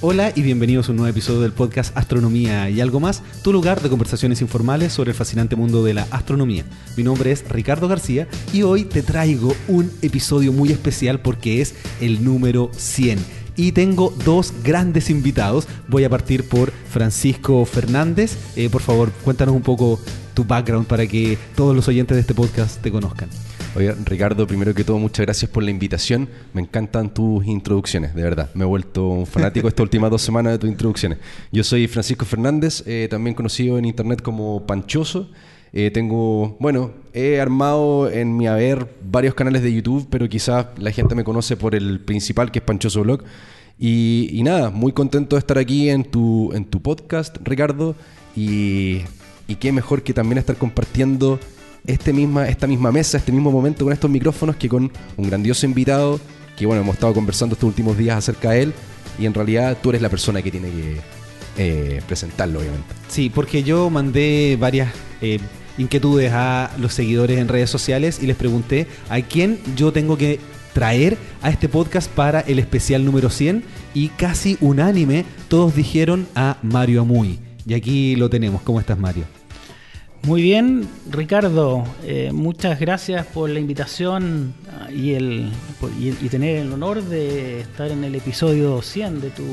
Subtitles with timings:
[0.00, 3.82] Hola y bienvenidos a un nuevo episodio del podcast Astronomía y algo más, tu lugar
[3.82, 6.64] de conversaciones informales sobre el fascinante mundo de la astronomía.
[6.96, 11.74] Mi nombre es Ricardo García y hoy te traigo un episodio muy especial porque es
[12.00, 13.18] el número 100
[13.56, 15.66] y tengo dos grandes invitados.
[15.88, 18.36] Voy a partir por Francisco Fernández.
[18.54, 19.98] Eh, por favor, cuéntanos un poco
[20.32, 23.28] tu background para que todos los oyentes de este podcast te conozcan.
[23.78, 26.28] Oye, Ricardo, primero que todo, muchas gracias por la invitación.
[26.52, 28.50] Me encantan tus introducciones, de verdad.
[28.54, 31.18] Me he vuelto un fanático estas últimas dos semanas de tus introducciones.
[31.52, 35.30] Yo soy Francisco Fernández, eh, también conocido en internet como Panchoso.
[35.72, 40.90] Eh, tengo, bueno, he armado en mi haber varios canales de YouTube, pero quizás la
[40.90, 43.22] gente me conoce por el principal, que es Panchoso Blog.
[43.78, 47.94] Y, nada, muy contento de estar aquí en tu, en tu podcast, Ricardo.
[48.34, 49.02] Y,
[49.46, 51.38] y qué mejor que también estar compartiendo
[51.88, 55.66] este misma, esta misma mesa, este mismo momento con estos micrófonos que con un grandioso
[55.66, 56.20] invitado
[56.56, 58.74] que bueno, hemos estado conversando estos últimos días acerca de él
[59.18, 61.00] y en realidad tú eres la persona que tiene que
[61.56, 62.86] eh, presentarlo, obviamente.
[63.08, 65.38] Sí, porque yo mandé varias eh,
[65.78, 70.40] inquietudes a los seguidores en redes sociales y les pregunté a quién yo tengo que
[70.72, 76.58] traer a este podcast para el especial número 100 y casi unánime todos dijeron a
[76.62, 77.38] Mario Amuy.
[77.66, 78.62] Y aquí lo tenemos.
[78.62, 79.37] ¿Cómo estás, Mario?
[80.22, 85.50] Muy bien, Ricardo, eh, muchas gracias por la invitación ah, y, el,
[85.98, 89.44] y, tener el honor de estar en el episodio 100 de tu,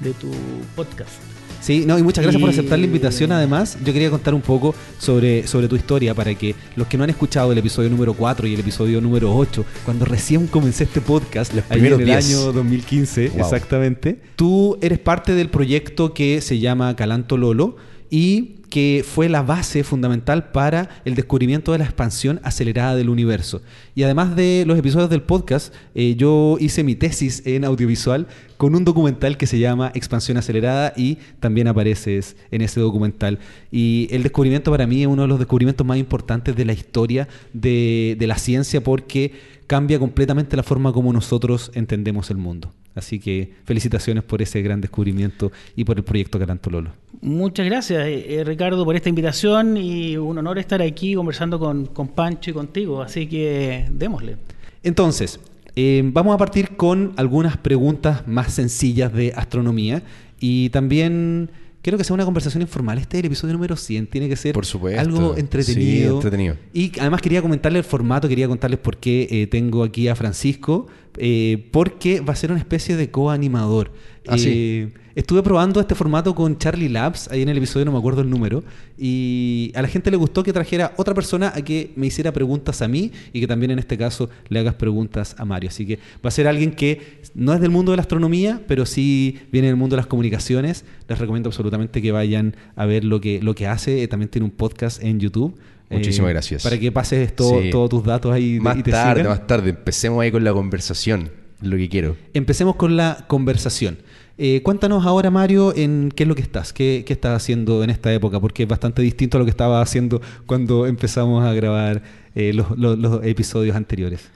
[0.00, 0.30] de tu
[0.74, 1.12] podcast.
[1.60, 3.32] Sí, no, y muchas gracias por aceptar la invitación.
[3.32, 7.04] Además, yo quería contar un poco sobre, sobre tu historia para que los que no
[7.04, 11.00] han escuchado el episodio número 4 y el episodio número 8, cuando recién comencé este
[11.00, 17.36] podcast, en el año 2015, exactamente, tú eres parte del proyecto que se llama Calanto
[17.36, 17.76] Lolo
[18.08, 23.62] y que fue la base fundamental para el descubrimiento de la expansión acelerada del universo.
[23.94, 28.74] Y además de los episodios del podcast, eh, yo hice mi tesis en audiovisual con
[28.74, 33.38] un documental que se llama Expansión Acelerada y también apareces en ese documental.
[33.70, 37.28] Y el descubrimiento para mí es uno de los descubrimientos más importantes de la historia
[37.52, 42.72] de, de la ciencia porque cambia completamente la forma como nosotros entendemos el mundo.
[42.96, 46.90] Así que felicitaciones por ese gran descubrimiento y por el proyecto Caranto Lolo.
[47.20, 51.86] Muchas gracias, eh, eh, Ricardo, por esta invitación y un honor estar aquí conversando con,
[51.86, 53.02] con Pancho y contigo.
[53.02, 54.38] Así que démosle.
[54.82, 55.38] Entonces,
[55.76, 60.02] eh, vamos a partir con algunas preguntas más sencillas de astronomía
[60.40, 61.50] y también
[61.82, 62.98] quiero que sea una conversación informal.
[62.98, 64.56] Este es el episodio número 100, tiene que ser
[64.98, 66.16] algo entretenido.
[66.16, 66.56] entretenido.
[66.72, 70.86] Y además quería comentarles el formato, quería contarles por qué eh, tengo aquí a Francisco,
[71.16, 73.92] eh, porque va a ser una especie de coanimador.
[74.26, 77.98] Ah, eh, estuve probando este formato con Charlie Labs, ahí en el episodio no me
[77.98, 78.62] acuerdo el número,
[78.96, 82.82] y a la gente le gustó que trajera otra persona a que me hiciera preguntas
[82.82, 85.70] a mí y que también en este caso le hagas preguntas a Mario.
[85.70, 88.86] Así que va a ser alguien que no es del mundo de la astronomía, pero
[88.86, 90.84] sí viene del mundo de las comunicaciones.
[91.08, 94.06] Les recomiendo absolutamente que vayan a ver lo que, lo que hace.
[94.06, 95.58] También tiene un podcast en YouTube.
[95.90, 96.62] Muchísimas eh, gracias.
[96.62, 98.60] Para que pases todos tus datos ahí.
[98.60, 99.70] Más tarde, más tarde.
[99.70, 101.30] Empecemos ahí con la conversación.
[101.60, 102.16] Lo que quiero.
[102.34, 103.98] Empecemos con la conversación.
[104.40, 108.12] Eh, cuéntanos ahora, Mario, en qué es lo que estás, qué, estás haciendo en esta
[108.12, 112.02] época, porque es bastante distinto a lo que estaba haciendo cuando empezamos a grabar
[112.36, 114.30] eh, los, episodios anteriores.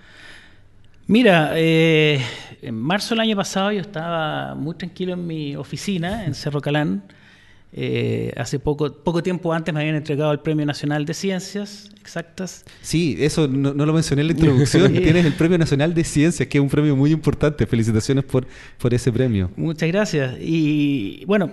[1.07, 2.21] Mira, eh,
[2.63, 7.05] en marzo del año pasado yo estaba muy tranquilo en mi oficina en Cerro Calán
[7.73, 12.65] eh, hace poco, poco tiempo antes me habían entregado el Premio Nacional de Ciencias Exactas.
[12.81, 14.93] Sí, eso no, lo mencioné en la introducción.
[14.93, 17.65] Tienes el Premio Nacional de Ciencias, que es un premio muy importante.
[17.65, 18.45] Felicitaciones por,
[18.79, 19.53] por ese premio.
[19.57, 20.37] Muchas gracias.
[20.41, 21.49] Y bueno,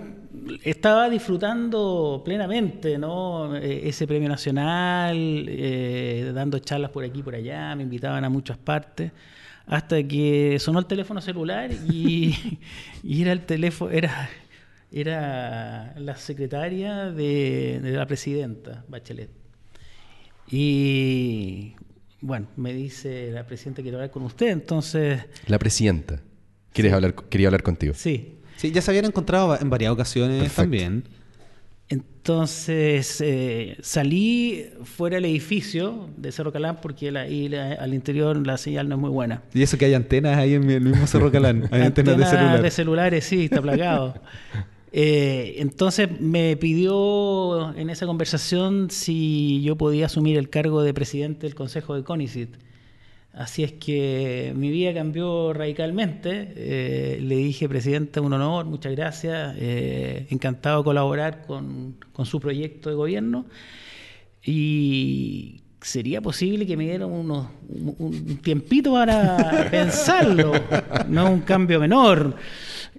[0.64, 3.56] estaba disfrutando plenamente ¿no?
[3.56, 5.16] E, ese premio nacional,
[5.48, 9.12] eh, dando charlas por aquí y por allá, me invitaban a muchas partes,
[9.66, 12.58] hasta que sonó el teléfono celular y,
[13.04, 14.28] y era el teléfono, era
[14.92, 19.30] era la secretaria de, la presidenta, Bachelet.
[20.50, 21.74] Y
[22.20, 25.24] bueno, me dice la presidenta quiero hablar con usted, entonces...
[25.46, 26.20] La presidenta.
[26.72, 27.94] ¿Quieres hablar, quería hablar contigo.
[27.94, 28.36] Sí.
[28.56, 31.04] Sí, ya se habían encontrado en varias ocasiones también.
[31.88, 38.58] Entonces salí eh, salí fuera del edificio de Cerro Calán porque ahí al interior la
[38.58, 39.42] señal no es muy buena.
[39.52, 42.62] Y eso que hay antenas ahí en el mismo Cerro Calán, hay antenas, de celular.
[42.62, 44.14] de celulares, sí, está plagado.
[44.92, 51.46] Eh, entonces me pidió en esa conversación si yo podía asumir el cargo de presidente
[51.46, 52.56] del Consejo de CONICIT.
[53.32, 56.52] Así es que mi vida cambió radicalmente.
[56.56, 59.54] Eh, le dije, presidente, un honor, muchas gracias.
[59.58, 63.46] Eh, encantado de colaborar con, su proyecto de gobierno.
[64.44, 70.52] Y sería posible que me dieran unos, un tiempito para pensarlo,
[71.08, 72.36] no un cambio menor.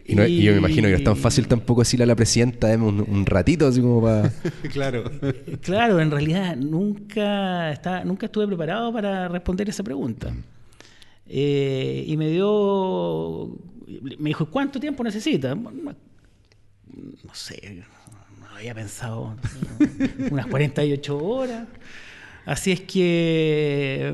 [0.06, 2.86] Y, yo me imagino que no es tan fácil tampoco decirle a la presidenta, deme
[2.86, 4.31] un, ratito, así como para...
[4.71, 5.03] claro.
[5.62, 10.33] claro, en realidad nunca, está, nunca estuve preparado para responder esa pregunta.
[11.27, 13.57] Eh, y me dio,
[14.18, 15.56] me dijo, ¿cuánto tiempo necesita?
[15.56, 15.95] No
[17.33, 17.83] sé,
[18.39, 19.38] no había pensado,
[20.31, 21.68] unas 48 horas.
[22.45, 24.13] Así es que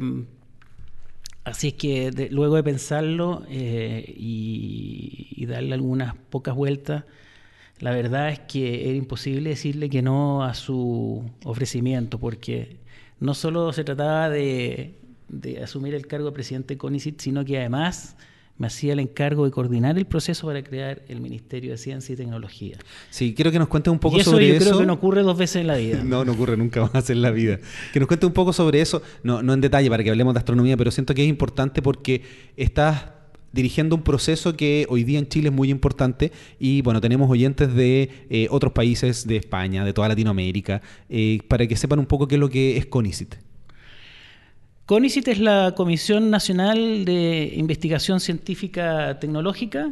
[1.47, 7.05] Así es que luego de pensarlo eh, y, darle algunas pocas vueltas,
[7.79, 12.81] la verdad es que era imposible decirle que no a su ofrecimiento, porque
[13.21, 14.99] no solo se trataba de,
[15.63, 18.17] asumir el cargo de presidente de CONICIT, sino que además
[18.57, 22.15] me hacía el encargo de coordinar el proceso para crear el Ministerio de Ciencia y
[22.15, 22.77] Tecnología.
[23.09, 24.59] Sí, quiero que nos cuente un poco sobre eso.
[24.59, 26.01] Yo creo que no ocurre dos veces en la vida.
[26.04, 27.59] no, no ocurre nunca más en la vida.
[27.94, 30.39] Que nos cuente un poco sobre eso, no, no en detalle para que hablemos de
[30.39, 32.24] astronomía, pero siento que es importante porque
[32.56, 33.06] estás
[33.51, 37.74] dirigiendo un proceso que hoy día en Chile es muy importante y bueno, tenemos oyentes
[37.74, 42.27] de eh, otros países, de España, de toda Latinoamérica, eh, para que sepan un poco
[42.27, 43.36] qué es lo que es CONICIT.
[44.87, 49.91] CONICIT es la Comisión Nacional de Investigación Científica Tecnológica.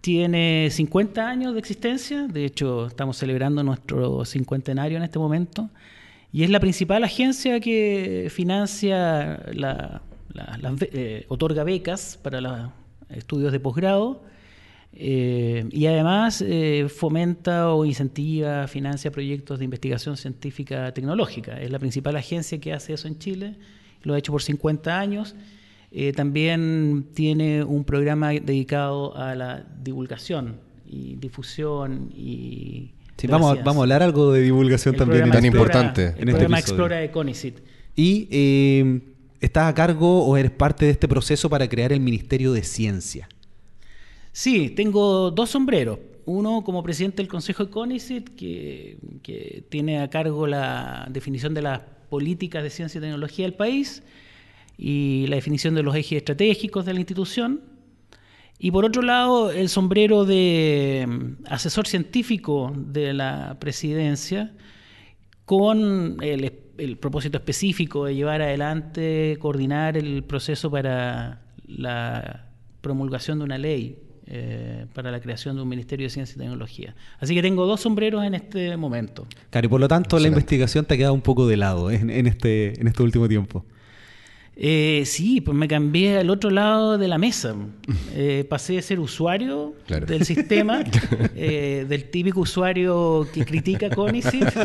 [0.00, 5.70] Tiene 50 años de existencia, de hecho estamos celebrando nuestro cincuentenario en este momento,
[6.32, 9.42] y es la principal agencia que financia,
[10.92, 12.70] eh, otorga becas para los
[13.08, 14.22] estudios de posgrado
[14.92, 21.60] eh, y además eh, fomenta o incentiva, financia proyectos de investigación científica tecnológica.
[21.60, 23.56] Es la principal agencia que hace eso en Chile
[24.06, 25.34] lo ha hecho por 50 años.
[25.90, 32.92] Eh, también tiene un programa dedicado a la divulgación y difusión y...
[33.16, 35.30] Sí, vamos, a, vamos a hablar algo de divulgación también.
[35.30, 36.08] Tan importante.
[36.18, 37.58] El este programa Explora de CONICIT.
[37.96, 39.00] Y eh,
[39.40, 43.28] estás a cargo o eres parte de este proceso para crear el Ministerio de Ciencia.
[44.32, 45.98] Sí, tengo dos sombreros.
[46.26, 51.62] Uno como presidente del Consejo de CONICIT, que, que tiene a cargo la definición de
[51.62, 54.02] las políticas de ciencia y tecnología del país
[54.78, 57.60] y la definición de los ejes estratégicos de la institución.
[58.58, 64.52] Y por otro lado, el sombrero de mm, asesor científico de la presidencia
[65.44, 72.46] con el, propósito específico de llevar adelante, coordinar el proceso para la
[72.80, 76.96] promulgación de una ley eh, para la creación de un Ministerio de Ciencia y Tecnología.
[77.20, 79.24] Así que tengo dos sombreros en este momento.
[79.50, 82.10] Claro, y por lo tanto la investigación te ha quedado un poco de lado en,
[82.26, 83.64] este, en este último tiempo.
[84.56, 87.54] Eh, sí, pues me cambié al otro lado de la mesa.
[88.18, 90.82] Eh, pasé de ser usuario del sistema,
[91.34, 94.42] del típico usuario que critica CONICIT,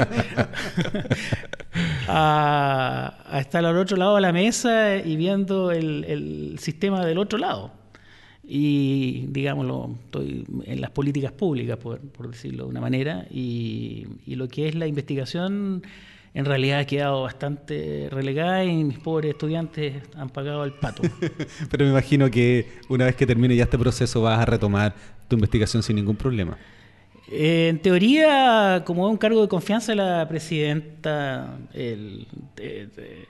[2.08, 7.81] a, estar al otro lado de la mesa y viendo el sistema del otro lado
[8.54, 14.68] y, digámoslo, estoy en las políticas públicas, por, decirlo de una manera, y, lo que
[14.68, 15.84] es la investigación
[16.34, 21.02] en realidad ha quedado bastante relegada y mis pobres estudiantes han pagado el pato.
[21.72, 24.96] Pero me imagino que una vez que termine ya este proceso vas a retomar
[25.30, 26.58] tu investigación sin ningún problema.
[27.34, 31.58] En teoría, como es un cargo de confianza de la presidenta,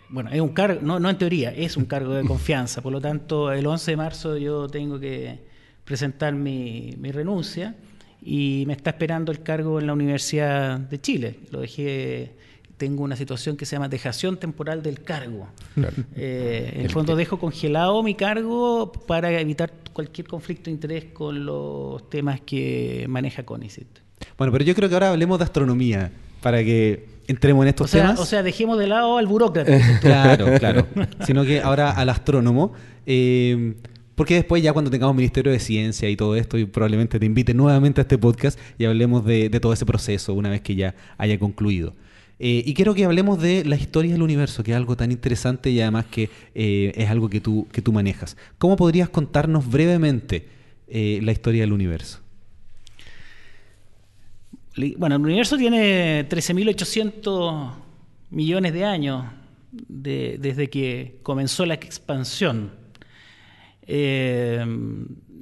[0.09, 2.99] bueno, es un cargo, no, no en teoría, es un cargo de confianza, por lo
[2.99, 5.39] tanto, el 11 de marzo yo tengo que
[5.85, 7.75] presentar mi renuncia
[8.21, 11.39] y me está esperando el cargo en la Universidad de Chile.
[11.49, 12.33] Lo dejé
[12.81, 15.47] tengo una situación que se llama dejación temporal del cargo.
[16.15, 21.45] Eh, en el fondo dejo congelado mi cargo para evitar cualquier conflicto de interés con
[21.45, 23.85] los temas que maneja CONICET.
[24.35, 26.11] Bueno, pero yo creo que ahora hablemos de astronomía
[26.41, 28.19] para que entremos en estos temas.
[28.19, 29.71] O sea, dejemos de lado al burócrata.
[30.01, 30.87] claro, claro.
[31.23, 32.73] Sino que ahora al astrónomo.
[33.05, 33.75] Eh,
[34.15, 37.53] porque después ya cuando tengamos Ministerio de Ciencia y todo esto, y probablemente te invite
[37.53, 41.37] nuevamente a este podcast y hablemos de todo ese proceso una vez que ya haya
[41.37, 41.93] concluido.
[42.43, 45.69] Eh, y quiero que hablemos de la historia del universo, que es algo tan interesante
[45.69, 48.35] y además que eh, es algo que tú, que tú manejas.
[48.57, 50.47] ¿Cómo podrías contarnos brevemente
[50.87, 52.19] eh, la historia del universo?
[54.97, 57.73] Bueno, el universo tiene 13.800
[58.31, 59.23] millones de años
[59.71, 62.71] desde que comenzó la expansión.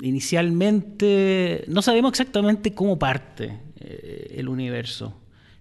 [0.02, 5.16] inicialmente no sabemos exactamente cómo parte el universo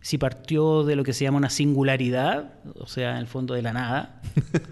[0.09, 3.61] si partió de lo que se llama una singularidad, o sea, en el fondo de
[3.61, 4.23] la nada.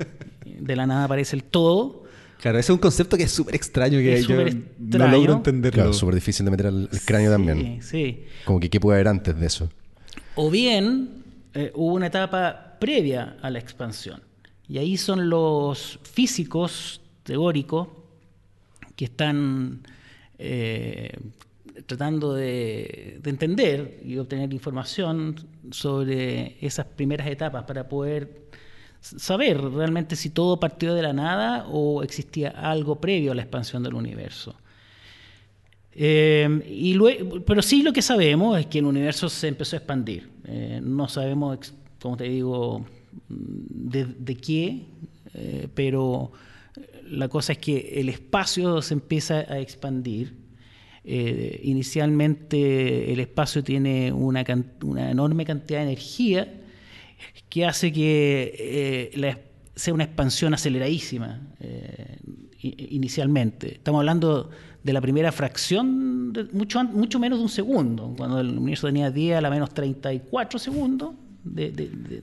[0.46, 2.04] de la nada aparece el todo.
[2.40, 4.34] Claro, ese es un concepto que es súper extraño, que yo
[4.78, 5.74] no logro entenderlo.
[5.82, 7.82] Claro, súper difícil de meter al, cráneo también.
[7.82, 8.24] Sí.
[8.46, 9.68] Como que qué puede haber antes de eso.
[10.36, 14.22] O bien eh, hubo una etapa previa a la expansión.
[14.66, 17.88] Y ahí son los físicos teóricos
[18.96, 19.82] que están
[21.86, 25.36] tratando de, entender y obtener información
[25.70, 28.46] sobre esas primeras etapas para poder
[29.00, 33.82] saber realmente si todo partió de la nada o existía algo previo a la expansión
[33.82, 34.56] del universo.
[35.92, 39.78] Eh, y luego, pero sí lo que sabemos es que el universo se empezó a
[39.78, 40.28] expandir.
[40.44, 42.84] Eh, no sabemos, como te digo,
[43.28, 44.82] de, qué,
[45.34, 46.32] eh, pero
[47.08, 50.45] la cosa es que el espacio se empieza a expandir
[51.08, 54.44] eh, inicialmente el espacio tiene una,
[55.08, 56.52] enorme cantidad de energía
[57.48, 59.36] que hace que eh,
[59.76, 62.18] sea una expansión aceleradísima eh,
[62.60, 63.74] inicialmente.
[63.74, 64.50] Estamos hablando
[64.82, 69.08] de la primera fracción, de mucho, mucho menos de un segundo, cuando el universo tenía
[69.08, 71.14] 10 a la menos 34 segundos.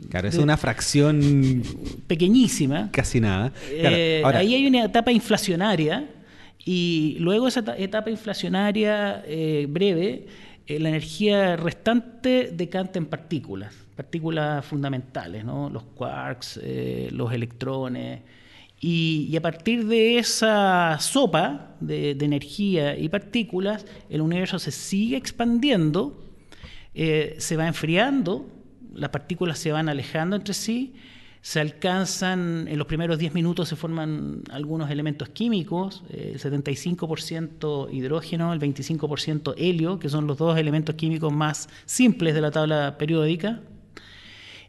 [0.09, 1.63] claro, es una fracción
[2.05, 2.89] pequeñísima.
[2.91, 3.53] Casi nada.
[4.25, 6.05] ahí hay una etapa inflacionaria
[6.65, 10.27] y luego esa etapa inflacionaria eh, breve,
[10.65, 15.69] eh, la energía restante decanta en partículas, partículas fundamentales, ¿no?
[15.69, 18.21] los quarks, eh, los electrones.
[18.79, 26.21] Y, a partir de esa sopa de, energía y partículas, el universo se sigue expandiendo,
[26.93, 28.45] se va enfriando,
[28.93, 30.95] las partículas se van alejando entre sí
[31.43, 37.89] se alcanzan, en los primeros 10 minutos se forman algunos elementos químicos, eh, el 75%
[37.91, 42.97] hidrógeno, el 25% helio, que son los dos elementos químicos más simples de la tabla
[42.97, 43.59] periódica.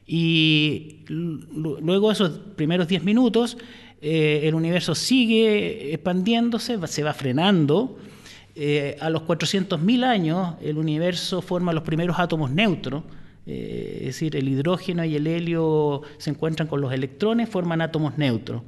[0.05, 3.57] Y luego esos primeros 10 minutos,
[4.03, 7.99] eh, el universo sigue expandiéndose, se va frenando.
[8.57, 13.05] Eh, a los 400.000 años, el universo forma los primeros átomos neutros,
[13.47, 18.17] eh, es decir, el hidrógeno y el helio se encuentran con los electrones, forman átomos
[18.17, 18.63] neutros.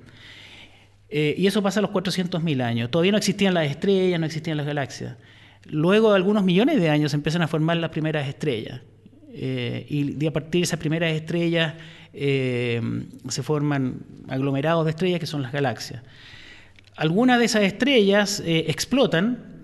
[1.08, 2.90] Eh, y eso pasa a los 400.000 años.
[2.90, 5.16] Todavía no existían las estrellas, no existían las galaxias.
[5.64, 8.80] Luego de algunos millones de años se empiezan a formar las primeras estrellas.
[9.32, 11.74] Eh, y a partir de esas primeras estrellas
[12.12, 16.02] se forman aglomerados de estrellas que son las galaxias.
[16.96, 19.60] Algunas de esas estrellas explotan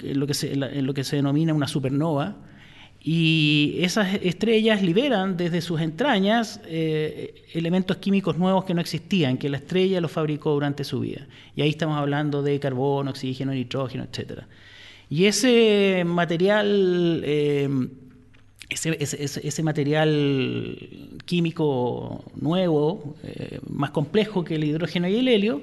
[0.00, 2.36] lo, lo que se denomina una supernova,
[3.02, 9.48] y esas estrellas liberan desde sus entrañas eh, elementos químicos nuevos que no existían, que
[9.48, 11.26] la estrella los fabricó durante su vida.
[11.56, 14.42] Y ahí estamos hablando de carbono, oxígeno, nitrógeno, etc.
[15.08, 17.70] Y ese material, eh,
[18.68, 20.76] ese, material
[21.24, 25.62] químico nuevo, eh, más complejo que el hidrógeno y el helio,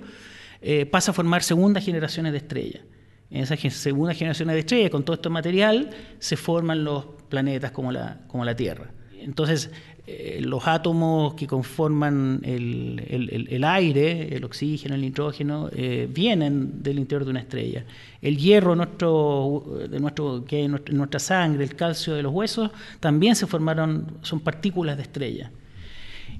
[0.90, 2.82] pasa a formar segundas generaciones de estrellas.
[3.30, 7.92] En esa segunda generación de estrellas, con todo este material, se forman los planetas como
[7.92, 8.92] la, como la Tierra.
[9.20, 9.72] Entonces,
[10.10, 17.26] eh, los átomos que conforman el, aire, el oxígeno, el nitrógeno, eh, vienen del interior
[17.26, 17.84] de una estrella.
[18.22, 22.72] El hierro nuestro, de nuestro, que hay en nuestra sangre, el calcio de los huesos,
[23.02, 25.52] también se formaron, son partículas de estrella.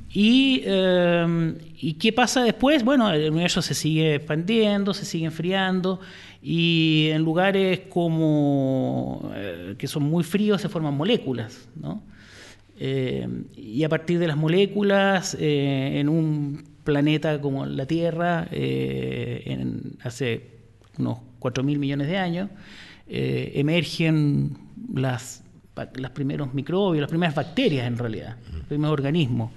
[0.10, 2.86] Y, eh, ¿Y qué pasa después?
[2.86, 6.00] Bueno, el universo se sigue expandiendo, se sigue enfriando
[6.50, 12.04] y en lugares como eh, que son muy fríos se forman moléculas, ¿no?
[12.80, 13.28] Eh,
[13.58, 20.60] y a partir de las moléculas, eh, en un planeta como la Tierra, en, hace
[20.98, 22.50] unos 4.000 millones de años,
[23.10, 24.58] emergen
[24.94, 25.44] las,
[25.96, 29.52] los primeros microbios, las primeras bacterias en realidad, los primeros organismos.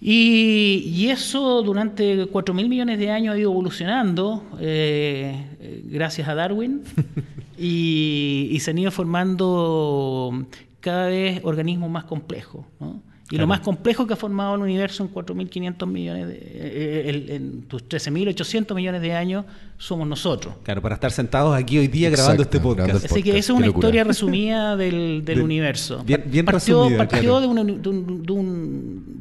[0.00, 6.82] Y, eso durante 4.000 millones de años ha ido evolucionando, eh, gracias a Darwin,
[7.58, 10.46] y, se han ido formando
[10.80, 12.64] cada vez organismos más complejos.
[12.78, 13.02] ¿no?
[13.30, 17.62] Y lo más complejo que ha formado el universo en 4.500 millones, de, eh, en
[17.62, 19.44] tus 13.800 millones de años,
[19.76, 20.54] somos nosotros.
[20.62, 23.04] Claro, para estar sentados aquí hoy día grabando este podcast.
[23.04, 26.02] Así que esa es una historia resumida del, universo.
[26.04, 27.58] Bien, partió, partió de, un,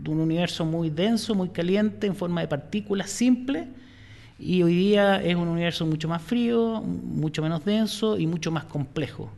[0.07, 3.67] universo muy denso, muy caliente, en forma de partículas simples,
[4.39, 8.63] y hoy día es un universo mucho más frío, mucho menos denso y mucho más
[8.65, 9.29] complejo.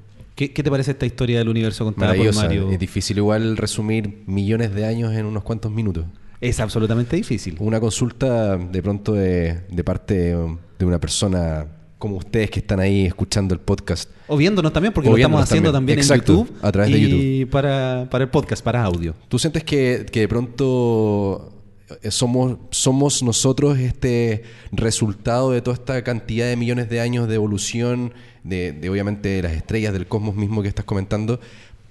[0.47, 2.71] ¿Qué, te parece esta historia del universo contada por Mario?
[2.71, 6.05] Es difícil igual resumir millones de años en unos cuantos minutos.
[6.39, 7.57] Es absolutamente difícil.
[7.59, 10.37] Una consulta de pronto de, parte
[10.79, 11.67] de una persona
[11.97, 14.09] como ustedes que están ahí escuchando el podcast.
[14.27, 16.49] O viéndonos también, porque lo estamos haciendo también, en YouTube.
[16.61, 17.19] A través de YouTube.
[17.19, 19.15] Y para, para el podcast, para audio.
[19.27, 21.59] ¿Tú sientes que, que de pronto
[22.01, 27.35] eh, somos, somos nosotros este resultado de toda esta cantidad de millones de años de
[27.35, 28.13] evolución,
[28.49, 31.39] de, obviamente las estrellas del cosmos mismo que estás comentando,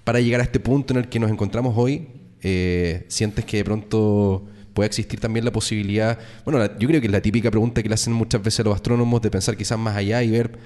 [0.05, 2.09] para llegar a este punto en el que nos encontramos hoy,
[2.43, 7.13] eh, sientes que de pronto puede existir también la posibilidad, bueno, yo creo que es
[7.13, 10.23] la típica pregunta que le hacen muchas veces los astrónomos de pensar quizás más allá
[10.23, 10.59] y ver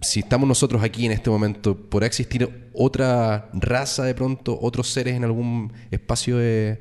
[0.00, 5.14] si estamos nosotros aquí en este momento, ¿podrá existir otra raza de pronto, otros seres
[5.14, 6.80] en algún espacio de,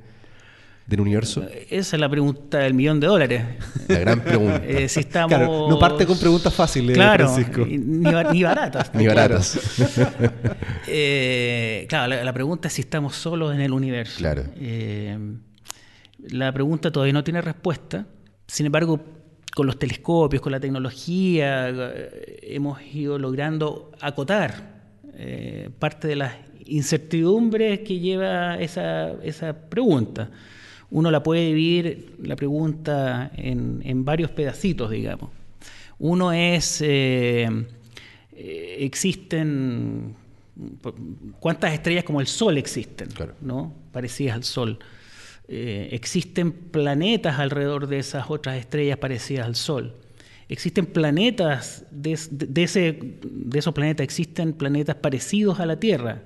[0.85, 1.43] del universo?
[1.69, 3.43] Esa es la pregunta del millón de dólares.
[3.87, 4.61] La gran pregunta.
[4.65, 5.39] Eh, si estamos...
[5.69, 7.65] no parte con preguntas fáciles, claro, Francisco.
[7.65, 8.91] Ni, baratas.
[8.93, 9.59] ni baratas.
[10.87, 14.17] Eh, claro, la, pregunta es si estamos solos en el universo.
[14.17, 14.43] Claro.
[14.57, 15.17] Eh,
[16.29, 18.05] la pregunta todavía no tiene respuesta.
[18.47, 19.03] Sin embargo,
[19.55, 21.69] con los telescopios, con la tecnología,
[22.41, 24.75] hemos ido logrando acotar
[25.79, 26.33] parte de las
[26.65, 30.29] incertidumbres que lleva esa, esa pregunta
[30.91, 35.29] uno la puede dividir, la pregunta, en, varios pedacitos, digamos.
[35.97, 37.47] Uno es, eh,
[38.33, 40.15] eh, existen,
[41.39, 43.09] ¿cuántas estrellas como el Sol existen?
[43.41, 43.73] ¿no?
[43.91, 44.79] Parecidas al Sol.
[45.47, 49.95] Eh, existen planetas alrededor de esas otras estrellas parecidas al Sol.
[50.49, 56.21] Existen planetas, de, ese, de esos planetas existen planetas parecidos a la Tierra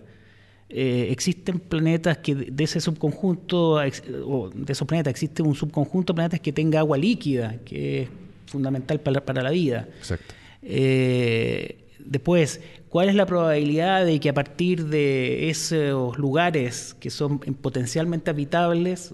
[0.71, 3.81] eh, existen planetas que de ese subconjunto,
[4.25, 8.09] o de esos planetas, existe un subconjunto de planetas que tenga agua líquida, que es
[8.45, 9.87] fundamental para, la vida.
[9.97, 10.33] Exacto.
[10.61, 17.39] Eh, después, ¿cuál es la probabilidad de que a partir de esos lugares que son
[17.39, 19.13] potencialmente habitables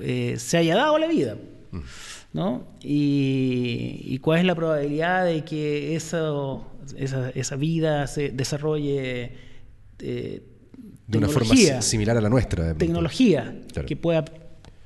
[0.00, 1.36] eh, se haya dado la vida?
[1.70, 1.80] Mm.
[2.32, 2.66] ¿no?
[2.82, 6.66] Y, cuál es la probabilidad de que eso,
[6.96, 9.32] esa, vida se desarrolle
[11.08, 12.74] de una forma similar a la nuestra.
[12.74, 13.54] Tecnología
[13.86, 14.24] que pueda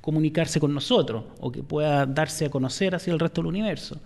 [0.00, 4.00] comunicarse con nosotros o que pueda darse a conocer hacia el resto del universo.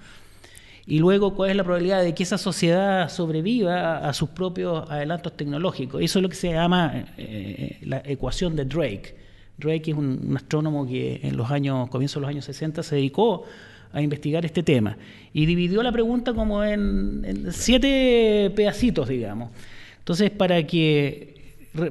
[0.87, 5.37] Y luego, ¿cuál es la probabilidad de que esa sociedad sobreviva a, sus propios adelantos
[5.37, 6.01] tecnológicos?
[6.01, 9.17] Eso es lo que se llama eh, la ecuación de Drake.
[9.59, 13.45] Drake es un, astrónomo que en los años, comienzos de los años 60 se dedicó
[13.93, 14.97] a investigar este tema
[15.33, 19.51] y dividió la pregunta como en, en siete pedacitos, digamos.
[19.99, 21.36] Entonces, para que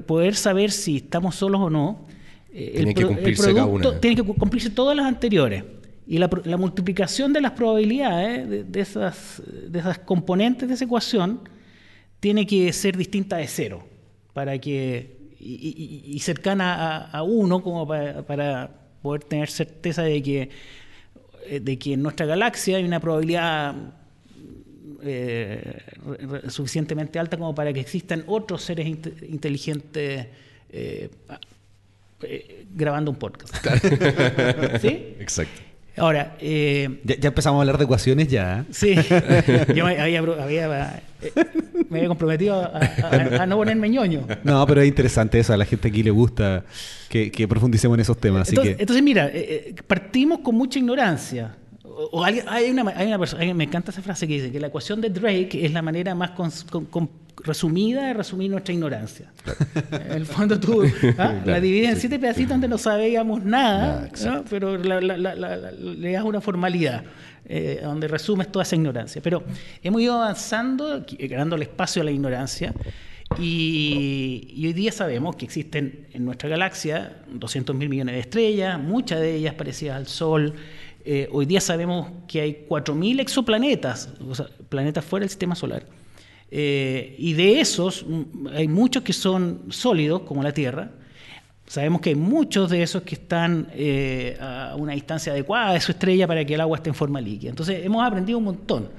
[0.05, 2.05] poder saber si estamos solos o no,
[2.53, 3.53] eh, el, que cumplirse
[3.99, 5.63] tiene que cumplirse todas las anteriores.
[6.07, 11.41] Y la, multiplicación de las probabilidades de, esas, de esas componentes de esa ecuación
[12.19, 13.83] tiene que ser distinta de cero
[14.33, 18.69] para que y, cercana a, uno como para,
[19.01, 20.49] poder tener certeza de que
[21.47, 23.75] eh, de que en nuestra galaxia hay una probabilidad
[25.01, 25.81] eh,
[26.47, 30.27] suficientemente alta como para que existan otros seres inteligentes
[30.69, 31.09] eh,
[32.21, 33.55] eh, grabando un podcast.
[34.81, 35.15] ¿Sí?
[35.19, 35.61] Exacto.
[35.97, 38.65] Ahora, ya, empezamos a hablar de ecuaciones ya.
[38.69, 38.95] Sí,
[39.73, 44.27] yo me había, me había comprometido a, no ponerme ñoño.
[44.43, 46.65] No, pero es interesante eso, a la gente aquí le gusta
[47.07, 48.49] que, profundicemos en esos temas.
[48.49, 49.31] Entonces, entonces mira,
[49.87, 51.55] partimos con mucha ignorancia
[51.95, 54.99] o hay, una, hay una persona, me encanta esa frase que dice que la ecuación
[54.99, 56.31] de Drake es la manera más
[57.43, 59.31] resumida de resumir nuestra ignorancia.
[59.91, 60.83] en el fondo tú
[61.17, 61.35] ¿ah?
[61.45, 64.09] la divides en siete pedacitos donde no sabíamos nada,
[64.49, 67.03] pero le das una formalidad.
[67.47, 69.21] Eh, donde resumes toda esa ignorancia.
[69.21, 69.43] Pero
[69.83, 72.73] hemos ido avanzando, ganando el espacio a la ignorancia,
[73.37, 78.79] y, y, hoy día sabemos que existen en nuestra galaxia 200 mil millones de estrellas,
[78.79, 80.55] muchas de ellas parecidas al Sol,
[81.05, 85.85] eh, hoy día sabemos que hay 4.000 exoplanetas, o sea, planetas fuera del sistema solar.
[86.49, 90.91] Eh, y de esos mm, hay muchos que son sólidos, como la Tierra.
[91.67, 95.91] Sabemos que hay muchos de esos que están eh, a una distancia adecuada de su
[95.91, 97.49] estrella para que el agua esté en forma líquida.
[97.51, 98.89] Entonces hemos aprendido un montón.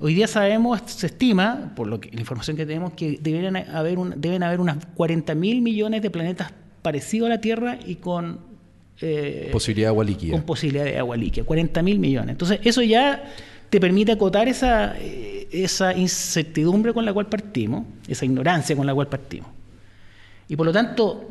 [0.00, 3.98] Hoy día sabemos, se estima, por lo que, la información que tenemos, que deben haber,
[3.98, 8.53] un, deben haber unas 40.000 millones de planetas parecidos a la Tierra y con
[9.00, 10.32] eh, posibilidad de agua líquida.
[10.32, 12.30] Con posibilidad de agua líquida, 40 mil millones.
[12.30, 13.24] Entonces, eso ya
[13.70, 18.94] te permite acotar esa, eh, esa incertidumbre con la cual partimos, esa ignorancia con la
[18.94, 19.48] cual partimos.
[20.48, 21.30] Y por lo tanto,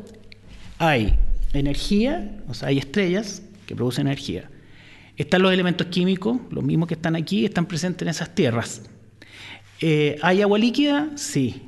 [0.78, 1.14] hay
[1.52, 4.50] energía, o sea, hay estrellas que producen energía.
[5.16, 8.82] Están los elementos químicos, los mismos que están aquí, están presentes en esas tierras.
[9.80, 11.10] Eh, ¿Hay agua líquida?
[11.14, 11.62] Sí,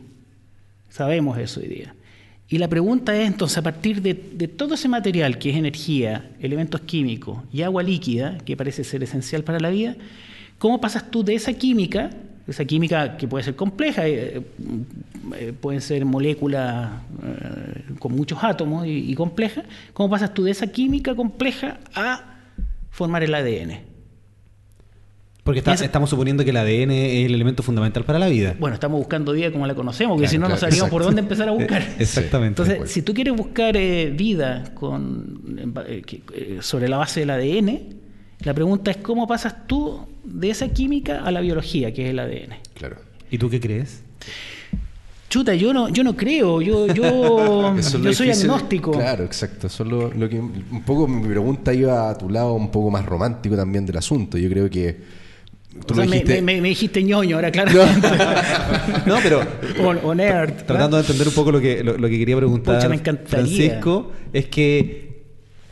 [0.89, 1.96] sabemos eso hoy día.
[2.49, 4.15] Y la pregunta es entonces, a partir de,
[4.49, 9.43] todo ese material que es energía, elementos químicos y agua líquida, que parece ser esencial
[9.43, 9.97] para la vida,
[10.59, 12.11] ¿cómo pasas tú de esa química,
[12.47, 14.43] esa química que puede ser compleja, eh,
[15.35, 20.53] eh, pueden ser moléculas eh, con muchos átomos y, y complejas, ¿cómo pasas tú de
[20.53, 22.37] esa química compleja a
[22.91, 23.96] formar el ADN?
[25.47, 28.57] Porque estamos suponiendo que el ADN es el elemento fundamental para la vida.
[28.59, 31.49] Bueno, estamos buscando vida como la conocemos, porque si no, no sabríamos por dónde empezar
[31.49, 31.87] a buscar.
[32.01, 32.63] Exactamente.
[32.63, 36.03] Entonces, si tú quieres buscar eh, vida con, eh,
[36.35, 37.81] eh, sobre la base del ADN,
[38.41, 42.19] la pregunta es cómo pasas tú de esa química a la biología, que es el
[42.19, 42.57] ADN.
[42.75, 42.97] Claro.
[43.31, 44.03] ¿Y tú qué crees?
[45.29, 48.91] Chuta, yo no, yo no creo, yo, yo, yo soy agnóstico.
[48.91, 49.69] Claro, exacto.
[49.69, 53.55] Eso lo, que un poco mi pregunta iba a tu lado un poco más romántico
[53.55, 54.39] también del asunto.
[54.39, 55.26] Yo creo que
[56.43, 57.73] me, dijiste ñoño, ahora claro.
[59.07, 59.43] No, pero.
[60.03, 60.65] O, nerd.
[60.67, 62.81] Tratando de entender un poco lo que, lo, que quería preguntar,
[63.27, 65.07] Francisco, es que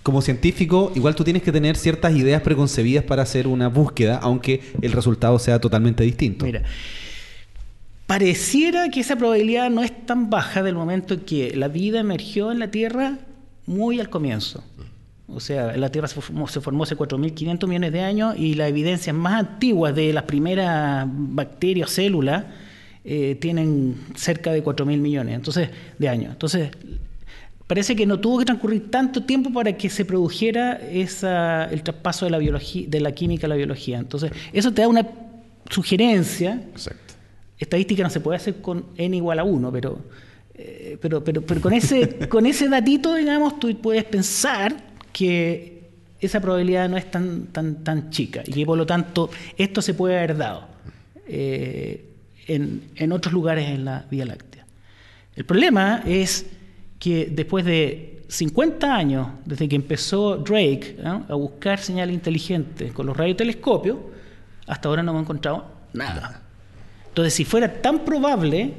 [0.04, 4.60] como científico, igual tú tienes que tener ciertas ideas preconcebidas para hacer una búsqueda, aunque
[4.82, 6.44] el resultado sea totalmente distinto.
[6.44, 6.62] Mira.
[8.06, 12.52] Pareciera que esa probabilidad no es tan baja del momento en que la vida emergió
[12.52, 13.18] en la Tierra
[13.64, 14.62] muy al comienzo.
[15.26, 18.68] O sea, la Tierra se formó, se formó hace 4.500 millones de años y las
[18.68, 22.44] evidencias más antiguas de las primeras bacterias o células
[23.04, 26.32] eh, tienen cerca de 4.000 millones entonces, de años.
[26.32, 26.70] Entonces,
[27.66, 32.26] parece que no tuvo que transcurrir tanto tiempo para que se produjera esa, el traspaso
[32.26, 33.98] de la, biología, de la química a la biología.
[33.98, 35.08] Entonces, eso te da una
[35.70, 36.62] sugerencia.
[36.72, 37.14] Exacto.
[37.58, 39.98] Estadística no se puede hacer con n igual a 1, pero,
[40.54, 45.84] eh, pero, pero, pero con, ese, con ese datito, digamos, tú puedes pensar que
[46.20, 49.94] esa probabilidad no es tan, tan, tan chica y que por lo tanto esto se
[49.94, 50.66] puede haber dado
[51.26, 52.04] eh,
[52.46, 54.66] en, otros lugares en la Vía Láctea.
[55.36, 56.46] El problema es
[56.98, 63.16] que después de 50 años, desde que empezó Drake a buscar señales inteligentes con los
[63.16, 63.98] radiotelescopios,
[64.66, 66.42] hasta ahora no hemos encontrado nada.
[67.08, 68.72] Entonces, si fuera tan probable,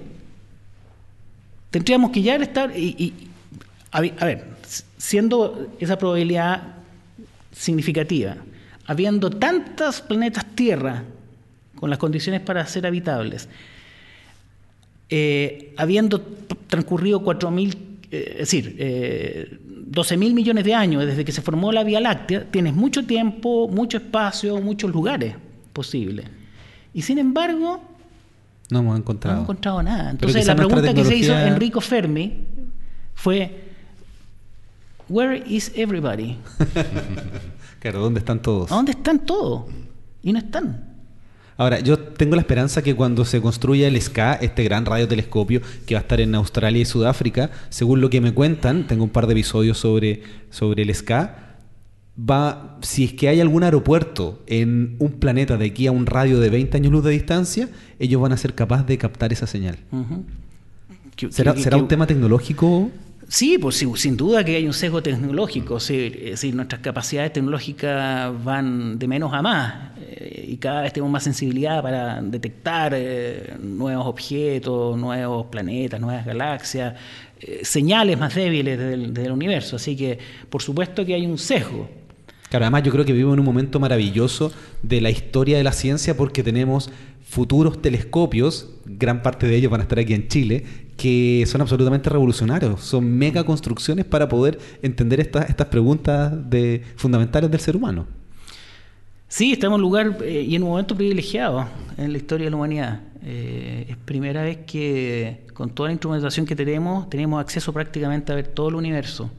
[1.69, 2.77] tendríamos que ya estar...
[2.77, 3.13] y,
[3.91, 4.54] a ver,
[4.97, 6.75] siendo esa probabilidad
[7.51, 8.37] significativa,
[8.85, 11.03] habiendo tantos planetas Tierra
[11.75, 13.49] con las condiciones para ser habitables,
[15.09, 16.21] eh, habiendo
[16.67, 17.75] transcurrido 4.000,
[18.11, 19.59] eh, es decir, eh,
[19.91, 23.97] 12.000 millones de años desde que se formó la Vía Láctea, tienes mucho tiempo, mucho
[23.97, 25.35] espacio, muchos lugares
[25.73, 26.25] posibles.
[26.93, 27.81] Y sin embargo,
[28.69, 30.11] no hemos encontrado, no hemos encontrado nada.
[30.11, 32.33] Entonces la pregunta que se hizo Enrico Fermi
[33.13, 33.64] fue,
[35.07, 36.37] Where is everybody?
[37.79, 38.71] claro, ¿dónde están todos?
[38.71, 39.65] ¿A dónde están todos?
[40.23, 40.95] Y no están.
[41.57, 45.95] Ahora, yo tengo la esperanza que cuando se construya el SCA, este gran radiotelescopio que
[45.95, 49.27] va a estar en Australia y Sudáfrica, según lo que me cuentan, tengo un par
[49.27, 51.59] de episodios sobre, sobre el SCA,
[52.17, 56.39] va, si es que hay algún aeropuerto en un planeta de aquí a un radio
[56.39, 59.77] de 20 años luz de distancia, ellos van a ser capaces de captar esa señal.
[61.29, 62.91] ¿Será, ¿será un tema tecnológico?
[63.27, 68.99] Sí, pues sin duda que hay un sesgo tecnológico, es decir, nuestras capacidades tecnológicas van
[68.99, 74.05] de menos a más eh, y cada vez tenemos más sensibilidad para detectar eh, nuevos
[74.05, 76.93] objetos, nuevos planetas, nuevas galaxias,
[77.39, 82.04] eh, señales más débiles del universo, así que por supuesto que hay un sesgo.
[82.55, 84.49] Claro, además yo creo que vivimos en un momento maravilloso
[84.81, 86.89] de la historia de la ciencia porque tenemos
[87.27, 90.63] futuros telescopios, gran parte de ellos van a estar aquí en Chile,
[90.95, 97.51] que son absolutamente revolucionarios, son mega construcciones para poder entender estas estas preguntas de, fundamentales
[97.51, 98.07] del ser humano.
[99.27, 102.51] Sí, estamos en un lugar eh, y en un momento privilegiado en la historia de
[102.51, 103.01] la humanidad.
[103.21, 108.35] Eh, es primera vez que con toda la instrumentación que tenemos, tenemos acceso prácticamente a
[108.35, 109.29] ver todo el universo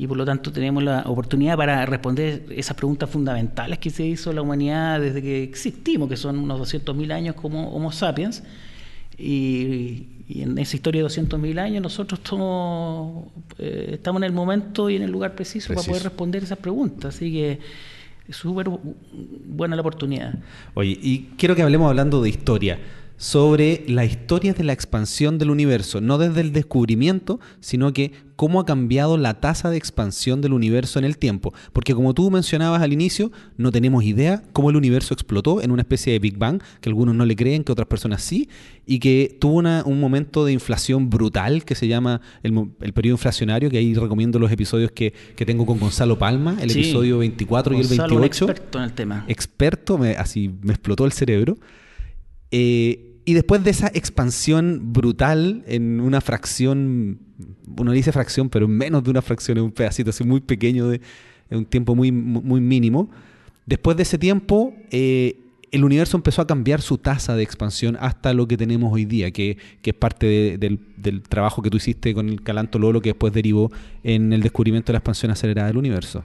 [0.00, 4.32] y por lo tanto tenemos la oportunidad para responder esas preguntas fundamentales que se hizo
[4.32, 8.44] la humanidad desde que existimos, que son unos 200.000 años como Homo sapiens.
[9.18, 13.24] Y, en esa historia de 200.000 años nosotros estamos,
[13.58, 17.16] eh, estamos en el momento y en el lugar preciso, para poder responder esas preguntas.
[17.16, 17.58] Así que
[18.28, 20.38] es súper buena la oportunidad.
[20.74, 22.78] Oye, y quiero que hablemos hablando de historia
[23.18, 28.60] sobre la historia de la expansión del universo, no desde el descubrimiento, sino que cómo
[28.60, 31.52] ha cambiado la tasa de expansión del universo en el tiempo.
[31.72, 35.82] Porque como tú mencionabas al inicio, no tenemos idea cómo el universo explotó en una
[35.82, 38.48] especie de Big Bang, que algunos no le creen, que otras personas sí,
[38.86, 43.78] y que tuvo un momento de inflación brutal que se llama el, periodo inflacionario, que
[43.78, 45.12] ahí recomiendo los episodios que,
[45.44, 48.24] tengo con Gonzalo Palma, el episodio 24 y el 28.
[48.24, 49.24] experto en el tema.
[49.26, 51.58] Experto, así me explotó el cerebro.
[52.52, 57.18] Eh, y después de esa expansión brutal en una fracción,
[57.76, 61.02] uno dice fracción, pero menos de una fracción, en un pedacito así muy pequeño, de,
[61.50, 63.10] un tiempo muy, muy mínimo,
[63.66, 68.32] después de ese tiempo eh, el universo empezó a cambiar su tasa de expansión hasta
[68.32, 72.42] lo que tenemos hoy día, que, es parte del, trabajo que tú hiciste con el
[72.42, 73.70] Calanto Lolo, que después derivó
[74.04, 76.24] en el descubrimiento de la expansión acelerada del universo.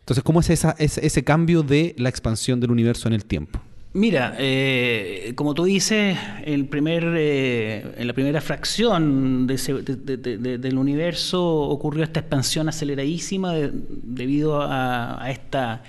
[0.00, 3.60] Entonces, ¿cómo es esa, ese cambio de la expansión del universo en el tiempo?
[3.96, 12.02] Mira, eh, como tú dices, el primer, eh, en la primera fracción del universo ocurrió
[12.02, 15.84] esta expansión aceleradísima debido a, esta,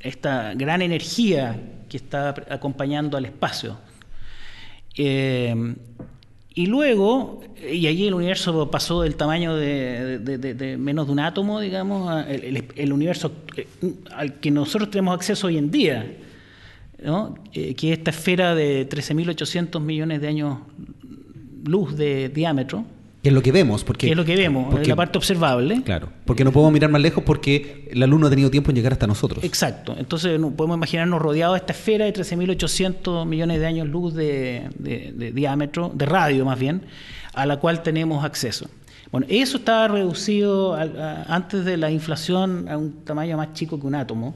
[0.00, 3.78] esta gran energía que está acompañando al espacio.
[4.96, 5.76] Eh,
[6.54, 12.26] y luego, y allí el universo pasó del tamaño de, menos de un átomo, digamos,
[12.26, 13.30] el, universo
[14.10, 16.16] al que nosotros tenemos acceso hoy en día,
[17.04, 17.34] ¿no?
[17.52, 20.58] Eh, que es esta esfera de 13.800 millones de años
[21.64, 22.84] luz de diámetro,
[23.22, 24.10] que es lo que vemos, porque...
[24.10, 25.82] es lo que vemos, la parte observable.
[25.84, 28.76] Claro, porque no podemos mirar más lejos porque la luz no ha tenido tiempo en
[28.76, 29.44] llegar hasta nosotros.
[29.44, 35.32] Exacto, entonces podemos imaginarnos rodeados de esta esfera de 13.800 millones de años luz de,
[35.32, 36.82] diámetro, de radio más bien,
[37.32, 38.68] a la cual tenemos acceso.
[39.12, 43.94] Bueno, eso estaba reducido antes de la inflación a un tamaño más chico que un
[43.94, 44.34] átomo.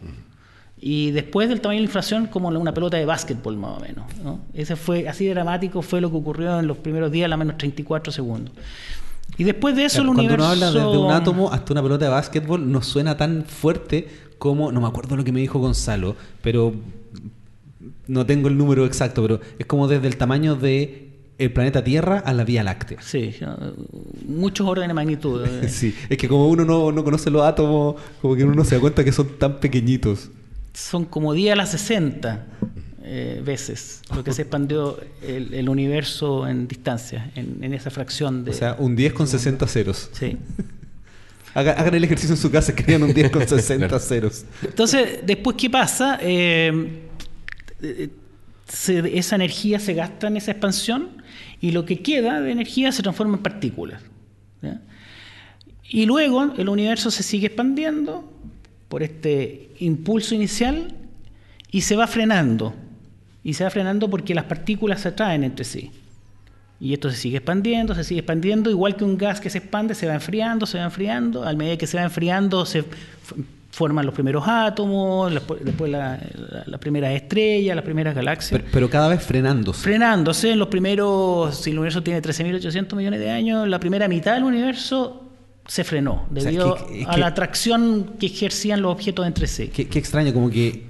[0.88, 4.04] Y después del tamaño de la inflación, como una pelota de básquetbol más o menos.
[4.54, 7.58] Ese fue, así dramático fue lo que ocurrió en los primeros días, a la menos
[7.58, 8.54] 34 segundos.
[9.36, 10.46] Y después de eso el cuando universo...
[10.46, 14.06] Cuando uno habla desde un átomo hasta una pelota de básquetbol, no suena tan fuerte
[14.38, 14.70] como...
[14.70, 16.72] No me acuerdo lo que me dijo Gonzalo, pero...
[18.06, 22.20] No tengo el número exacto, pero es como desde el tamaño de el planeta Tierra
[22.24, 23.02] a la Vía Láctea.
[23.02, 23.34] Sí,
[24.24, 25.44] muchos órdenes de magnitud.
[25.68, 28.76] sí, es que como uno no, no conoce los átomos, como que uno no se
[28.76, 30.30] da cuenta que son tan pequeñitos
[30.76, 32.44] son como 10 a las 60
[33.02, 38.50] eh, veces lo que se expandió el, universo en distancia, en, esa fracción de...
[38.50, 40.10] O sea, un 10 con 60 ceros.
[40.12, 40.36] Sí.
[41.54, 44.44] Hagan el ejercicio en su casa, crean un 10 con 60 ceros.
[44.62, 46.18] Entonces, después, ¿qué pasa?
[46.20, 47.04] Eh,
[48.68, 51.22] esa energía se gasta en esa expansión
[51.60, 54.02] y lo que queda de energía se transforma en partículas.
[55.88, 58.28] Y luego el universo se sigue expandiendo
[58.88, 60.94] por este impulso inicial
[61.70, 62.74] y se va frenando.
[63.42, 65.90] Y se va frenando porque las partículas se atraen entre sí.
[66.80, 69.94] Y esto se sigue expandiendo, se sigue expandiendo, igual que un gas que se expande,
[69.94, 71.44] se va enfriando, se va enfriando.
[71.44, 72.84] Al medida que se va enfriando, se
[73.70, 76.18] forman los primeros átomos, después la,
[76.80, 78.62] primera estrella, las primeras galaxias.
[78.72, 79.82] Pero, cada vez frenándose.
[79.82, 80.52] Frenándose.
[80.52, 84.44] En los primeros, si el universo tiene 13.800 millones de años, la primera mitad del
[84.44, 85.25] universo
[85.66, 86.76] se frenó debido
[87.06, 89.68] a la atracción que ejercían los objetos entre sí.
[89.68, 90.84] Qué, extraño, como que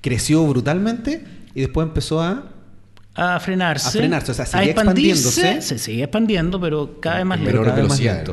[0.00, 2.50] creció brutalmente y después empezó a
[3.16, 7.38] a frenarse, a frenarse, o sea, sigue expandiéndose, se sigue expandiendo, pero cada vez más
[7.38, 8.24] lento, menor velocidad,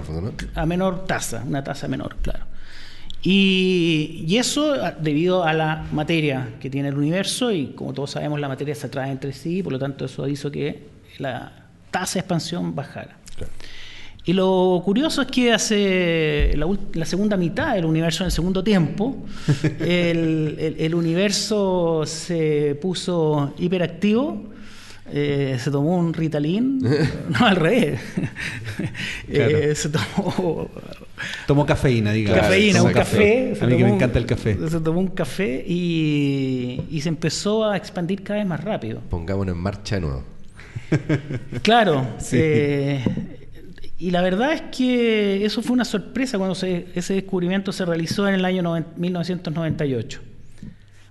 [0.55, 2.45] a menor tasa, una tasa menor, claro.
[3.21, 8.39] Y, y, eso debido a la materia que tiene el universo y como todos sabemos
[8.39, 10.87] la materia se atrae entre sí, por lo tanto eso hizo que
[11.19, 11.51] la
[11.91, 13.17] tasa de expansión bajara.
[13.35, 13.53] Claro.
[14.23, 19.17] Y lo curioso es que hace la, segunda mitad del universo, en el segundo tiempo,
[19.79, 24.43] el, universo se puso hiperactivo,
[25.12, 26.79] eh, se tomó un Ritalin,
[27.29, 27.99] no al revés,
[29.27, 30.69] eh, se tomó...
[31.45, 32.41] Tomó cafeína, digamos.
[32.41, 33.53] Cafeína, un café.
[33.62, 34.57] A mí que me encanta el café.
[34.69, 39.01] Se tomó un café y, y se empezó a expandir cada vez más rápido.
[39.07, 40.23] Pongámonos en marcha de nuevo.
[41.62, 42.07] Claro.
[42.17, 42.38] sí.
[42.39, 43.40] Eh,
[44.01, 48.33] y la verdad es que eso fue una sorpresa cuando ese descubrimiento se realizó en
[48.33, 48.63] el año
[48.97, 50.19] 1998.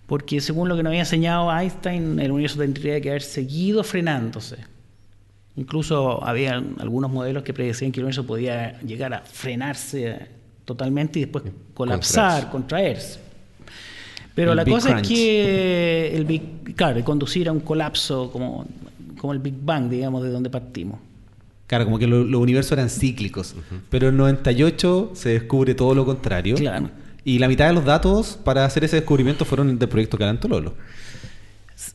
[0.09, 4.57] Porque según lo que nos había enseñado Einstein, el universo tendría que haber seguido frenándose.
[5.55, 10.27] Incluso había algunos modelos que predecían que el universo podía llegar a frenarse
[10.65, 13.21] totalmente y después colapsar, contraerse.
[14.35, 18.67] Pero la cosa es que el Big, claro, conducir a un colapso como,
[19.17, 20.99] como el Big Bang, digamos, de donde partimos.
[21.71, 23.55] Claro, como que los universos eran cíclicos.
[23.91, 26.57] Pero en 98 se descubre todo lo contrario.
[26.57, 26.91] Claro.
[27.25, 30.75] Y la mitad de los datos para hacer ese descubrimiento fueron del proyecto Carantololo.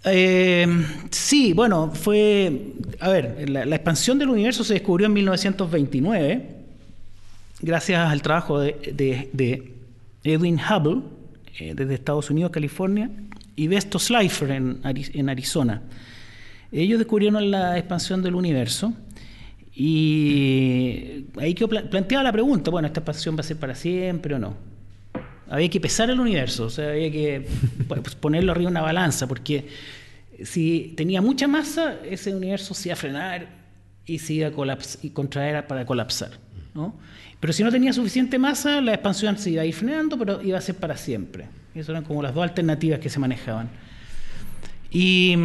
[0.05, 0.65] Eh,
[1.11, 2.71] sí, bueno, fue.
[3.01, 6.49] A ver, la, expansión del universo se descubrió en 1929,
[7.59, 9.73] gracias al trabajo de,
[10.23, 11.01] Edwin Hubble,
[11.59, 13.09] eh, desde Estados Unidos, California,
[13.57, 15.81] y Besto Slifer en, en Arizona.
[16.71, 18.93] Ellos descubrieron la expansión del universo
[19.75, 24.39] y ahí que planteaba la pregunta, bueno, ¿esta expansión va a ser para siempre o
[24.39, 24.55] no?
[25.49, 27.45] Había que pesar el universo, o sea, había que
[27.87, 29.67] pues, ponerlo arriba de una balanza, porque
[30.43, 33.47] si tenía mucha masa, ese universo se iba a frenar
[34.05, 36.31] y se iba a colapsar, contraer para colapsar.
[36.73, 36.95] ¿no?
[37.41, 40.57] Pero si no tenía suficiente masa, la expansión se iba a ir frenando, pero iba
[40.57, 41.47] a ser para siempre.
[41.73, 43.69] Esas eran como las dos alternativas que se manejaban.
[44.89, 45.35] Y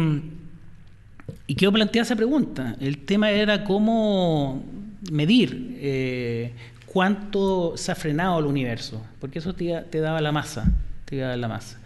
[1.47, 2.75] y quiero plantear esa pregunta.
[2.79, 4.63] El tema era cómo
[5.11, 6.53] medir eh,
[6.85, 10.71] cuánto se ha frenado el universo, porque eso te, daba la masa,
[11.05, 11.79] te daba la masa.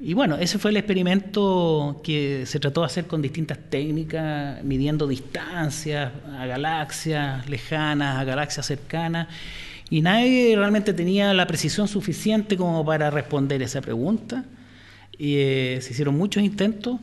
[0.00, 5.06] Y bueno, ese fue el experimento que se trató de hacer con distintas técnicas, midiendo
[5.06, 9.28] distancias a galaxias lejanas, a galaxias cercanas,
[9.90, 14.44] y nadie realmente tenía la precisión suficiente como para responder esa pregunta.
[15.18, 16.98] Y, eh, se hicieron muchos intentos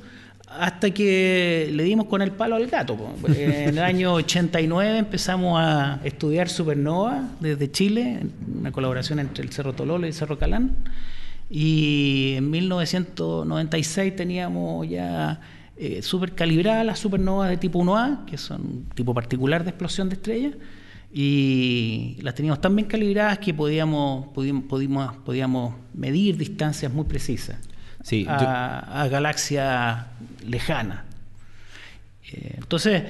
[0.58, 2.98] hasta que le dimos con el palo al gato.
[3.28, 8.22] En el año 89 empezamos a estudiar supernova desde Chile,
[8.60, 10.76] una colaboración entre el Cerro Tololo y el Cerro Calán.
[11.50, 15.40] Y en 1996 teníamos ya
[15.78, 20.16] eh, super calibradas las supernovas de tipo 1A, que son tipo particular de explosión de
[20.16, 20.54] estrellas,
[21.12, 24.28] y las teníamos tan bien calibradas que podíamos
[25.94, 27.58] medir distancias muy precisas
[28.04, 30.06] sí, a, galaxias
[30.46, 31.02] lejanas.
[32.32, 33.04] Eh, entonces,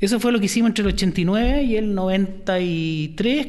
[0.00, 3.46] eso fue lo que hicimos entre el 89 y el 93,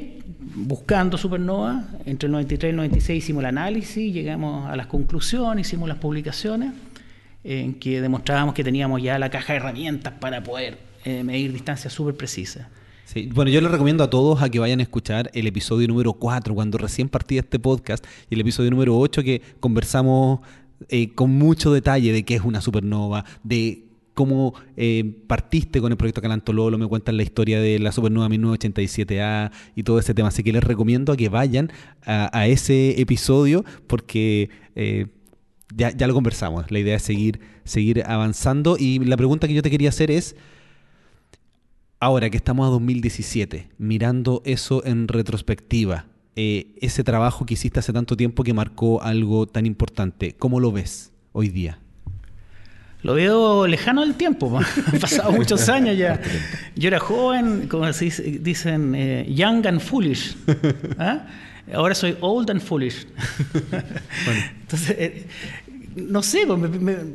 [0.56, 1.84] buscando supernova.
[2.06, 5.98] Entre el 93 y el 96 hicimos el análisis, llegamos a las conclusiones, hicimos las
[5.98, 6.74] publicaciones
[7.44, 11.92] en que demostrábamos que teníamos ya la caja de herramientas para poder eh, medir distancias
[11.92, 12.68] súper precisas.
[13.06, 16.14] Sí, bueno, yo les recomiendo a todos a que vayan a escuchar el episodio número
[16.14, 20.40] 4, cuando recién partí este podcast, y el episodio número 8, que conversamos
[20.90, 25.98] eh, con mucho detalle de qué es una supernova, de cómo eh, partiste con el
[25.98, 30.30] proyecto Calantololo, me cuentan la historia de la supernova 1987A y todo ese tema.
[30.30, 31.72] Así que les recomiendo a que vayan
[32.06, 34.50] a, ese episodio porque
[35.76, 36.70] ya, ya lo conversamos.
[36.72, 38.78] La idea es seguir, seguir avanzando.
[38.78, 40.36] Y la pregunta que yo te quería hacer es,
[42.04, 47.94] ahora que estamos a 2017, mirando eso en retrospectiva, eh, ese trabajo que hiciste hace
[47.94, 51.80] tanto tiempo que marcó algo tan importante, ¿cómo lo ves hoy día?
[53.04, 54.60] Lo veo lejano del tiempo,
[54.92, 56.22] han pasado muchos años ya.
[56.76, 60.36] Yo era joven, como dicen, eh, young and foolish.
[61.00, 61.26] ¿ah?
[61.74, 63.08] Ahora soy old and foolish.
[64.62, 65.28] Entonces, eh,
[65.96, 66.60] no sé, pues,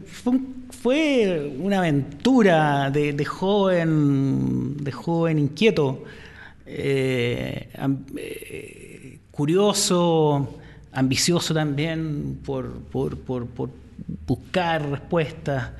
[0.07, 0.41] fue,
[0.85, 6.05] una aventura de, joven, de joven inquieto,
[6.67, 7.69] eh,
[8.17, 10.59] eh, curioso,
[10.93, 12.73] ambicioso también por,
[14.27, 15.71] buscar respuestas.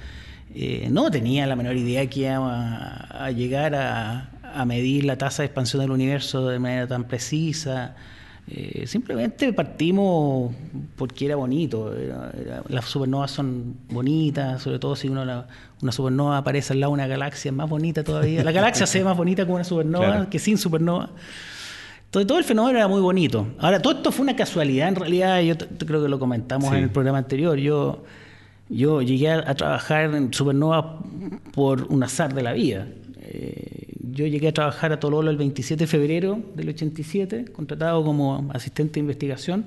[0.55, 5.47] Eh, no tenía la menor idea que iba a, llegar a medir la tasa de
[5.47, 7.95] expansión del universo de manera tan precisa.
[8.51, 10.55] Eh, simplemente partimos
[10.97, 11.93] porque era bonito.
[12.69, 15.45] las supernovas son bonitas, sobre todo si uno
[15.83, 18.43] una supernova aparece al lado de una galaxia, es más bonita todavía.
[18.43, 21.11] La galaxia se ve más bonita con una supernova que sin supernova.
[22.07, 23.49] Entonces, todo el fenómeno era muy bonito.
[23.59, 24.89] Ahora, todo esto fue una casualidad.
[24.89, 27.59] En realidad, yo creo que lo comentamos en el programa anterior.
[27.59, 28.05] Yo,
[28.71, 31.01] yo llegué a, a trabajar en supernova
[31.53, 32.87] por un azar de la vida.
[33.21, 38.51] Eh, yo llegué a trabajar a Tololo el 27 de febrero del 87, contratado como
[38.53, 39.65] asistente de investigación,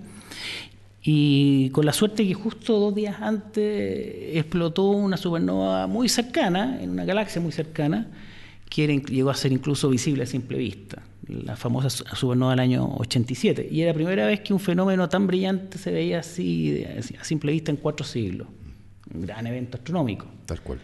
[1.01, 6.89] y con la suerte que justo dos días antes explotó una supernova muy cercana, en
[6.89, 8.07] una galaxia muy cercana,
[8.69, 13.69] que llegó a ser incluso visible a simple vista, la famosa supernova del año 87.
[13.71, 16.85] Y era la primera vez que un fenómeno tan brillante se veía así
[17.17, 18.49] a simple vista en cuatro siglos.
[19.13, 20.25] Un gran evento astronómico.
[20.45, 20.79] Tal cual.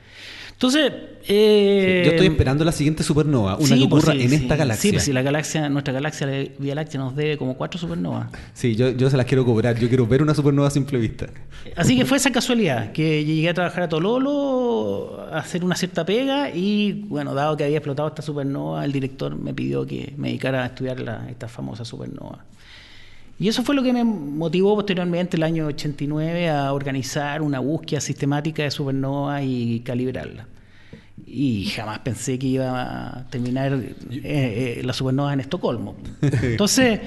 [0.58, 0.92] Entonces.
[1.30, 4.82] Eh, yo estoy esperando la siguiente supernova, una que pues ocurra en esta galaxia.
[4.82, 8.30] Sí, pues si la galaxia, nuestra galaxia, la Vía Láctea, nos debe como cuatro supernovas.
[8.54, 9.78] Sí, yo, yo se las quiero cobrar.
[9.78, 11.28] Yo quiero ver una supernova a simple vista.
[11.76, 16.06] Así que fue esa casualidad, que llegué a trabajar a Tololo, a hacer una cierta
[16.06, 20.30] pega, y bueno, dado que había explotado esta supernova, el director me pidió que me
[20.30, 22.46] dedicara a estudiar la, esta famosa supernova.
[23.40, 28.02] Y eso fue lo que me motivó posteriormente, el año 89, a organizar una búsqueda
[28.02, 30.48] sistemática de supernovas y calibrarla.
[31.26, 33.92] Y jamás pensé que iba a terminar eh,
[34.24, 35.96] eh, las supernovas en Estocolmo.
[36.22, 37.00] Entonces,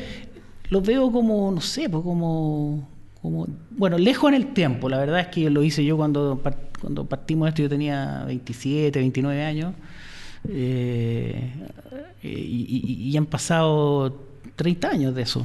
[0.68, 2.88] lo veo como, no sé, pues como,
[3.22, 4.88] como, bueno, lejos en el tiempo.
[4.88, 6.40] La verdad es que lo hice yo cuando,
[6.80, 9.74] cuando partimos esto, yo tenía 27, 29 años.
[10.48, 11.52] Eh,
[12.22, 15.44] y, y han pasado 30 años de eso.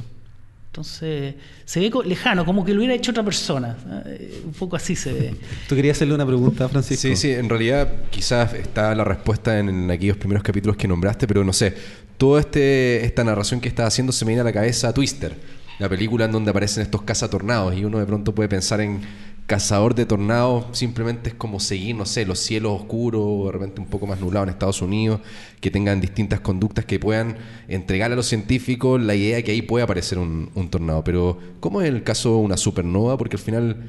[0.76, 3.78] Entonces, se ve lejano, como que lo hubiera hecho otra persona.
[4.04, 5.34] Eh, un poco así se ve.
[5.70, 7.00] ¿Tú querías hacerle una pregunta, Francisco?
[7.00, 11.42] Sí, sí, en realidad quizás está la respuesta en, aquellos primeros capítulos que nombraste, pero
[11.44, 11.74] no sé,
[12.18, 15.34] toda este, esta narración que estás haciendo se me viene a la cabeza a Twister,
[15.78, 19.00] la película en donde aparecen estos cazatornados y uno de pronto puede pensar en
[19.46, 23.86] cazador de tornados simplemente es como seguir, no sé, los cielos oscuros, de repente un
[23.86, 25.20] poco más nublados en Estados Unidos,
[25.60, 27.36] que tengan distintas conductas que puedan
[27.68, 31.04] entregar a los científicos la idea de que ahí puede aparecer un, tornado.
[31.04, 33.16] Pero, ¿cómo es el caso de una supernova?
[33.16, 33.84] Porque al final,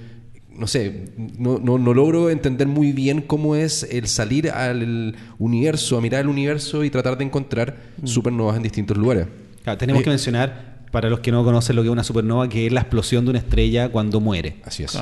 [0.53, 6.01] no sé, no, no, logro entender muy bien cómo es el salir al universo, a
[6.01, 8.05] mirar el universo y tratar de encontrar mm.
[8.05, 9.25] supernovas en distintos lugares.
[9.79, 12.73] tenemos que mencionar para los que no conocen lo que es una supernova, que es
[12.73, 14.57] la explosión de una estrella cuando muere.
[14.63, 14.97] Así es.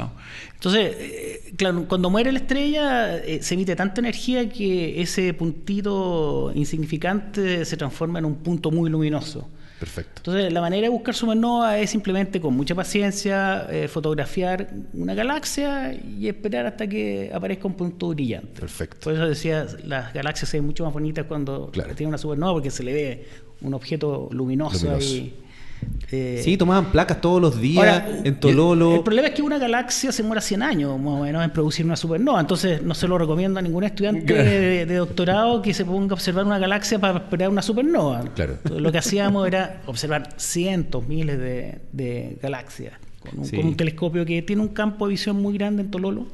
[0.54, 6.52] Entonces, eh, claro, cuando muere la estrella eh, se emite tanta energía que ese puntito
[6.56, 9.50] insignificante se transforma en un punto muy luminoso.
[9.80, 10.14] Perfecto.
[10.18, 15.94] Entonces, la manera de buscar supernova es simplemente con mucha paciencia eh, fotografiar una galaxia
[15.94, 18.60] y esperar hasta que aparezca un punto brillante.
[18.60, 19.02] Perfecto.
[19.04, 22.72] Por eso decía, las galaxias se ven mucho más bonitas cuando tienen una supernova porque
[22.72, 23.28] se le ve
[23.62, 25.36] un objeto luminoso, ahí.
[26.12, 28.96] Eh, sí, tomaban placas todos los días en Tololo.
[28.96, 31.86] El, problema es que una galaxia se muera 100 años más o menos en producir
[31.86, 36.12] una supernova, entonces no se lo recomiendo a ningún estudiante de, doctorado que se ponga
[36.12, 38.24] a observar una galaxia para esperar una supernova.
[38.36, 38.58] Claro.
[38.70, 42.94] lo que hacíamos era observar cientos, miles de, galaxias
[43.26, 46.28] con un telescopio que tiene un campo de visión muy grande en Tololo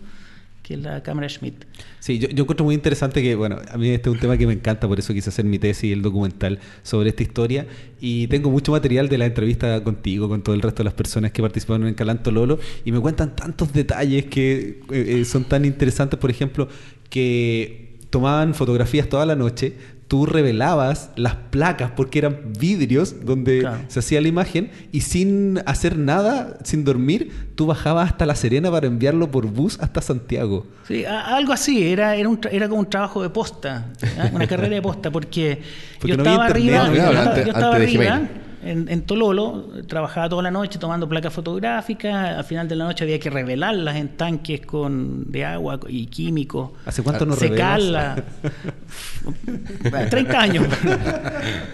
[0.71, 1.65] que la cámara Schmidt.
[1.99, 4.47] Sí, yo, yo, encuentro muy interesante que, bueno, a mí este es un tema que
[4.47, 7.67] me encanta, por eso quise hacer mi tesis y el documental sobre esta historia.
[7.99, 11.31] Y tengo mucho material de la entrevista contigo, con todo el resto de las personas
[11.31, 15.65] que participaron en Calanto Lolo, y me cuentan tantos detalles que eh, eh, son tan
[15.65, 16.67] interesantes, por ejemplo,
[17.09, 19.73] que tomaban fotografías toda la noche,
[20.11, 25.97] tú revelabas las placas porque eran vidrios donde se hacía la imagen y sin hacer
[25.97, 30.67] nada, sin dormir, tú bajabas hasta La Serena para enviarlo por bus hasta Santiago.
[30.85, 33.87] Sí, algo así, era, era, era como un trabajo de posta,
[34.33, 35.61] una carrera de posta, porque,
[36.03, 38.21] yo, estaba arriba, yo, estaba arriba,
[38.63, 43.19] en, Tololo, trabajaba toda la noche tomando placas fotográficas, al final de la noche había
[43.19, 46.71] que revelarlas en tanques con de agua y químicos.
[46.85, 48.21] ¿Hace cuánto no Secarlas.
[50.09, 50.65] 30 años.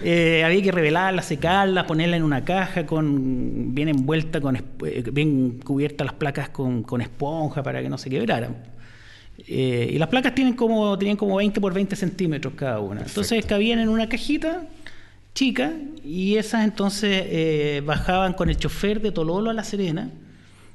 [0.02, 4.62] Eh, había que revelarlas, secarlas, ponerlas en una caja con bien envuelta, con eh,
[5.12, 8.56] bien cubiertas las placas con, esponja para que no se quebraran.
[9.46, 13.02] Eh, y las placas tienen como, tenían como 20 por 20 centímetros cada una.
[13.02, 14.62] Entonces cabían en una cajita
[15.38, 15.72] chica
[16.04, 20.10] y esas entonces eh, bajaban con el chofer de Tololo a La Serena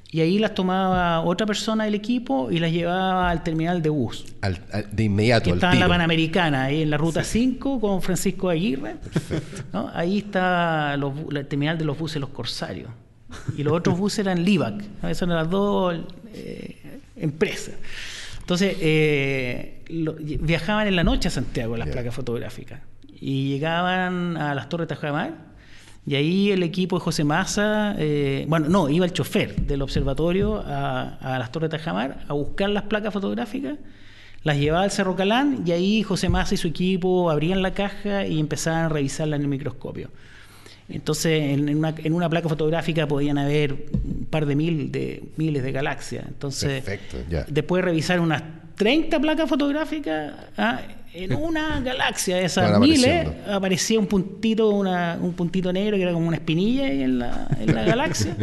[0.09, 4.25] y ahí las tomaba otra persona del equipo y las llevaba al terminal de bus.
[4.91, 5.49] de inmediato.
[5.49, 8.95] Que estaba en la Panamericana, ahí en la ruta 5 con Francisco Aguirre.
[9.93, 12.89] Ahí está el terminal de los buses Los Corsarios.
[13.57, 14.81] Y los otros buses eran Livac.
[14.99, 15.95] Esas eran las dos
[16.33, 17.73] eh, empresas.
[18.39, 19.83] Entonces, eh,
[20.39, 22.79] viajaban en la noche a Santiago las placas fotográficas
[23.23, 25.33] y llegaban a las Torres Tajamar.
[26.05, 30.61] Y ahí el equipo de José Massa, eh, bueno, no, iba el chofer del observatorio
[30.67, 33.77] a, a las Torres Tajamar a buscar las placas fotográficas,
[34.43, 38.27] las llevaba al Cerro Calán y ahí José Massa y su equipo abrían la caja
[38.27, 40.09] y empezaban a revisarla en el microscopio.
[40.89, 45.63] Entonces, en una, en una, placa fotográfica podían haber un par de, mil de miles
[45.63, 46.25] de galaxias.
[46.27, 46.83] Entonces,
[47.47, 48.43] después de revisar unas
[48.75, 50.81] 30 placas fotográficas, ah,
[51.13, 56.27] en una galaxia de esas miles aparecía un puntito, un puntito negro que era como
[56.27, 58.35] una espinilla en la, en la galaxia.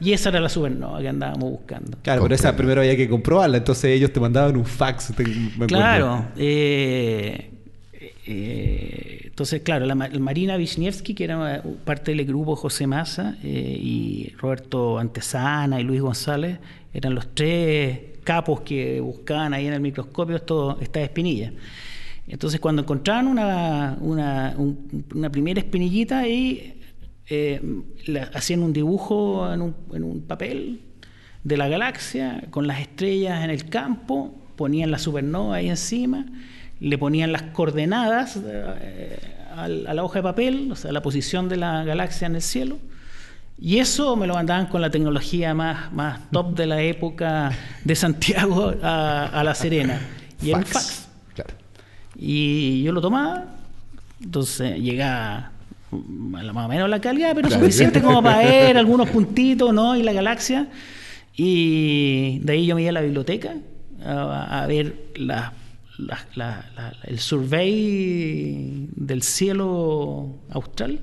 [0.00, 1.98] y esa era la supernova que andábamos buscando.
[2.02, 5.12] Claro, pero esa primero había que comprobarla, entonces ellos te mandaban un fax.
[5.66, 6.26] claro.
[6.36, 7.50] Eh,
[8.26, 14.32] eh, entonces, claro, la, Marina Wisniewski, que era parte del grupo José Massa, eh, y
[14.38, 16.58] Roberto Antesana y Luis González,
[16.92, 21.52] eran los tres capos que buscaban ahí en el microscopio esto, estas espinillas.
[22.26, 24.56] Entonces, cuando encontraban una, una,
[25.14, 26.80] una primera espinillita ahí,
[27.26, 27.60] eh,
[28.34, 30.80] hacían un dibujo en un, en un, papel
[31.42, 36.26] de la galaxia con las estrellas en el campo, ponían la supernova ahí encima,
[36.80, 39.18] le ponían las coordenadas eh,
[39.56, 42.78] a la hoja de papel, o sea, la posición de la galaxia en el cielo.
[43.56, 47.52] Y eso me lo mandaban con la tecnología más, más top de la época
[47.84, 50.00] de Santiago a, a La Serena.
[50.42, 51.03] Y el fax.
[52.16, 53.46] Y yo lo tomaba,
[54.22, 55.52] entonces llegaba
[55.90, 59.96] más o menos la calidad, pero suficiente como para ver algunos puntitos, ¿no?
[59.96, 60.68] Y la galaxia.
[61.36, 63.56] Y de ahí yo me iba a la biblioteca
[64.04, 64.94] a, ver
[67.04, 71.00] el survey del cielo austral,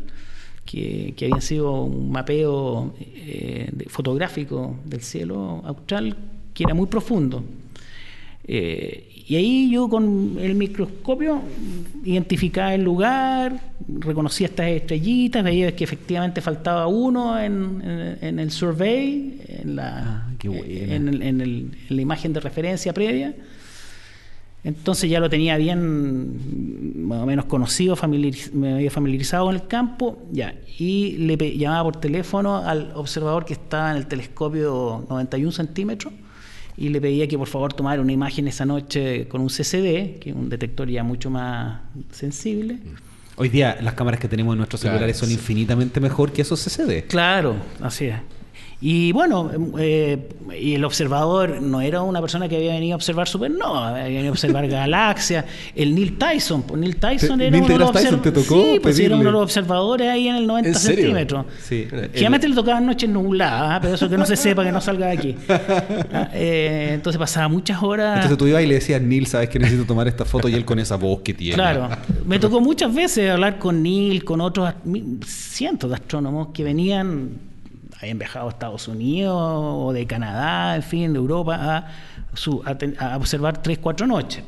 [0.65, 6.15] que, que había sido un mapeo eh, fotográfico del cielo austral,
[6.53, 7.43] que era muy profundo.
[8.43, 11.41] Eh, y ahí yo con el microscopio
[12.03, 19.75] identificaba el lugar, reconocía estas estrellitas, veía que efectivamente faltaba uno en, el survey, en
[19.75, 23.35] la, ah, en, la imagen de referencia previa.
[24.63, 27.95] Entonces ya lo tenía bien, más o menos conocido,
[28.53, 33.53] me había familiarizado con el campo, ya, y le llamaba por teléfono al observador que
[33.53, 36.13] estaba en el telescopio 91 centímetros
[36.77, 40.29] y le pedía que por favor tomara una imagen esa noche con un CCD, que
[40.29, 42.77] es un detector ya mucho más sensible.
[43.37, 47.07] Hoy día las cámaras que tenemos en nuestros celulares son infinitamente mejor que esos CCD.
[47.07, 48.15] Claro, así es.
[48.83, 50.17] Y bueno, eh,
[50.59, 54.29] y el observador no era una persona que había venido a observar supernova, había venido
[54.29, 55.45] a observar galaxias.
[55.75, 58.97] El Neil Tyson, pues Neil Tyson era uno, de los Tyson te tocó sí, pues
[58.97, 61.45] era uno de los observadores ahí en el 90 centímetros.
[61.61, 61.87] Sí.
[61.91, 63.79] Generalmente le tocaban noches nubladas, ¿ah?
[63.79, 65.35] pero eso que no se sepa, que no salga de aquí.
[66.13, 68.15] Ah, eh, entonces pasaba muchas horas.
[68.15, 70.65] Entonces tú ibas y le decías, Neil, sabes que necesito tomar esta foto y él
[70.65, 71.55] con esa voz que tiene.
[71.55, 71.87] Claro,
[72.25, 74.73] me tocó muchas veces hablar con Neil, con otros
[75.25, 77.50] cientos de astrónomos que venían
[78.01, 83.17] habían viajado a Estados Unidos o de Canadá, en fin, de Europa, a, su, a,
[83.17, 84.43] observar tres, cuatro noches.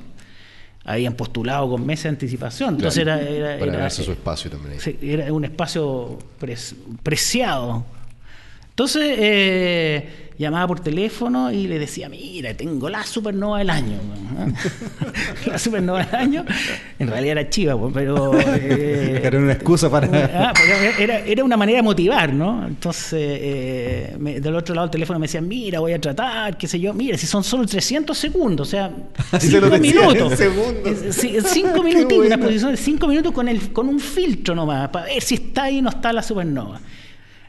[0.86, 2.76] Habían postulado con meses de anticipación.
[2.76, 4.78] Entonces era, era, Para ganarse su espacio también.
[5.02, 6.20] Era un espacio
[7.04, 7.86] preciado.
[8.70, 13.98] Entonces, eh, llamaba por teléfono y le decía, mira, tengo la supernova del año.
[15.46, 16.46] la supernova del año.
[17.00, 18.40] En realidad era chiva, pero...
[18.40, 20.04] Eh, era una excusa para...
[20.44, 20.54] Ah,
[21.00, 22.66] era, era, una manera de motivar, ¿no?
[22.66, 26.80] Entonces, eh, del otro lado del teléfono me decían, mira, voy a tratar, qué sé
[26.80, 26.94] yo.
[26.94, 28.92] Mira, si son solo 300 segundos, o sea,
[29.40, 30.34] 5 minutos.
[31.46, 35.22] Cinco minutos, una exposición de 5 minutos con, el, con un filtro nomás, para ver
[35.22, 36.80] si está ahí o no está la supernova.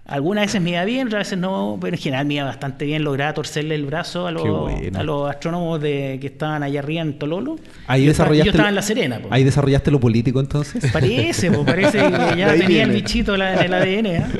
[0.07, 3.03] Algunas veces me iba bien, otras veces no, pero en general me iba bastante bien.
[3.03, 7.19] Lograba torcerle el brazo a los, a los astrónomos de, que estaban allá arriba en
[7.19, 7.57] Tololo.
[7.87, 9.21] Ahí desarrollaste yo estaba en La Serena.
[9.31, 10.93] Ahí desarrollaste lo político entonces.
[10.93, 14.07] Parece, parece que ya tenía el bichito en el ADN.
[14.07, 14.27] ¿eh?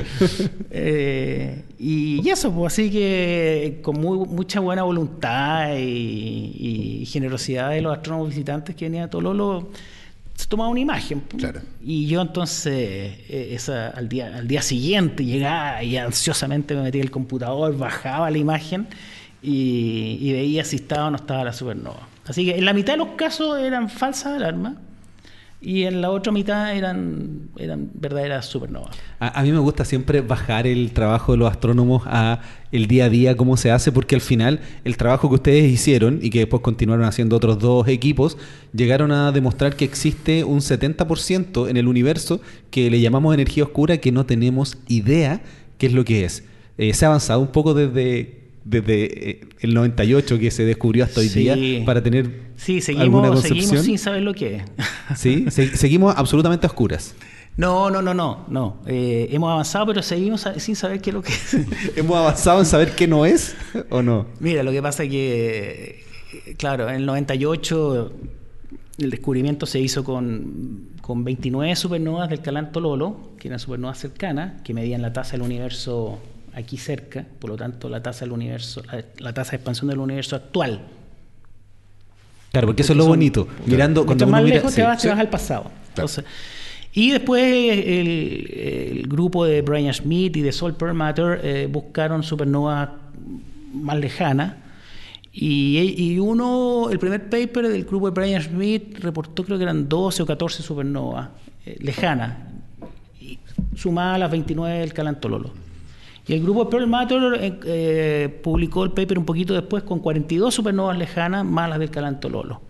[0.77, 7.95] Eh, y, eso, pues así que con mucha buena voluntad y, y generosidad de los
[7.95, 9.69] astrónomos visitantes que venían a Tololo
[10.35, 11.23] se tomaba una imagen.
[11.81, 17.01] Y yo entonces, eh, esa, al, día, al día siguiente llegaba y ansiosamente me metía
[17.01, 18.87] el computador, bajaba la imagen
[19.41, 22.07] y, veía si estaba o no estaba la supernova.
[22.25, 24.73] Así que en la mitad de los casos eran falsas alarmas
[25.61, 28.95] y en la otra mitad eran, eran verdaderas supernovas.
[29.19, 32.41] A, mí me gusta siempre bajar el trabajo de los astrónomos a
[32.71, 36.19] el día a día, cómo se hace, porque al final el trabajo que ustedes hicieron
[36.21, 38.37] y que después continuaron haciendo otros dos equipos,
[38.73, 43.97] llegaron a demostrar que existe un 70% en el universo que le llamamos energía oscura
[43.97, 45.41] que no tenemos idea
[45.77, 46.43] qué es lo que es.
[46.77, 51.21] Eh, se ha avanzado un poco desde desde eh, el 98 que se descubrió hasta
[51.21, 51.55] hoy día
[51.85, 54.63] para tener sí, seguimos, seguimos sin saber lo que es.
[55.15, 57.15] sí, seguimos absolutamente oscuras.
[57.57, 58.81] No, no, no, no, no.
[58.85, 61.53] Eh, hemos avanzado, pero seguimos sin saber qué es lo que es.
[61.95, 63.55] ¿Hemos avanzado en saber qué no es
[63.89, 64.25] o no?
[64.39, 66.03] Mira, lo que pasa es que,
[66.57, 68.11] claro, en el 98
[68.97, 74.61] el descubrimiento se hizo con, con 29 supernovas del Calanto Lolo, que eran supernovas cercanas,
[74.63, 76.19] que medían la tasa del universo
[76.55, 78.81] aquí cerca, por lo tanto la tasa del universo,
[79.19, 80.81] la, tasa de expansión del universo actual.
[82.51, 83.47] Claro, porque eso es lo bonito.
[83.65, 85.69] Mirando cuando más lejos te, vas, al pasado.
[86.93, 92.89] y después el, grupo de Brian Schmidt y de Sol Perlmutter eh, buscaron supernovas
[93.73, 94.55] más lejanas.
[95.37, 100.23] Y, uno, el primer paper del grupo de Brian Schmidt reportó creo que eran 12
[100.23, 101.27] o 14 supernovas
[101.65, 102.37] eh, lejanas,
[103.75, 105.64] sumadas a las 29 del Calantololo.
[106.27, 110.53] Y el grupo Pearl Matter eh, eh, publicó el paper un poquito después con 42
[110.53, 112.61] supernovas lejanas más las del Calantololo.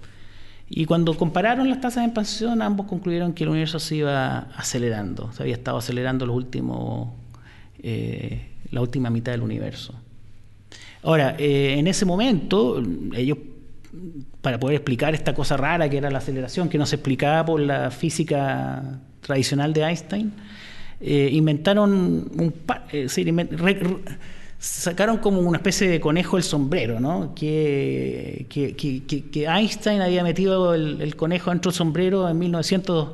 [0.70, 5.32] Y cuando compararon las tasas de expansión, ambos concluyeron que el universo se iba acelerando,
[5.32, 7.10] se había estado acelerando los últimos,
[7.80, 9.94] eh, la última mitad del universo.
[11.04, 12.82] Ahora, en ese momento,
[13.14, 13.38] ellos,
[14.42, 17.60] para poder explicar esta cosa rara que era la aceleración, que no se explicaba por
[17.60, 20.34] la física tradicional de Einstein,
[21.02, 22.54] eh, inventaron un
[22.92, 23.08] eh,
[24.58, 27.36] sacaron como una especie de conejo el sombrero, ¿no?
[27.36, 33.10] Que, que, Einstein había metido el, conejo dentro del sombrero en 1900,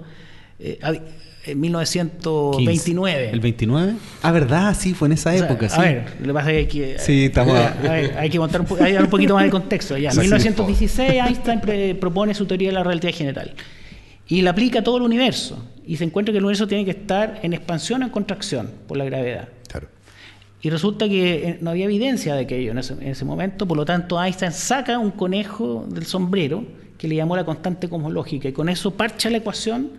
[0.59, 0.79] eh,
[1.45, 3.29] en 1929.
[3.31, 3.93] ¿El 29?
[4.21, 4.75] Ah, ¿verdad?
[4.79, 5.67] Sí, fue en esa época.
[5.73, 6.99] A ver, lo que pasa es que.
[6.99, 7.57] Sí, estamos.
[8.17, 9.97] hay que montar un, hay un poquito más de contexto.
[9.97, 13.55] Ya, en 1916, Einstein propone su teoría de la relatividad general
[14.27, 15.61] y la aplica a todo el universo.
[15.85, 18.97] Y se encuentra que el universo tiene que estar en expansión o en contracción por
[18.97, 19.49] la gravedad.
[19.67, 19.87] Claro.
[20.61, 23.77] Y resulta que eh, no había evidencia de aquello en ese, en ese momento, por
[23.77, 26.63] lo tanto Einstein saca un conejo del sombrero
[26.97, 29.89] que le llamó la constante cosmológica y con eso parcha la ecuación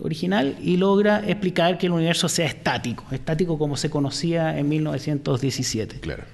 [0.00, 6.00] original y logra explicar que el universo sea estático, estático como se conocía en 1917.
[6.00, 6.24] Claro.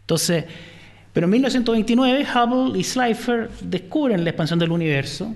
[0.00, 0.44] Entonces,
[1.12, 5.34] pero en 1929 Hubble y Schleifer descubren la expansión del universo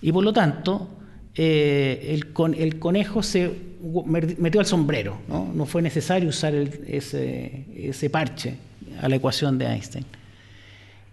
[0.00, 0.88] y por lo tanto,
[1.36, 3.50] eh, el, el, conejo se
[4.38, 8.54] metió al sombrero, no, fue necesario usar ese, parche
[9.00, 10.04] a la ecuación de Einstein.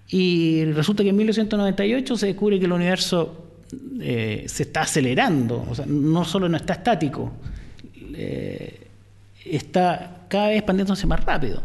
[0.09, 3.47] Y resulta que en 1998 se descubre que el universo
[3.99, 7.31] eh, se está acelerando, o sea, no solo no está estático,
[8.13, 8.87] eh,
[9.45, 11.63] está cada vez expandiéndose más rápido.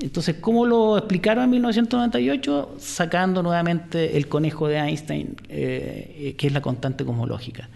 [0.00, 2.76] Entonces, ¿cómo lo explicaron en 1998?
[2.78, 7.68] Sacando nuevamente el conejo de Einstein, eh, que es la constante cosmológica.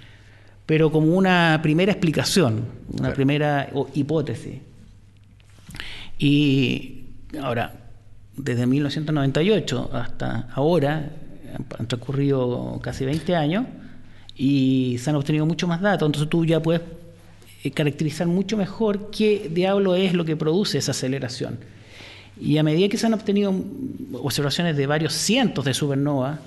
[0.67, 2.65] Pero como una primera explicación,
[2.99, 4.61] una primera hipótesis.
[6.19, 7.07] Y
[7.41, 7.75] ahora,
[8.37, 11.11] desde 1998 hasta ahora,
[11.79, 13.67] han transcurrido casi 20 años
[14.37, 16.07] y se han obtenido mucho más datos.
[16.07, 16.83] Entonces tú ya puedes
[17.65, 21.59] eh, caracterizar mucho mejor qué diablo es lo que produce esa aceleración.
[22.43, 23.55] Y a medida que se han obtenido
[24.15, 26.41] observaciones de varios cientos de supernovas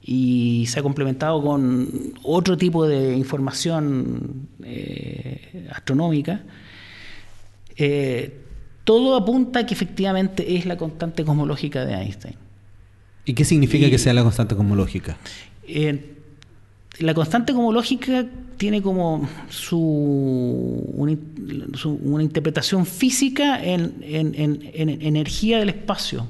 [0.00, 1.88] y se ha complementado con
[2.22, 6.42] otro tipo de información eh, astronómica,
[7.76, 8.38] eh,
[8.84, 12.36] todo apunta a que efectivamente es la constante cosmológica de Einstein.
[13.24, 15.18] ¿Y qué significa que sea la constante cosmológica?
[15.66, 16.19] Eh,
[17.00, 18.26] la constante cosmológica
[18.56, 19.78] tiene como su
[20.94, 26.26] una, interpretación física en, energía del espacio,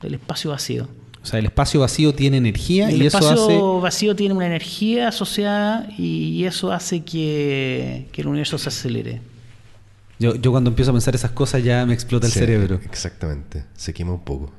[0.00, 0.88] del espacio vacío.
[1.22, 3.28] O sea, el espacio vacío tiene energía y eso hace...
[3.28, 9.20] El espacio vacío tiene una energía asociada y eso hace que, el universo se acelere.
[10.18, 12.80] Yo, yo, cuando empiezo a pensar esas cosas ya me explota el cerebro.
[12.84, 14.52] Exactamente, se quema un poco.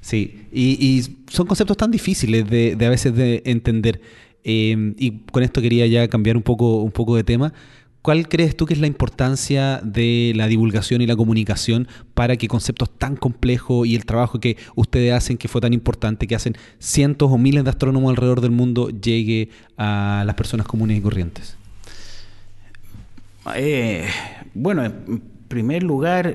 [0.00, 4.00] Sí, y, son conceptos tan difíciles de, de a veces de entender.
[4.44, 7.52] Em, y con esto quería ya cambiar un poco, un poco de tema.
[8.02, 12.48] ¿Cuál crees tú que es la importancia de la divulgación y la comunicación para que
[12.48, 16.54] conceptos tan complejos y el trabajo que ustedes hacen, que fue tan importante, que hacen
[16.78, 21.56] cientos o miles de astrónomos alrededor del mundo, llegue a las personas comunes y corrientes?
[23.56, 24.06] Eh,
[24.52, 26.34] bueno, en primer lugar,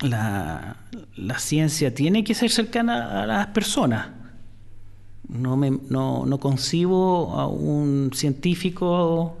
[0.00, 0.76] la,
[1.16, 4.17] la, ciencia tiene que ser cercana a las personas.
[5.28, 9.36] No, me, no, no concibo a un científico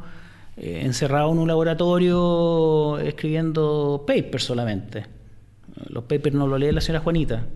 [0.56, 5.06] eh, encerrado en un laboratorio escribiendo papers solamente.
[5.88, 7.46] Los papers no los lee la señora Juanita.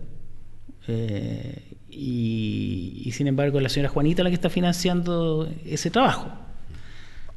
[0.87, 6.27] Eh, y, sin embargo es la señora Juanita la que está financiando ese trabajo.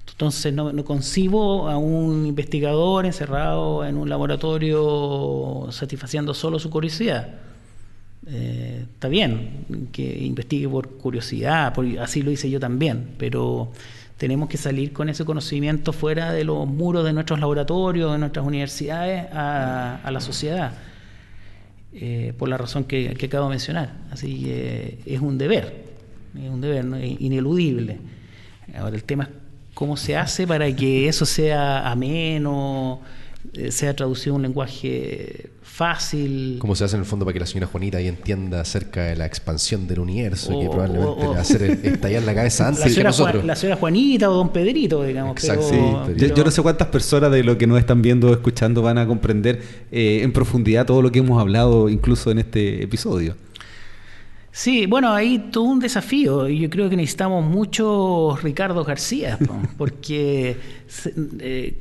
[0.09, 7.35] Entonces no, no, concibo a un investigador encerrado en un laboratorio satisfaciendo solo su curiosidad.
[8.29, 13.71] Eh, está bien que investigue por curiosidad, así lo hice yo también, pero
[14.17, 18.45] tenemos que salir con ese conocimiento fuera de los muros de nuestros laboratorios, de nuestras
[18.45, 20.73] universidades, a, la sociedad,
[21.93, 23.93] eh, por la razón que, acabo de mencionar.
[24.11, 25.85] Así que es un deber,
[26.35, 26.85] es un deber
[27.21, 27.99] ineludible.
[28.77, 29.31] Ahora el tema es
[29.75, 33.03] cómo se hace para que eso sea ameno,
[33.53, 36.57] eh, sea traducido a un lenguaje fácil.
[36.59, 39.17] ¿Cómo se hace en el fondo para que la señora Juanita ahí entienda acerca de
[39.17, 43.05] la expansión del universo que probablemente le va a hacer estallar la cabeza antes que
[43.05, 43.45] nosotros?
[43.45, 45.37] la señora Juanita o don Pedrito, digamos.
[45.37, 46.11] Exacto.
[46.17, 49.07] yo, no sé cuántas personas de lo que nos están viendo o escuchando van a
[49.07, 49.61] comprender
[49.93, 53.37] eh, en profundidad todo lo que hemos hablado incluso en este episodio.
[54.51, 59.39] Sí, bueno, ahí todo un desafío y yo creo que necesitamos muchos Ricardo García,
[59.77, 60.57] porque
[61.41, 61.75] eh,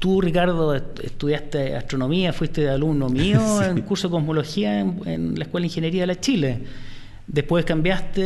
[0.00, 5.66] Tú, Ricardo, estudiaste astronomía, fuiste alumno mío en curso de cosmología en, la Escuela de
[5.66, 6.62] Ingeniería de la Chile.
[7.32, 8.20] Después cambiaste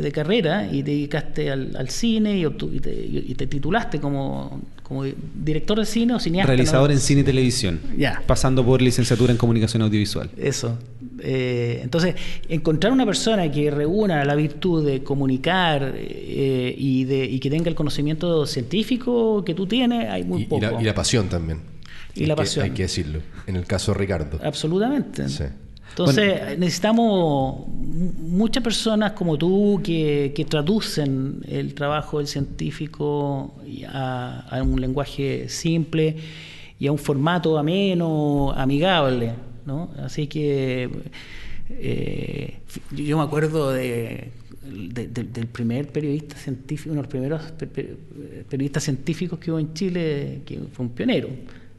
[0.00, 4.62] de carrera y te dedicaste al, cine y, te, titulaste como,
[5.34, 6.46] director de cine o cineasta.
[6.46, 7.78] Realizador en cine y televisión.
[7.98, 8.22] Ya.
[8.26, 10.30] Pasando por licenciatura en comunicación audiovisual.
[10.38, 10.78] Eso.
[11.20, 12.14] Eh, entonces,
[12.48, 17.74] encontrar una persona que reúna la virtud de comunicar eh, y, de, que tenga el
[17.74, 20.80] conocimiento científico que tú tienes, hay muy poco.
[20.80, 21.60] Y la, pasión también.
[22.14, 22.64] Y la pasión.
[22.64, 23.20] hay que decirlo.
[23.46, 24.40] En el caso de Ricardo.
[24.42, 25.28] Absolutamente.
[25.28, 25.44] Sí.
[25.90, 33.54] Entonces necesitamos muchas personas como tú que, traducen el trabajo del científico
[33.88, 36.16] a, un lenguaje simple
[36.78, 39.32] y a un formato ameno, amigable.
[39.66, 39.90] ¿no?
[40.02, 40.88] Así que
[41.70, 42.58] eh,
[42.92, 44.30] yo me acuerdo de,
[44.62, 47.42] del primer periodista científico, uno de los primeros
[48.48, 51.28] periodistas científicos que hubo en Chile, que fue un pionero,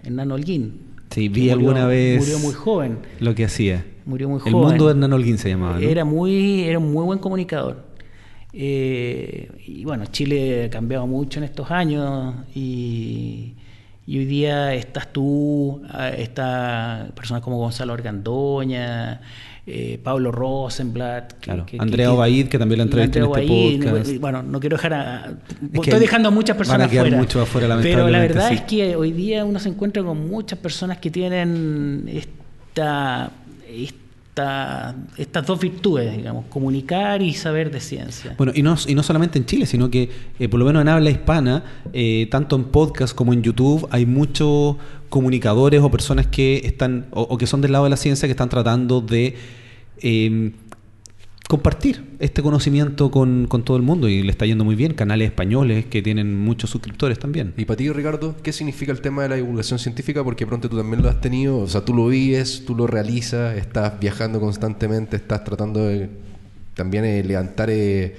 [0.03, 0.89] Hernán Holguín.
[1.09, 2.19] Sí, vi alguna vez.
[2.19, 2.99] Murió muy joven.
[3.19, 3.83] Lo que hacía.
[4.09, 4.55] Murió muy joven.
[4.55, 5.79] El mundo de Hernán Holguín se llamaba.
[5.79, 7.85] Era, muy, era un muy buen comunicador.
[8.51, 13.53] Eh, y bueno, Chile ha cambiado mucho en estos años y,
[14.07, 19.21] hoy día estás tú, ah, está personas como Gonzalo Argandoña,
[19.67, 21.47] eh, Pablo Rosenblatt.
[21.77, 24.17] Andrea Obaid, que también la entrevisté en este podcast.
[24.19, 25.33] Bueno, no quiero dejar a...
[25.71, 27.15] estoy dejando a muchas personas fuera.
[27.15, 30.97] Mucho afuera pero la verdad es que hoy día uno se encuentra con muchas personas
[30.97, 33.31] que tienen esta,
[35.17, 38.35] estas dos virtudes, digamos, comunicar y saber de ciencia.
[38.37, 40.09] Bueno, y no, y no solamente en Chile, sino que
[40.39, 41.63] eh, por lo menos en habla hispana,
[41.93, 44.77] eh, tanto en podcast como en YouTube, hay muchos
[45.09, 48.49] comunicadores o personas que están, o, que son del lado de la ciencia, que están
[48.49, 49.35] tratando de
[50.01, 50.53] em,
[51.49, 54.93] compartir este conocimiento con, todo el mundo y le está yendo muy bien.
[54.93, 57.55] Canales españoles que tienen muchos suscriptores también.
[57.57, 60.23] Y para ti, Ricardo, ¿qué significa el tema de la divulgación científica?
[60.23, 63.57] Porque pronto tú también lo has tenido, o sea, tú lo vives, tú lo realizas,
[63.57, 66.11] estás viajando constantemente, estás tratando de
[66.75, 68.15] también eh, levantar eh,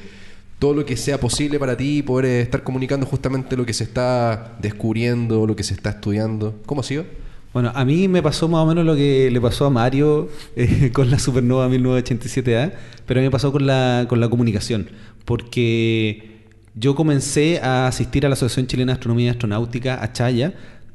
[0.59, 3.85] todo lo que sea posible para ti poder eh, estar comunicando justamente lo que se
[3.85, 6.61] está descubriendo, lo que se está estudiando.
[6.66, 7.05] ¿Cómo ha sido?
[7.53, 10.91] Bueno, a mí me pasó más o menos lo que le pasó a Mario eh,
[10.95, 12.73] con la Supernova 1987A,
[13.07, 14.89] pero a mí me pasó con la, con la comunicación,
[15.25, 16.45] porque
[16.77, 20.55] yo comencé a asistir a la Asociación Chilena de Astronomía y Astronáutica, a Chaya,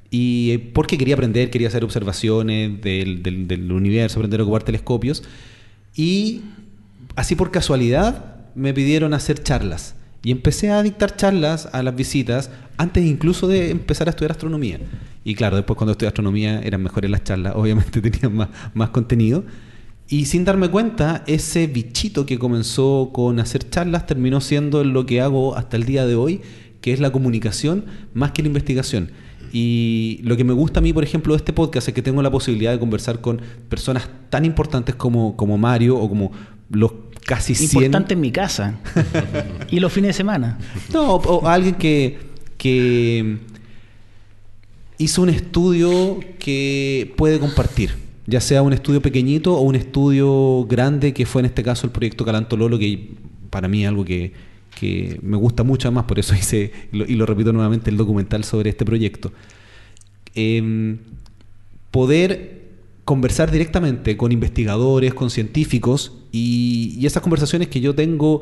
[0.10, 4.64] y eh, porque quería aprender, quería hacer observaciones del, del, del universo, aprender a ocupar
[4.64, 5.24] telescopios,
[5.94, 6.42] y
[7.18, 9.96] así por casualidad me pidieron hacer charlas.
[10.26, 14.80] Y empecé a dictar charlas a las visitas antes incluso de empezar a estudiar astronomía.
[15.24, 19.44] Y claro, después cuando estudié astronomía eran mejores las charlas, obviamente tenían más, más contenido.
[20.10, 25.22] Y sin darme cuenta, ese bichito que comenzó con hacer charlas terminó siendo lo que
[25.22, 26.42] hago hasta el día de hoy,
[26.82, 29.12] que es la comunicación más que la investigación.
[29.58, 32.22] Y lo que me gusta a mí, por ejemplo, de este podcast es que tengo
[32.22, 33.40] la posibilidad de conversar con
[33.70, 36.34] personas tan importantes como, como Mario o como
[36.70, 36.92] los
[37.26, 37.84] casi 100...
[37.84, 38.78] Importante en mi casa.
[39.72, 40.60] y los fines de semana.
[40.92, 42.20] No, o, alguien que,
[42.58, 43.38] que
[44.98, 47.96] hizo un estudio que puede compartir.
[48.28, 51.94] Ya sea un estudio pequeñito o un estudio grande, que fue en este caso el
[51.94, 53.12] proyecto Calantololo, que
[53.52, 54.34] para mí es algo que,
[54.76, 58.70] que me gusta mucho, además, por eso hice, y lo repito nuevamente, el documental sobre
[58.70, 59.32] este proyecto.
[60.36, 61.00] Em,
[61.92, 62.66] poder
[63.06, 68.42] conversar directamente con investigadores, con científicos, y, esas conversaciones que yo tengo,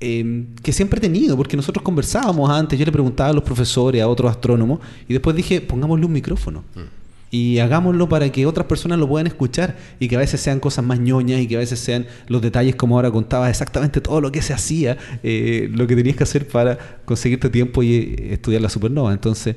[0.00, 4.02] em, que siempre he tenido, porque nosotros conversábamos antes, yo le preguntaba a los profesores,
[4.02, 6.64] a otros astrónomos, y después dije, pongámosle un micrófono.
[6.74, 7.05] Mm.
[7.30, 10.84] Y hagámoslo para que otras personas lo puedan escuchar y que a veces sean cosas
[10.84, 14.30] más ñoñas y que a veces sean los detalles como ahora contaba exactamente todo lo
[14.30, 18.62] que se hacía, eh, lo que tenías que hacer para conseguirte tiempo y eh, estudiar
[18.62, 19.12] la supernova.
[19.12, 19.56] Entonces,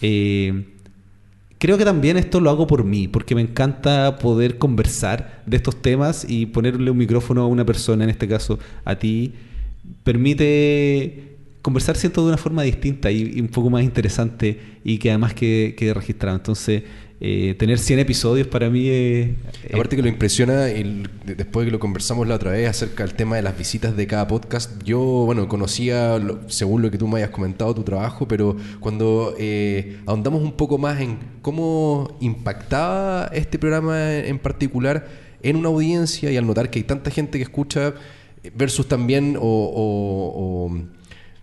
[0.00, 0.64] eh,
[1.62, 5.80] Creo que también esto lo hago por mí, porque me encanta poder conversar de estos
[5.80, 9.34] temas y ponerle un micrófono a una persona, en este caso a ti,
[10.02, 15.34] permite conversar, siento, de una forma distinta y, un poco más interesante y que además
[15.34, 16.36] quede, quede registrado.
[16.36, 16.82] Entonces,
[17.24, 19.30] eh, tener 100 episodios para mí es...
[19.72, 23.14] Aparte que lo impresiona, el, después de que lo conversamos la otra vez acerca del
[23.14, 27.18] tema de las visitas de cada podcast, yo, bueno, conocía, según lo que tú me
[27.18, 33.56] hayas comentado, tu trabajo, pero cuando eh, ahondamos un poco más en cómo impactaba este
[33.56, 35.06] programa en particular
[35.42, 37.94] en una audiencia y al notar que hay tanta gente que escucha
[38.56, 40.72] versus también o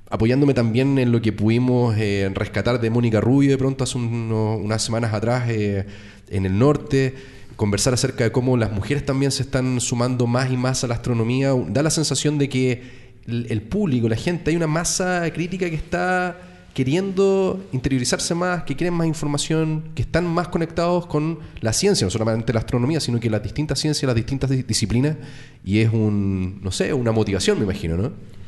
[0.10, 4.82] apoyándome también en lo que pudimos eh, rescatar de Mónica Rubio de pronto hace unas
[4.82, 5.86] semanas atrás eh,
[6.30, 7.16] en el norte,
[7.56, 10.96] conversar acerca de cómo las mujeres también se están sumando más y más a la
[10.96, 15.76] astronomía, da la sensación de que el, público, la gente, hay una masa crítica que
[15.76, 16.38] está
[16.74, 22.12] queriendo interiorizarse más, que quieren más información, que están más conectados con la ciencia, no
[22.12, 25.18] solamente la astronomía, sino que las distintas ciencias, las distintas disciplinas,
[25.64, 28.39] y es un, no sé, una motivación, me imagino, ¿no?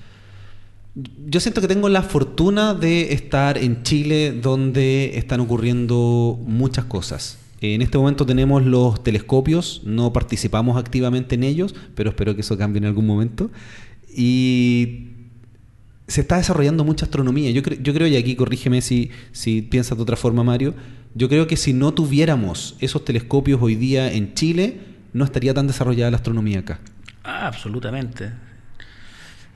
[0.93, 7.37] Yo siento que tengo la fortuna de estar en Chile donde están ocurriendo muchas cosas.
[7.61, 12.57] En este momento tenemos los telescopios, no participamos activamente en ellos, pero espero que eso
[12.57, 13.51] cambie en algún momento.
[14.13, 15.11] Y
[16.07, 17.51] se está desarrollando mucha astronomía.
[17.51, 20.73] Yo, yo creo, y aquí corrígeme si, si piensas de otra forma, Mario,
[21.13, 24.79] yo creo que si no tuviéramos esos telescopios hoy día en Chile,
[25.13, 26.81] no estaría tan desarrollada la astronomía acá.
[27.23, 28.31] Ah, absolutamente.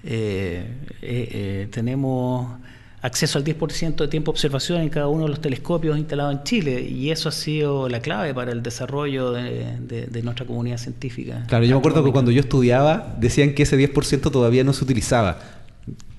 [0.06, 0.64] Eh,
[1.01, 2.60] eh, eh, tenemos
[3.01, 6.43] acceso al 10% de tiempo de observación en cada uno de los telescopios instalados en
[6.43, 11.43] Chile y eso ha sido la clave para el desarrollo de, nuestra comunidad científica.
[11.47, 14.84] Claro, yo me acuerdo que cuando yo estudiaba decían que ese 10% todavía no se
[14.84, 15.39] utilizaba.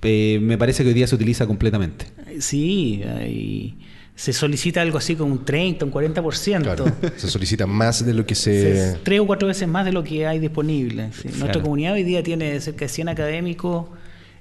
[0.02, 2.06] me parece que hoy día se utiliza completamente.
[2.38, 3.78] Sí, y
[4.16, 6.62] se solicita algo así como un 30, un 40%.
[6.62, 6.86] Claro,
[7.16, 8.98] se solicita más de lo que se...
[9.02, 11.10] tres o cuatro veces más de lo que hay disponible.
[11.38, 13.86] Nuestra comunidad hoy día tiene cerca de 100 académicos,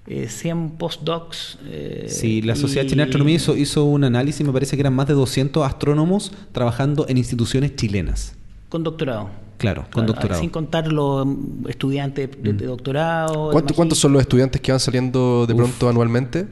[0.08, 1.60] 100 eh, postdocs.
[1.66, 4.94] Eh, sí, la Sociedad Chilena de Astronomía hizo, hizo un análisis, me parece que eran
[4.94, 8.34] más de 200 astrónomos trabajando en instituciones chilenas.
[8.70, 9.30] Con doctorado.
[9.58, 10.40] Claro, con doctorado.
[10.40, 11.28] Sin contar los
[11.68, 12.58] estudiantes de, mm.
[12.58, 13.52] doctorado.
[13.52, 16.48] ¿Cuántos son los estudiantes que van saliendo de pronto anualmente?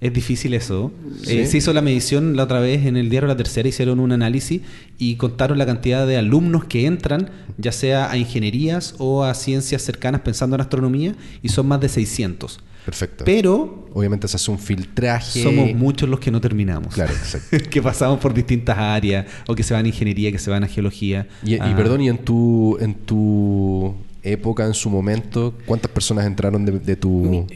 [0.00, 0.92] Es difícil eso.
[1.26, 4.12] Eh, se hizo la medición la otra vez en el diario La Tercera, hicieron un
[4.12, 4.60] análisis
[4.98, 9.80] y contaron la cantidad de alumnos que entran, ya sea a ingenierías o a ciencias
[9.82, 12.60] cercanas pensando en astronomía, y son más de 600.
[12.84, 13.24] Perfecto.
[13.24, 13.88] Pero.
[13.94, 15.42] Obviamente se hace un filtraje.
[15.42, 16.92] Somos muchos los que no terminamos.
[16.92, 17.56] Claro, exacto.
[17.70, 20.68] que pasamos por distintas áreas, o que se van a ingeniería, que se van a
[20.68, 21.26] geología.
[21.44, 21.72] Y, Ah.
[21.74, 23.94] perdón, y en tu, en tu
[24.24, 27.46] época, en su momento, ¿cuántas personas entraron de, de tu.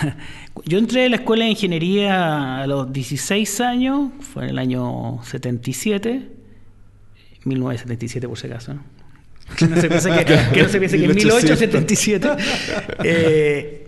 [0.64, 5.20] Yo entré a la escuela de ingeniería a los 16 años, fue en el año
[5.22, 6.28] 77,
[7.44, 8.94] 1977 por si acaso, ¿no?
[9.56, 12.28] Que no se piense que, que, no se piense que en 1877.
[13.04, 13.86] Eh,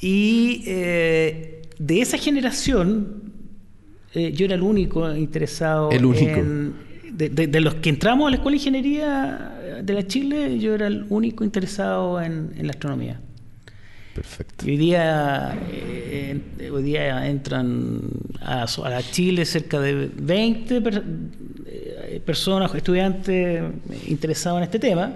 [0.00, 3.32] y eh, de esa generación,
[4.14, 6.38] eh, yo era el único interesado El único.
[6.38, 6.87] en...
[7.18, 9.52] De, de- de los que entramos a la escuela de ingeniería
[9.82, 13.20] de la Chile, yo era el único interesado en- en la astronomía.
[14.14, 14.66] Perfecto.
[14.66, 16.40] Hoy día, eh,
[16.72, 18.00] hoy día entran
[18.40, 21.02] a, so- a Chile cerca de 20 per-
[21.66, 23.62] eh, personas, estudiantes
[24.06, 25.12] interesados en este tema.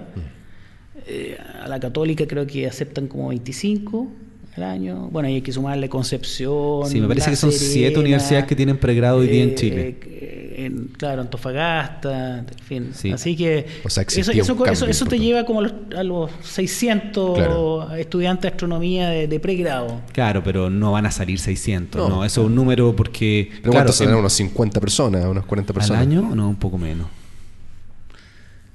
[1.07, 4.09] Eh, a la católica creo que aceptan como 25
[4.57, 5.09] al año.
[5.11, 6.87] Bueno, y hay que sumarle Concepción.
[6.87, 9.55] Sí, me parece La que son siete universidades que tienen pregrado hoy día en eh,
[9.55, 9.97] Chile.
[10.05, 12.89] eh, en- claro, Antofagasta, en fin.
[12.93, 13.11] Sí.
[13.11, 16.29] Así que O sea, eso, eso, eso- eso te lleva como a los, a los
[16.43, 17.95] 600 Claro.
[17.95, 20.01] estudiantes de astronomía de, de pregrado.
[20.13, 21.99] Claro, pero no van a salir 600.
[22.09, 22.17] No.
[22.17, 23.47] No, eso es un número porque.
[23.49, 24.15] ¿Pero claro, cuántos serán?
[24.15, 25.25] ¿Unos 50 personas?
[25.25, 26.01] ¿Unos 40 ¿Al personas?
[26.03, 26.21] año?
[26.35, 27.07] No, un poco menos.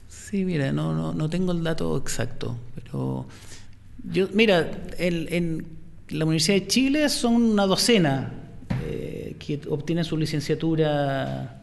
[0.08, 3.26] Sí, mira, no, no, no tengo el dato exacto, pero
[4.12, 5.66] yo, mira, en, en
[6.10, 8.32] la Universidad de Chile son una docena
[8.84, 11.62] eh, que obtienen su licenciatura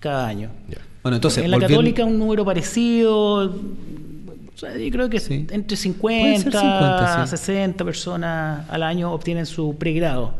[0.00, 0.50] cada año.
[0.68, 0.78] Ya.
[1.02, 1.44] Bueno, entonces.
[1.44, 5.46] en la volviendo- Católica un número parecido, o sea, yo creo que Sí.
[5.50, 7.30] entre Puede 50, ser 50, sí.
[7.36, 10.34] 60 personas al año obtienen su pregrado.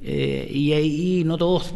[0.00, 1.74] Eh, y ahí no todos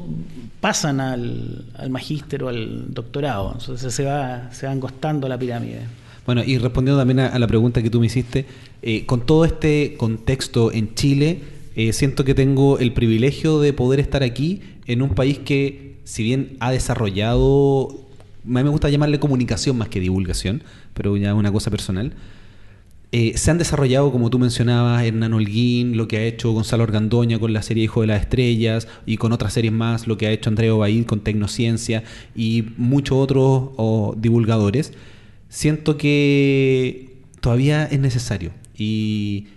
[0.61, 5.80] pasan al, al magíster o al doctorado, entonces se va, se va angostando la pirámide.
[6.26, 8.46] Bueno, y respondiendo también a, a la pregunta que tú me hiciste,
[8.82, 11.40] eh, con todo este contexto en Chile,
[11.74, 16.22] eh, siento que tengo el privilegio de poder estar aquí en un país que, si
[16.22, 17.88] bien ha desarrollado,
[18.44, 20.62] a mí me gusta llamarle comunicación más que divulgación,
[20.94, 22.12] pero ya una cosa personal,
[23.12, 27.38] eh, se han desarrollado, como tú mencionabas, Hernán Holguín, lo que ha hecho Gonzalo Organdoña
[27.38, 30.30] con la serie Hijo de las Estrellas y con otras series más, lo que ha
[30.30, 32.04] hecho Andrea Obaid con Tecnociencia
[32.34, 34.92] y muchos otros oh, divulgadores.
[35.53, 39.48] Siento que todavía es necesario y,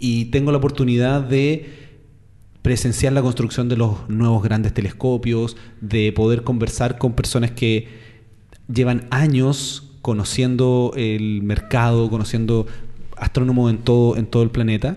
[0.00, 1.70] y tengo la oportunidad de
[2.62, 7.86] presenciar la construcción de los nuevos grandes telescopios, de poder conversar con personas que
[8.66, 12.66] llevan años conociendo el mercado, conociendo
[13.16, 14.96] astrónomos en todo, en todo el planeta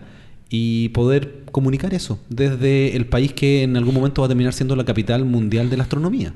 [0.50, 4.76] y poder comunicar eso desde el país que en algún momento va a terminar siendo
[4.76, 6.34] la capital mundial de la astronomía.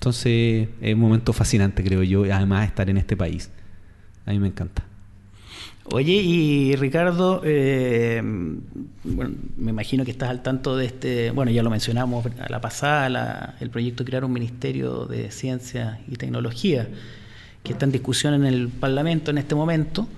[0.00, 3.50] Entonces es un momento fascinante, creo yo, además estar en este país.
[4.24, 4.82] A mí me encanta.
[5.92, 11.68] Oye, y Ricardo, eh, me imagino que estás al tanto de este, bueno, ya lo
[11.68, 16.88] mencionamos a la pasada, la- el proyecto de crear un Ministerio de Ciencia y Tecnología,
[17.62, 20.08] que está en discusión en el Parlamento en este momento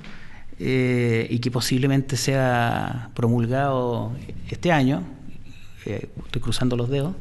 [0.61, 4.13] eh, y que posiblemente sea promulgado
[4.49, 5.03] este año.
[5.87, 7.17] Eh, estoy cruzando los dedos.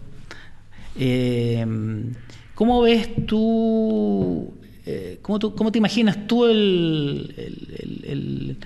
[2.62, 4.53] ¿Cómo ves tú,
[4.86, 8.57] eh, cómo, tú- cómo te imaginas tú el- el- el- el-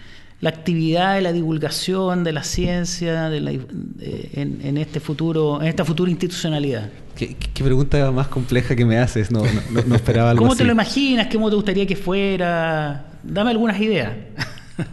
[0.41, 5.61] la actividad de la divulgación de la ciencia de la- de- en, en este futuro,
[5.61, 6.89] en esta futura institucionalidad?
[7.15, 9.31] ¿Qué, pregunta más compleja que me haces?
[9.31, 10.57] No, no, no- no esperaba algo ¿Cómo así.
[10.57, 11.27] te lo imaginas?
[11.31, 13.13] ¿Cómo te gustaría que fuera?
[13.23, 14.11] Dame algunas ideas.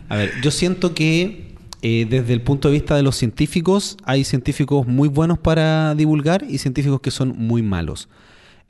[0.09, 4.23] A ver, yo siento que eh, desde el punto de vista de los científicos, hay
[4.23, 8.09] científicos muy buenos para divulgar y científicos que son muy malos.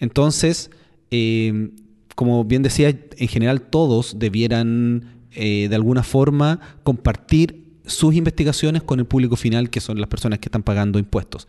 [0.02, 0.72] Entonces,
[1.12, 1.70] eh,
[2.16, 8.98] como bien decía, en general todos debieran eh, de alguna forma compartir sus investigaciones con
[8.98, 11.46] el público final, que son las personas que están pagando impuestos.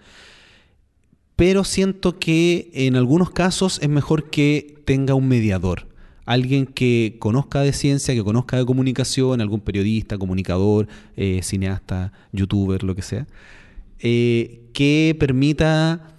[1.35, 5.87] Pero siento que en algunos casos es mejor que tenga un mediador.
[6.27, 10.87] Alguien que conozca de ciencia, que conozca de comunicación, algún periodista, comunicador,
[11.17, 13.25] eh, cineasta, youtuber, lo que sea,
[13.97, 16.09] eh, que permita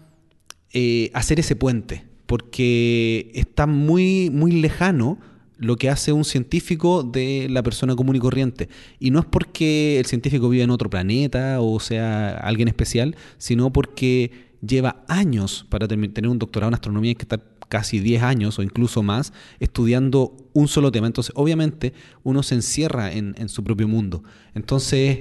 [1.12, 5.18] hacer ese puente, porque está muy, muy lejano
[5.58, 8.68] lo que hace un científico de la persona común y corriente.
[8.98, 13.72] Y no es porque el científico vive en otro planeta o sea alguien especial, sino
[13.72, 14.30] porque
[14.66, 18.62] lleva años para tener un doctorado en astronomía y que estar casi 10 años o
[18.62, 21.06] incluso más estudiando un solo tema.
[21.06, 24.22] Entonces, obviamente, uno se encierra en, en su propio mundo.
[24.54, 25.20] Entonces,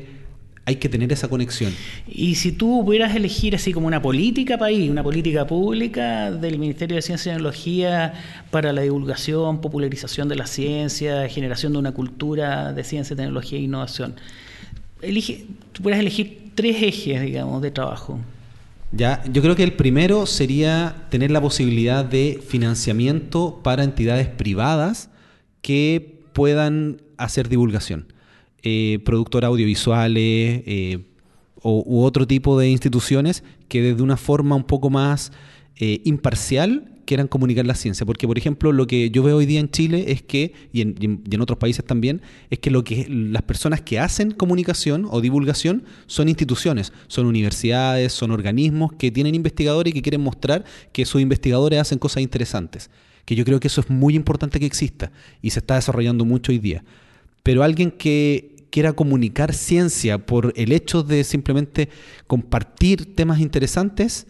[0.66, 1.74] hay que tener esa conexión.
[2.08, 6.96] Y si tú pudieras elegir así como una política país, una política pública del Ministerio
[6.96, 8.14] de Ciencia y Tecnología
[8.50, 13.64] para la divulgación, popularización de la ciencia, generación de una cultura de ciencia, tecnología e
[13.64, 14.16] innovación,
[15.02, 18.20] elige, tú pudieras elegir tres ejes, digamos, de trabajo.
[18.94, 25.10] Ya, yo creo que el primero sería tener la posibilidad de financiamiento para entidades privadas
[25.62, 28.13] que puedan hacer divulgación
[28.64, 31.06] eh, productoras audiovisuales eh,
[31.64, 35.32] u otro tipo de instituciones que desde una forma un poco más
[35.78, 38.06] eh, imparcial quieran comunicar la ciencia.
[38.06, 41.42] Porque, por ejemplo, lo que yo veo hoy día en Chile es que, y en,
[41.42, 46.30] otros países también, es que, lo que las personas que hacen comunicación o divulgación son
[46.30, 51.80] instituciones, son universidades, son organismos que tienen investigadores y que quieren mostrar que sus investigadores
[51.80, 52.90] hacen cosas interesantes.
[53.26, 55.12] Que yo creo que eso es muy importante que exista
[55.42, 56.84] y se está desarrollando mucho hoy día.
[57.42, 61.90] Pero alguien que quiera comunicar ciencia por el hecho de simplemente
[62.26, 64.26] compartir temas interesantes,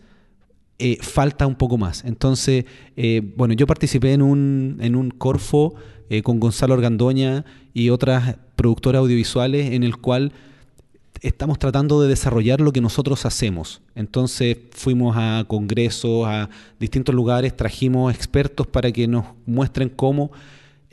[0.79, 2.03] eh, falta un poco más.
[2.03, 2.65] Entonces,
[2.97, 5.75] eh, bueno, yo participé en un, en un Corfo
[6.09, 10.33] eh, con Gonzalo Organdoña y otras productoras audiovisuales en el cual
[11.21, 13.81] estamos tratando de desarrollar lo que nosotros hacemos.
[13.95, 16.49] Entonces fuimos a congresos, a
[16.81, 20.31] distintos lugares, trajimos expertos para que nos muestren cómo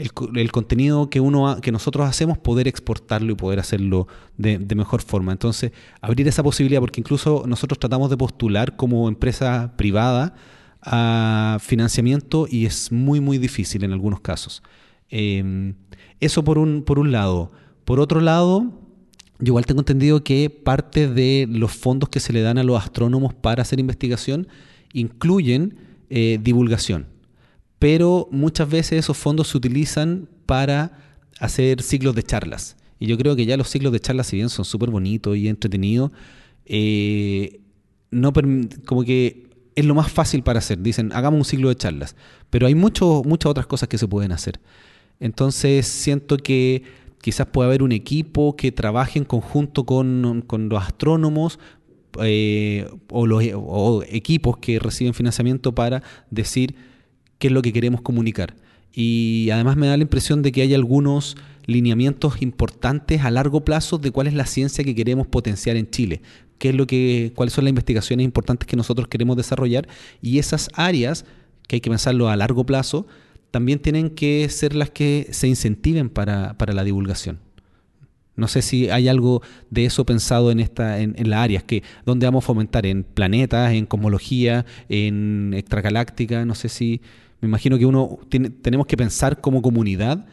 [0.00, 5.32] el, contenido que uno que nosotros hacemos poder exportarlo y poder hacerlo de, mejor forma.
[5.32, 10.34] Entonces abrir esa posibilidad porque incluso nosotros tratamos de postular como empresa privada
[10.82, 14.62] a financiamiento y es muy muy difícil en algunos casos.
[15.10, 15.74] Em,
[16.20, 17.52] eso por un por un lado.
[17.84, 18.72] Por otro lado
[19.38, 22.82] yo igual tengo entendido que parte de los fondos que se le dan a los
[22.82, 24.48] astrónomos para hacer investigación
[24.92, 25.76] incluyen
[26.10, 27.06] eh, divulgación
[27.80, 30.92] pero muchas veces esos fondos se utilizan para
[31.40, 32.76] hacer ciclos de charlas.
[32.98, 35.48] Y yo creo que ya los ciclos de charlas, si bien son súper bonitos y
[35.48, 36.12] entretenidos,
[36.66, 37.60] eh,
[38.10, 38.34] no
[38.84, 40.82] como que es lo más fácil para hacer.
[40.82, 42.16] Dicen, hagamos un ciclo de charlas.
[42.50, 44.60] Pero hay mucho, muchas otras cosas que se pueden hacer.
[45.18, 46.82] Entonces siento que
[47.22, 51.58] quizás puede haber un equipo que trabaje en conjunto con, los astrónomos
[52.20, 56.89] eh, o los o equipos que reciben financiamiento para decir
[57.40, 58.54] qué es lo que queremos comunicar.
[58.92, 61.36] Y además me da la impresión de que hay algunos
[61.66, 66.20] lineamientos importantes a largo plazo de cuál es la ciencia que queremos potenciar en Chile,
[66.58, 69.88] qué es lo que, cuáles son las investigaciones importantes que nosotros queremos desarrollar
[70.20, 71.24] y esas áreas
[71.66, 73.06] que hay que pensarlo a largo plazo
[73.50, 77.38] también tienen que ser las que se incentiven para, la divulgación.
[78.36, 81.82] No sé si hay algo de eso pensado en esta, en, en las áreas que
[82.06, 86.44] donde vamos a fomentar en planetas, en cosmología, en extragaláctica.
[86.44, 87.00] No sé si
[87.40, 88.18] me imagino que uno
[88.62, 90.26] tenemos que pensar como comunidad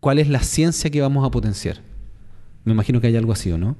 [0.00, 1.80] cuál es la ciencia que vamos a potenciar.
[2.64, 3.76] Me imagino que hay algo así, ¿o no?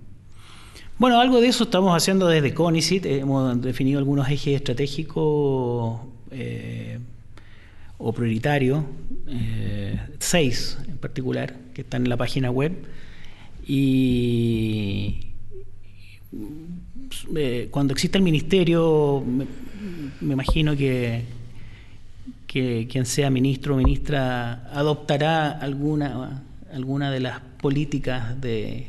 [0.99, 3.07] Bueno, algo de eso estamos haciendo desde CONICIT.
[3.07, 6.99] Hemos definido algunos ejes estratégicos eh,
[7.99, 8.85] o prioritarios,
[9.29, 12.73] eh, seis en particular, que están en la página web.
[13.67, 15.27] Y
[17.37, 19.25] eh, cuando exista el ministerio,
[20.21, 21.38] me imagino que
[22.49, 26.43] que quien sea ministro o ministra adoptará alguna,
[26.73, 28.87] alguna de las políticas de,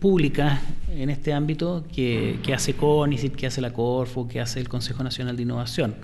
[0.00, 5.02] públicas en este ámbito que, hace CONICIT, que hace la Corfo, que hace el Consejo
[5.02, 5.94] Nacional de Innovación.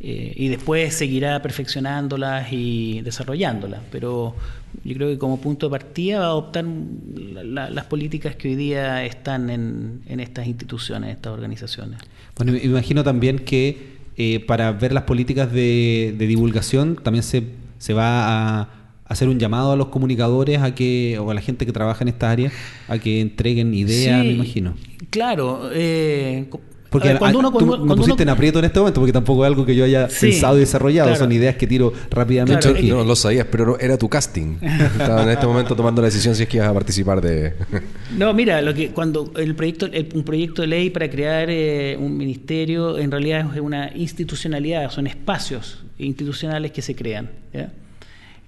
[0.00, 3.80] Eh, y después seguirá perfeccionándolas y desarrollándolas.
[3.92, 4.34] Pero
[4.82, 9.04] yo creo que como punto de partida va a adoptar las políticas que hoy día
[9.04, 12.00] están en, en estas instituciones, estas organizaciones.
[12.36, 17.44] Bueno, me imagino también que eh, para ver las políticas de, divulgación, también se,
[17.78, 18.68] se va a
[19.04, 22.08] hacer un llamado a los comunicadores a que o a la gente que trabaja en
[22.08, 22.50] esta área
[22.88, 24.74] a que entreguen ideas, me imagino.
[25.10, 26.48] Claro, eh,
[26.92, 29.48] porque cuando uno, cuando, tú me pusiste en aprieto en este momento, porque tampoco es
[29.48, 32.82] algo que yo haya pensado y desarrollado, son ideas que tiro rápidamente.
[32.82, 34.58] No lo sabías, pero era tu casting.
[34.62, 37.54] Estaba en este momento tomando la decisión si es que ibas a participar de.
[38.18, 42.14] no, mira, lo que cuando el proyecto, un proyecto de ley para crear eh, un
[42.14, 47.30] ministerio, en realidad es una institucionalidad, son espacios institucionales que se crean.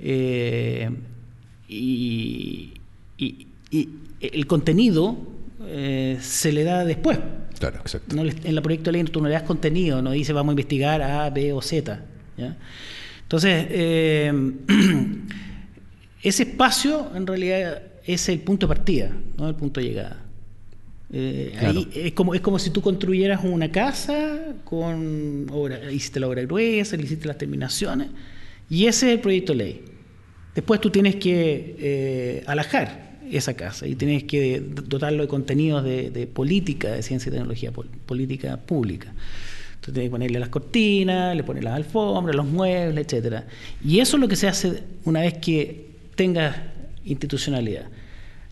[0.01, 0.91] Eh,
[1.69, 2.75] y,
[4.21, 5.17] el contenido
[5.67, 7.19] eh, se le da después.
[7.71, 8.15] Claro, exacto.
[8.19, 11.01] en la proyecto de ley tú no le das contenido, no dice vamos a investigar
[11.01, 11.99] A, B o Z.
[13.23, 14.53] Entonces, eh,
[16.23, 20.21] ese espacio en realidad es el punto de partida, no el punto de llegada.
[21.11, 26.43] Eh, es, como, es como si tú construyeras una casa con obra, hiciste la obra
[26.43, 28.09] gruesa, le hiciste las terminaciones,
[28.69, 29.85] y ese es el proyecto de ley.
[30.55, 36.93] Después tú tienes que alajar esa casa y tienes que dotarlo de contenidos de, política
[36.93, 39.13] de ciencia y tecnología, política pública.
[39.75, 43.47] Entonces tienes que ponerle las cortinas, le pones las alfombras, los muebles, etcétera.
[43.85, 46.57] Y eso es lo que se hace una vez que tengas
[47.05, 47.87] institucionalidad.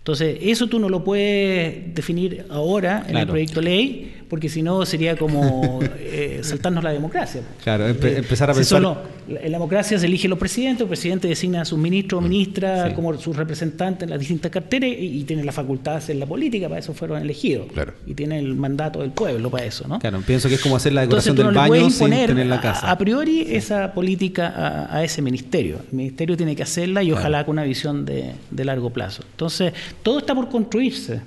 [0.02, 4.62] Entonces, eso tú no lo puedes definir ahora en el proyecto de ley, porque si
[4.62, 7.42] no sería como eh, saltarnos la democracia.
[7.62, 8.82] Claro, empezar a pensar.
[9.28, 12.30] en la democracia se elige los presidentes, el presidente designa a sus ministros o mm,
[12.30, 16.24] ministras como sus representantes en las distintas carteras y, tiene la facultad de hacer la
[16.24, 17.66] política, para eso fueron elegidos.
[17.74, 17.92] Claro.
[18.06, 19.98] Y tiene el mandato del pueblo para eso, ¿no?
[19.98, 22.90] Claro, pienso que es como hacer la decoración del baño sin tener la casa.
[22.90, 25.80] A, priori esa política a, ese ministerio.
[25.90, 29.24] El ministerio tiene que hacerla y ojalá con una visión de, de largo plazo.
[29.30, 31.20] Entonces, todo está por construirse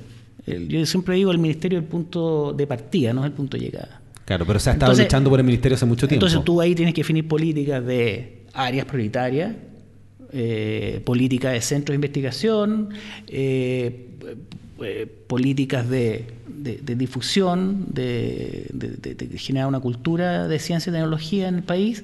[0.45, 3.63] yo siempre digo, el ministerio es el punto de partida, no es el punto de
[3.63, 4.01] llegada.
[4.25, 6.25] Claro, pero se ha estado luchando por el ministerio hace mucho tiempo.
[6.25, 9.53] Entonces tú ahí tienes que definir políticas de áreas prioritarias,
[10.31, 12.89] eh, políticas de centros de investigación,
[13.27, 14.09] eh,
[14.81, 18.67] eh, políticas de, difusión, de,
[19.37, 22.03] generar una cultura de ciencia y tecnología en el país.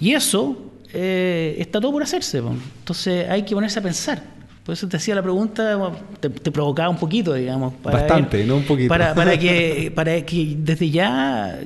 [0.00, 2.38] Y eso está todo por hacerse.
[2.38, 4.33] Entonces hay que ponerse a pensar.
[4.64, 7.74] Por eso te hacía la pregunta, te, provocaba un poquito, digamos.
[7.82, 8.88] Bastante, no un poquito.
[8.88, 11.60] Para, para, que, para que desde ya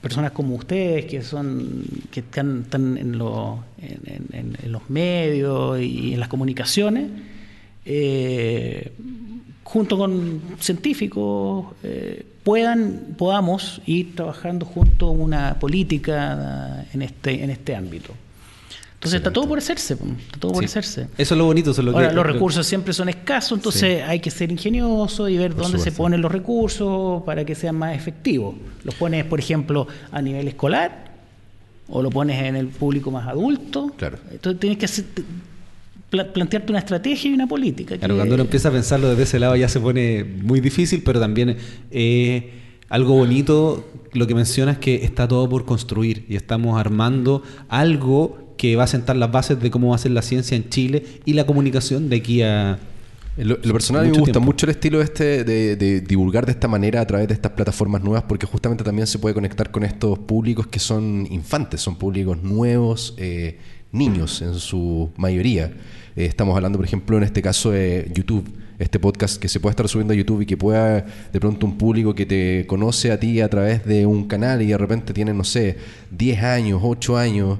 [0.00, 1.82] personas como ustedes, que son
[2.12, 3.14] que están, están en,
[4.32, 7.10] en, los medios y en las comunicaciones,
[7.84, 8.92] eh,
[9.64, 17.50] junto con científicos, eh, puedan, podamos ir trabajando junto a una política en este, en
[17.50, 18.14] este ámbito.
[19.06, 21.08] Entonces está todo por hacerse, está todo por hacerse.
[21.16, 21.70] Eso es lo bonito.
[21.70, 25.36] Eso es lo Ahora, los recursos siempre son escasos, entonces hay que ser ingenioso y
[25.36, 28.56] ver dónde se ponen los recursos para que sean más efectivos.
[28.82, 31.12] Los pones, por ejemplo, a nivel escolar
[31.88, 33.92] o lo pones en el público más adulto.
[33.96, 34.18] Claro.
[34.30, 35.22] Entonces tienes que
[36.10, 37.96] plantearte una estrategia y una política.
[37.96, 41.20] Claro, cuando uno empieza a pensarlo desde ese lado ya se pone muy difícil, pero
[41.20, 41.56] también
[41.90, 42.52] eh,
[42.88, 48.45] algo bonito lo que mencionas es que está todo por construir y estamos armando algo
[48.56, 51.04] que va a sentar las bases de cómo va a ser la ciencia en Chile
[51.24, 52.78] y la comunicación de aquí a...
[53.36, 57.28] Lo, personal me gusta mucho el estilo este de, divulgar de esta manera a través
[57.28, 61.28] de estas plataformas nuevas porque justamente también se puede conectar con estos públicos que son
[61.30, 63.58] infantes, son públicos nuevos, eh,
[63.92, 65.66] niños en su mayoría.
[66.16, 69.72] Eh, estamos hablando, por ejemplo, en este caso de YouTube, este podcast que se puede
[69.72, 73.20] estar subiendo a YouTube y que pueda de pronto un público que te conoce a
[73.20, 75.76] ti a través de un canal y de repente tiene, no sé,
[76.10, 77.58] 10 años, 8 años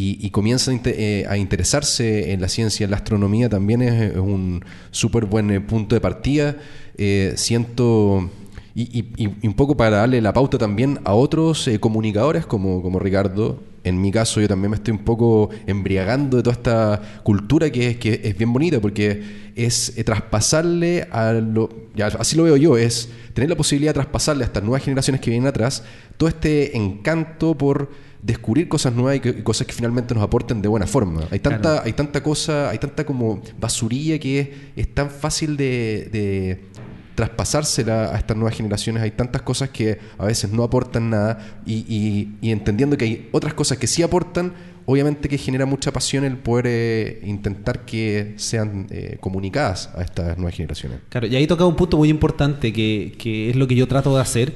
[0.00, 5.24] y, comienzan eh, a interesarse en la ciencia, en la astronomía, también es, un súper
[5.24, 6.56] buen eh, punto de partida.
[6.96, 8.30] Eh, siento,
[8.76, 9.04] y,
[9.42, 14.12] un poco para darle la pauta también a otros comunicadores como, como Ricardo, en mi
[14.12, 18.20] caso yo también me estoy un poco embriagando de toda esta cultura que es, que
[18.22, 21.70] es bien bonita porque es traspasarle a lo,
[22.18, 25.30] así lo veo yo, es tener la posibilidad de traspasarle a estas nuevas generaciones que
[25.30, 25.82] vienen atrás
[26.16, 27.88] todo este encanto por
[28.22, 31.22] descubrir cosas nuevas y, cosas que finalmente nos aporten de buena forma.
[31.30, 36.60] Hay tanta, hay tanta cosa, hay tanta como basurilla que es, tan fácil de, de
[37.18, 39.02] traspasársela a estas nuevas generaciones.
[39.02, 43.76] Hay tantas cosas que a veces no aportan nada y, entendiendo que hay otras cosas
[43.78, 44.52] que sí aportan,
[44.86, 50.38] obviamente que genera mucha pasión el poder eh, intentar que sean eh, comunicadas a estas
[50.38, 51.00] nuevas generaciones.
[51.08, 54.14] Claro, y ahí toca un punto muy importante que, que es lo que yo trato
[54.14, 54.54] de hacer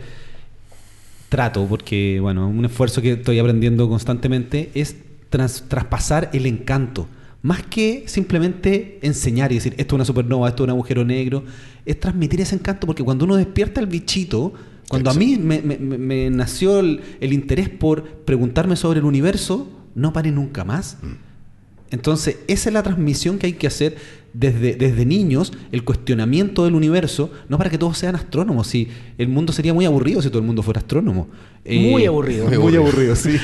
[1.32, 4.96] trato, porque bueno, un esfuerzo que estoy aprendiendo constantemente, es
[5.30, 7.08] traspasar el encanto.
[7.40, 11.42] Más que simplemente enseñar y decir, esto es una supernova, esto es un agujero negro,
[11.86, 14.52] es transmitir ese encanto, porque cuando uno despierta el bichito,
[14.90, 20.64] cuando a mí me, nació el, interés por preguntarme sobre el universo, no pare nunca
[20.64, 20.98] más.
[21.00, 21.94] Mm.
[21.94, 23.96] Entonces, esa es la transmisión que hay que hacer
[24.34, 28.88] desde, desde niños, el cuestionamiento del universo, no para que todos sean astrónomos, si
[29.18, 31.28] el mundo sería muy aburrido si todo el mundo fuera astrónomo.
[31.64, 32.46] muy eh, aburrido.
[32.60, 33.36] Muy, aburrido, sí.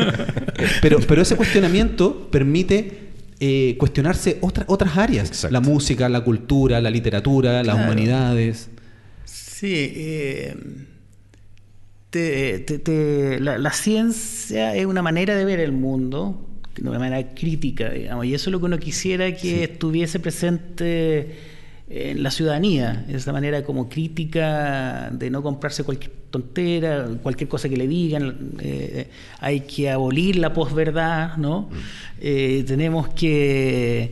[0.82, 3.10] pero, pero ese cuestionamiento permite
[3.40, 8.70] eh, cuestionarse otras áreas, la música, la cultura, la literatura, las humanidades.
[9.24, 10.56] Sí, eh,
[13.40, 18.26] la, la ciencia es una manera de ver el mundo de una manera crítica, digamos,
[18.26, 21.36] y eso es lo que uno quisiera que estuviese presente
[21.88, 27.76] en la ciudadanía, esa manera como crítica de no comprarse cualquier tontera, cualquier cosa que
[27.76, 29.08] le digan, eh,
[29.38, 31.62] hay que abolir la posverdad, ¿no?
[31.62, 31.74] Mm.
[32.20, 34.10] Eh, tenemos que,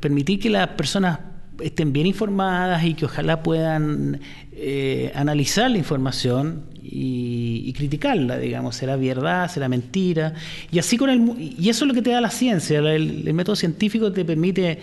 [0.00, 1.18] permitir que las personas
[1.60, 4.20] estén bien informadas y que ojalá puedan
[4.52, 10.34] eh, analizar la información y, criticarla, digamos, será verdad, será mentira.
[10.70, 13.56] Y así con el y eso es lo que te da la ciencia, el, método
[13.56, 14.78] científico te permite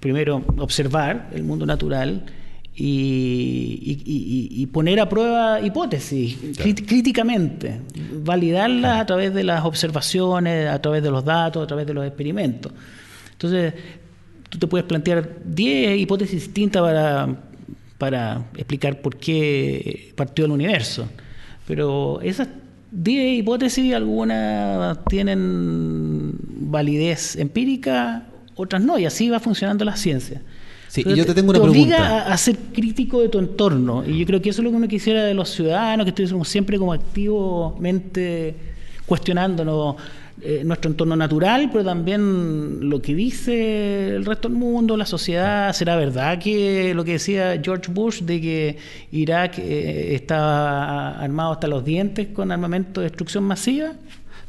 [0.00, 2.24] primero observar el mundo natural
[2.74, 7.80] y, poner a prueba hipótesis críticamente,
[8.22, 12.06] validarlas a través de las observaciones, a través de los datos, a través de los
[12.06, 12.72] experimentos.
[13.32, 13.72] Entonces,
[14.50, 17.28] tú te puedes plantear 10 hipótesis distintas para,
[17.96, 21.08] para explicar por qué partió el universo,
[21.66, 22.48] pero esas
[22.92, 30.42] 10 hipótesis, algunas tienen validez empírica, otras no, y así va funcionando la ciencia.
[30.88, 34.04] Sí, y yo te tengo una te obliga A, ser crítico de tu entorno.
[34.06, 36.48] Y yo creo que eso es lo que uno quisiera de los ciudadanos, que estuviésemos
[36.48, 38.54] siempre como activamente
[39.04, 39.96] cuestionándonos
[40.42, 45.72] eh, nuestro entorno natural, pero también lo que dice el resto del mundo, la sociedad.
[45.72, 48.76] ¿Será verdad que lo que decía George Bush de que
[49.12, 53.92] Irak eh, estaba armado hasta los dientes con armamento de destrucción masiva?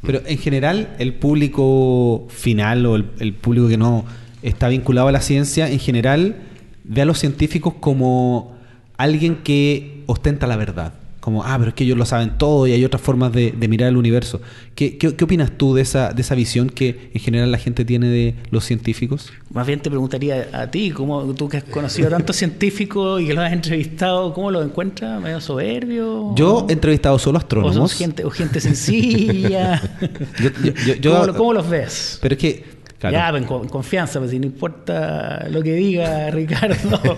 [0.02, 4.04] Pero en general, el público final o el público que no
[4.42, 6.36] está vinculado a la ciencia, en general
[6.84, 8.56] ve a los científicos como
[8.96, 10.92] alguien que ostenta la verdad.
[11.28, 13.90] Como, ah, pero es que ellos lo saben todo y hay otras formas de, mirar
[13.90, 14.40] el universo.
[14.74, 18.08] ¿Qué, ¿Qué, opinas tú de esa, de esa visión que en general la gente tiene
[18.08, 19.30] de los científicos?
[19.52, 23.34] Más bien te preguntaría a ti, como tú que has conocido tantos científicos y que
[23.34, 25.20] los has entrevistado, ¿cómo los encuentras?
[25.20, 26.34] ¿Medio soberbio?
[26.34, 27.94] Yo he entrevistado solo astrónomos.
[27.94, 29.82] ¿O, gente, o gente sencilla?
[31.36, 32.18] ¿Cómo, los ves?
[32.22, 32.64] Pero es que
[33.00, 37.16] ya, en, confianza, pues si no importa lo que diga Ricardo.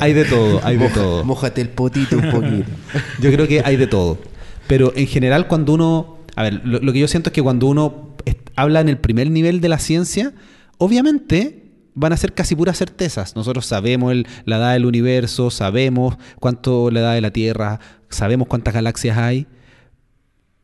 [0.00, 1.24] hay, de todo, hay de todo.
[1.24, 2.70] Mójate el potito un poquito.
[3.20, 4.18] yo creo que hay de todo.
[4.66, 6.18] Pero en general, cuando uno.
[6.36, 8.14] A ver, lo, que yo siento es que cuando uno
[8.54, 10.32] habla en el primer nivel de la ciencia,
[10.78, 11.64] obviamente
[11.94, 13.34] van a ser casi puras certezas.
[13.34, 14.14] Nosotros sabemos
[14.44, 19.48] la edad del universo, sabemos cuánto la edad de la Tierra, sabemos cuántas galaxias hay.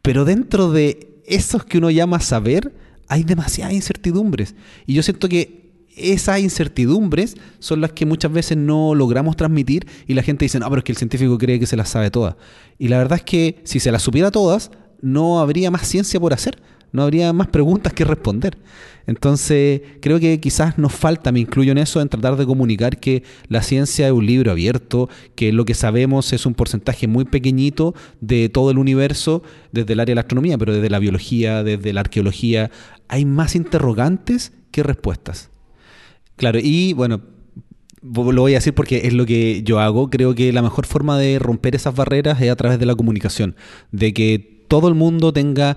[0.02, 2.72] Pero dentro de esos que uno llama saber,
[3.08, 4.54] hay demasiadas incertidumbres.
[4.86, 5.66] Y yo siento que
[5.96, 10.68] esas incertidumbres son las que muchas veces no logramos transmitir y la gente dice, no,
[10.68, 12.36] pero es que el científico cree que se las sabe todas.
[12.78, 14.70] Y la verdad es que si se las supiera todas,
[15.00, 16.58] no habría más ciencia por hacer
[16.96, 18.56] no habría más preguntas que responder.
[19.06, 23.22] Entonces, creo que quizás nos falta, me incluyo en eso, en tratar de comunicar que
[23.48, 27.94] la ciencia es un libro abierto, que lo que sabemos es un porcentaje muy pequeñito
[28.20, 31.92] de todo el universo desde el área de la astronomía, pero desde la biología, desde
[31.92, 32.70] la arqueología,
[33.08, 35.50] hay más interrogantes que respuestas.
[36.36, 37.22] Claro, y bueno,
[38.02, 41.18] lo voy a decir porque es lo que yo hago, creo que la mejor forma
[41.18, 43.56] de romper esas barreras es a través de la comunicación,
[43.90, 45.76] de que todo el mundo tenga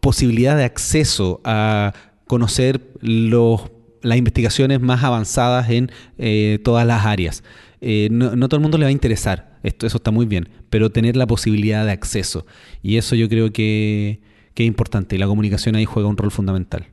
[0.00, 1.94] posibilidad de acceso a
[2.26, 3.70] conocer los,
[4.02, 7.42] las investigaciones más avanzadas en eh, todas las áreas.
[7.80, 10.90] Eh, no, todo el mundo le va a interesar, esto, eso está muy bien, pero
[10.90, 12.46] tener la posibilidad de acceso.
[12.82, 14.20] Y eso yo creo que,
[14.62, 16.86] es importante y la comunicación ahí juega un rol fundamental.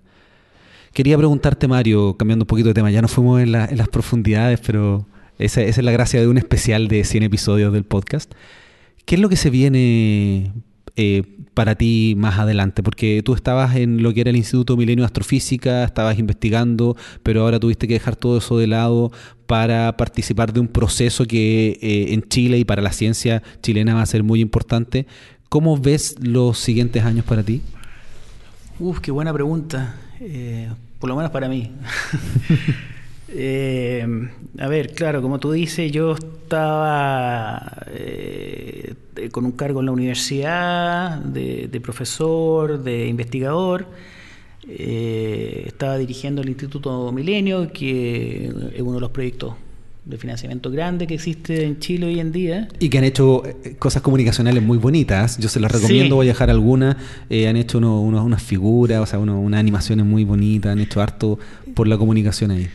[0.94, 5.06] Quería preguntarte, Mario, cambiando un poquito de tema, ya no fuimos en, las profundidades, pero
[5.38, 8.34] esa, esa, es la gracia de un especial de 100 episodios del podcast.
[9.06, 10.52] ¿Qué es lo que se viene
[10.96, 11.24] eh,
[11.54, 12.84] para ti más adelante?
[12.84, 17.42] Porque tú estabas en lo que era el Instituto Milenio de Astrofísica, estabas investigando, pero
[17.42, 19.12] ahora tuviste que dejar todo eso de lado
[19.48, 24.02] para participar de un proceso que eh, en Chile y para la ciencia chilena va
[24.02, 25.08] a ser muy importante.
[25.52, 27.62] ¿Cómo ves los siguientes años para ti?
[28.80, 29.98] Uf, qué buena pregunta.
[30.22, 31.70] Eh, por lo menos para mí.
[33.34, 34.06] Eh,
[34.60, 38.94] a ver, claro, como tú dices, yo estaba eh,
[39.32, 43.88] con un cargo en la universidad de, profesor, de investigador.
[44.68, 49.54] Eh, estaba dirigiendo el Instituto Milenio, que es uno de los proyectos
[50.06, 52.68] de financiamiento grande que existe en Chile hoy en día.
[52.80, 53.44] Y que han hecho
[53.80, 55.38] cosas comunicacionales muy bonitas.
[55.38, 56.96] Yo se las recomiendo, voy a dejar algunas.
[57.30, 61.38] han hecho unas figuras, o sea, unas animaciones muy bonitas, han hecho harto
[61.76, 62.70] por la comunicación ahí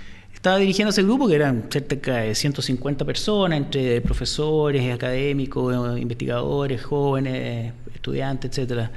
[0.47, 7.73] estaba dirigiendo ese grupo que eran cerca de 150 personas, entre profesores, académicos, investigadores, jóvenes,
[7.93, 8.93] estudiantes, etcétera.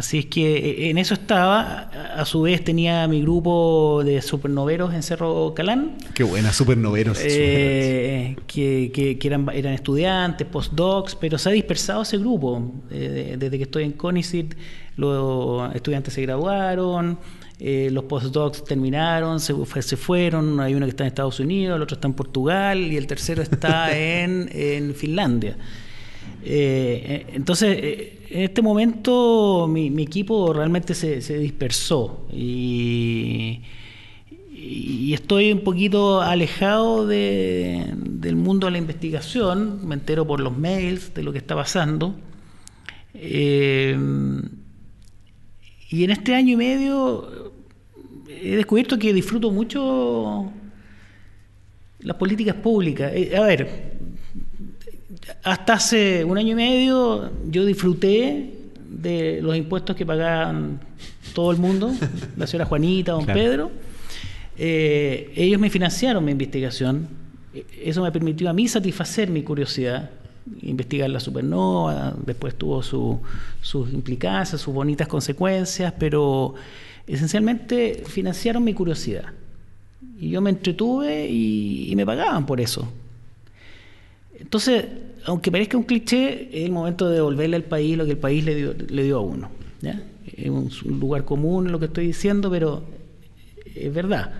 [0.00, 1.90] Así es que eh, en eso estaba.
[2.16, 5.96] A su vez tenía mi grupo de supernoveros en Cerro Calán.
[6.14, 7.18] Qué buena, supernoveros.
[7.22, 12.72] Eh, que, que, eran, eran estudiantes, postdocs, pero se ha dispersado ese grupo.
[12.90, 14.54] Eh, desde que estoy en CONICIT,
[14.96, 17.18] los estudiantes se graduaron
[17.62, 21.82] eh, los postdocs terminaron, se, se, fueron, hay uno que está en Estados Unidos, el
[21.82, 25.58] otro está en Portugal y el tercero está en, Finlandia.
[26.42, 26.46] Eh,
[27.04, 27.78] eh, entonces,
[28.30, 33.62] en este momento mi, equipo realmente se, dispersó y,
[35.12, 41.22] estoy un poquito alejado del mundo de la investigación, me entero por los mails de
[41.24, 42.14] lo que está pasando.
[43.12, 43.94] y
[46.04, 47.52] en este año y medio
[48.28, 50.52] he descubierto que disfruto mucho
[52.00, 53.12] las políticas públicas.
[53.14, 53.98] Eh, a ver,
[55.42, 58.54] hasta hace un año y medio yo disfruté
[58.88, 60.80] de los impuestos que pagaban
[61.34, 61.92] todo el mundo,
[62.36, 63.70] la señora Juanita, don Pedro.
[64.58, 67.08] Eh, ellos me financiaron mi investigación.
[67.82, 70.10] Eso me permitió a mí satisfacer mi curiosidad,
[70.62, 76.54] investigar la supernova, después tuvo sus implicancias, sus bonitas consecuencias, pero
[77.06, 79.32] esencialmente financiaron mi curiosidad.
[80.18, 82.86] Y yo me entretuve y, me pagaban por eso.
[84.38, 84.84] Entonces,
[85.26, 88.44] aunque parezca un cliché, es el momento de devolverle al país lo que el país
[88.44, 89.50] le dio, le dio a uno.
[90.36, 92.84] Es un, lugar común lo que estoy diciendo, pero
[93.74, 94.32] es verdad.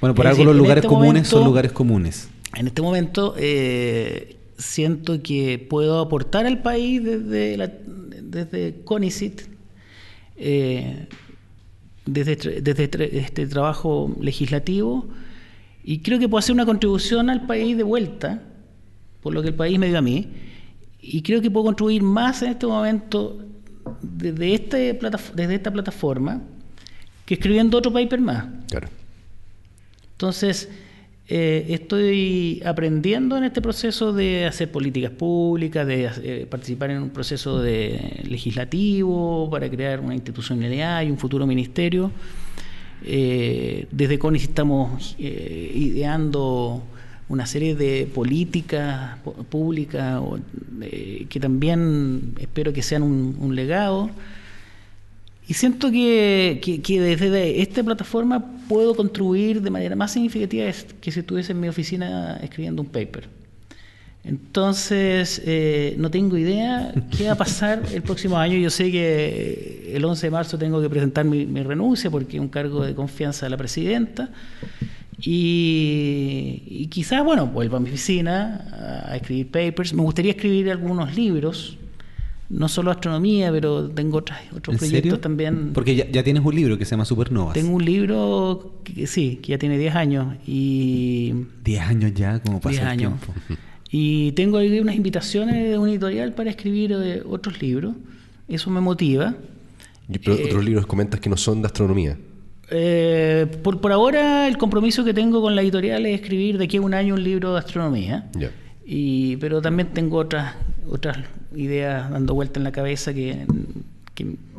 [0.00, 2.28] Bueno, por algo los lugares este comunes son lugares comunes.
[2.54, 7.72] En este momento eh, siento que puedo aportar al país desde, la,
[8.22, 9.42] desde CONICIT,
[10.36, 11.06] eh,
[12.06, 15.08] desde, desde este trabajo legislativo,
[15.84, 18.42] y creo que puedo hacer una contribución al país de vuelta,
[19.28, 20.26] por lo que el país me dio a mí,
[21.02, 23.44] y creo que puedo contribuir más en este momento
[24.00, 24.98] desde, este
[25.34, 26.40] desde esta plataforma
[27.26, 28.46] que escribiendo otro paper más.
[28.70, 28.88] Claro.
[30.12, 30.70] Entonces,
[31.28, 37.10] eh, estoy aprendiendo en este proceso de hacer políticas públicas, de eh, participar en un
[37.10, 42.10] proceso de legislativo para crear una institucionalidad y un futuro ministerio.
[43.04, 46.82] Eh, desde CONIS estamos ideando
[47.28, 49.18] una serie de políticas
[49.50, 50.20] públicas
[51.28, 54.10] que también espero que sean un legado.
[55.48, 61.52] Y siento que, desde esta plataforma puedo contribuir de manera más significativa que si estuviese
[61.52, 63.30] en mi oficina escribiendo un paper.
[64.24, 68.58] Entonces, eh, no tengo idea qué va a pasar el próximo año.
[68.58, 72.48] Yo sé que el 11 de marzo tengo que presentar mi, renuncia porque es un
[72.48, 74.28] cargo de confianza de la presidenta.
[75.20, 79.92] Y, y quizás, bueno, vuelva a mi oficina a escribir papers.
[79.92, 81.78] Me gustaría escribir algunos libros
[82.50, 85.72] no solo astronomía, pero tengo otros, otros proyectos también.
[85.74, 87.54] Porque ya, tienes un libro que se llama Supernovas.
[87.54, 91.34] Tengo un libro que sí, que ya tiene 10 años y...
[91.64, 93.14] 10 años ya, como pasa 10 años.
[93.90, 97.94] Y tengo ahí unas invitaciones de un editorial para escribir eh, otros libros.
[98.46, 99.34] Eso me motiva.
[100.10, 102.18] ¿Y pero otros eh, libros comentas que no son de astronomía?
[102.70, 106.76] Eh, por, por ahora el compromiso que tengo con la editorial es escribir de aquí
[106.76, 108.28] a un año un libro de astronomía.
[108.84, 110.54] Y, pero también tengo otras
[110.90, 111.18] otras
[111.54, 113.46] ideas dando vuelta en la cabeza que,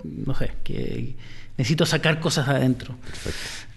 [0.04, 1.16] no sé, que
[1.58, 2.96] necesito sacar cosas adentro.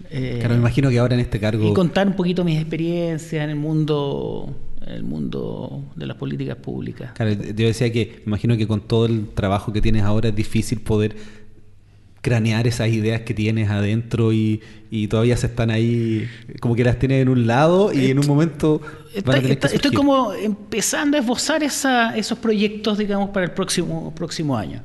[0.09, 1.67] Eh, claro, me imagino que ahora en este cargo...
[1.67, 4.55] Y contar un poquito mis experiencias en el mundo
[4.85, 7.13] en el mundo de las políticas públicas.
[7.13, 10.35] Claro, yo decía que me imagino que con todo el trabajo que tienes ahora es
[10.35, 11.15] difícil poder
[12.23, 14.61] cranear esas ideas que tienes adentro y,
[15.09, 16.27] todavía se están ahí,
[16.61, 18.81] como que las tienes en un lado y en un momento...
[19.13, 24.81] estoy como empezando a esbozar esa, esos proyectos, digamos, para el próximo, próximo año.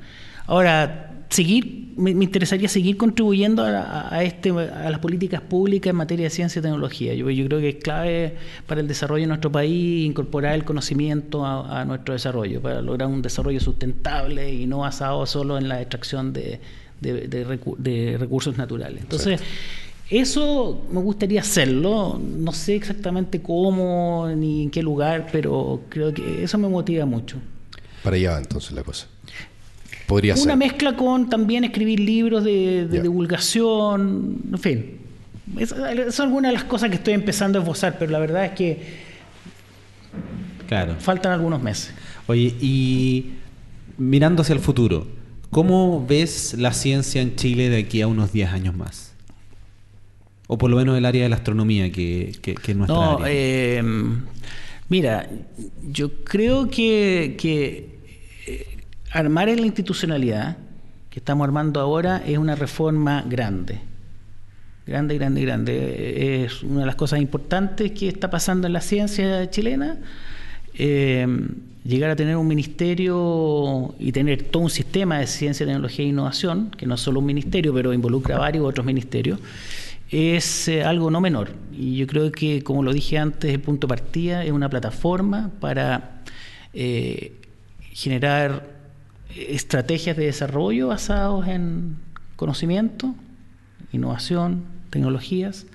[0.47, 6.31] Ahora, seguir, me, interesaría seguir contribuyendo a, este, a las políticas públicas en materia de
[6.31, 7.15] ciencia y tecnología.
[7.15, 8.35] Yo, yo creo que es clave
[8.67, 13.09] para el desarrollo de nuestro país incorporar el conocimiento a, a nuestro desarrollo, para lograr
[13.09, 16.61] un desarrollo sustentable y no basado solo en la extracción de
[17.01, 19.03] de, recursos naturales.
[19.03, 19.41] Entonces,
[20.11, 26.43] eso me gustaría hacerlo, no sé exactamente cómo ni en qué lugar, pero creo que
[26.43, 27.37] eso me motiva mucho.
[28.03, 29.07] Para allá va entonces la cosa.
[30.07, 34.99] Podría Una mezcla con también escribir libros de, divulgación, en fin.
[36.11, 38.81] son algunas de las cosas que estoy empezando a esbozar, pero la verdad es que
[40.67, 40.97] claro.
[40.99, 41.93] faltan algunos meses.
[42.27, 43.33] Oye, y
[43.99, 45.07] mirando hacia el futuro,
[45.51, 49.15] ¿Cómo ves la ciencia en Chile de aquí a unos 10 años más?
[50.47, 53.83] O por lo menos el área de la astronomía, que, es nuestra no, Eh,
[54.89, 55.29] mira,
[55.91, 57.99] yo creo que, que
[58.47, 58.79] eh,
[59.11, 60.57] armar en la institucionalidad
[61.11, 63.81] que estamos armando ahora es una reforma grande.
[64.87, 66.45] Grande, grande, grande.
[66.45, 69.99] Es una de las cosas importantes que está pasando en la ciencia chilena.
[70.79, 71.27] Eh,
[71.85, 76.71] llegar a tener un ministerio y tener todo un sistema de ciencia, tecnología e innovación,
[76.77, 79.41] que no es solo un ministerio, pero involucra varios otros ministerios,
[80.11, 81.51] es eh, algo no menor.
[81.73, 85.51] Y yo creo que, como lo dije antes, el punto de partida es una plataforma
[85.61, 86.23] para
[86.75, 87.33] eh,
[87.93, 88.67] generar
[89.35, 91.97] estrategias de desarrollo basados en
[92.37, 93.15] conocimiento,
[93.93, 95.67] innovación, tecnologías.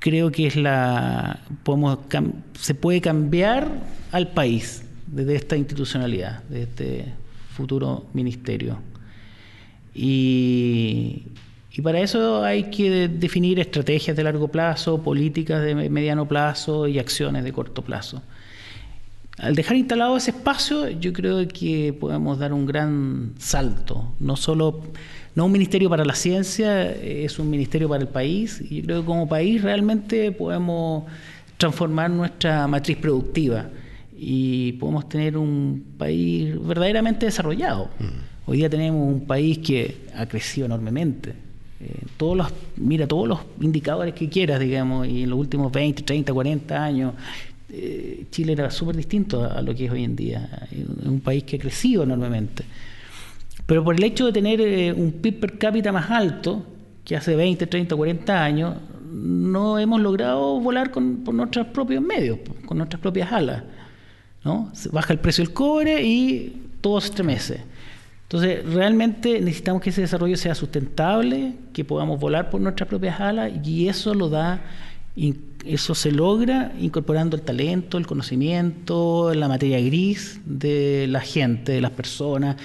[0.00, 1.98] Creo que es la podemos
[2.58, 3.70] se puede cambiar
[4.10, 7.04] al país desde esta institucionalidad, de este
[7.54, 8.78] futuro ministerio.
[9.94, 11.26] Y,
[11.72, 16.98] Y para eso hay que definir estrategias de largo plazo, políticas de mediano plazo y
[16.98, 18.22] acciones de corto plazo.
[19.38, 24.82] Al dejar instalado ese espacio, yo creo que podemos dar un gran salto, no solo
[25.34, 29.00] no un ministerio para la ciencia, es un ministerio para el país, y yo creo
[29.00, 31.04] que como país realmente podemos
[31.56, 33.68] transformar nuestra matriz productiva
[34.16, 37.90] y podemos tener un país verdaderamente desarrollado.
[37.98, 38.50] Mm.
[38.50, 41.30] Hoy día tenemos un país que ha crecido enormemente.
[41.80, 46.02] Eh, todos los, mira, todos los indicadores que quieras, digamos, y en los últimos 20,
[46.02, 47.14] 30, 40 años,
[47.70, 50.66] eh, Chile era súper distinto a, lo que es hoy en día.
[50.70, 52.64] Es un país que ha crecido enormemente.
[53.70, 56.66] Pero por el hecho de tener eh, un PIB per cápita más alto
[57.04, 58.74] que hace 20, 30, 40 años,
[59.12, 63.62] no hemos logrado volar con, por nuestros propios medios, con nuestras propias alas.
[64.42, 64.72] ¿no?
[64.90, 67.60] Baja el precio del cobre y todo se estremece.
[68.24, 73.52] Entonces, realmente necesitamos que ese desarrollo sea sustentable, que podamos volar por nuestras propias alas
[73.64, 74.64] y eso lo da,
[75.64, 81.80] eso se logra incorporando el talento, el conocimiento, la materia gris de la gente, de
[81.80, 82.56] las personas,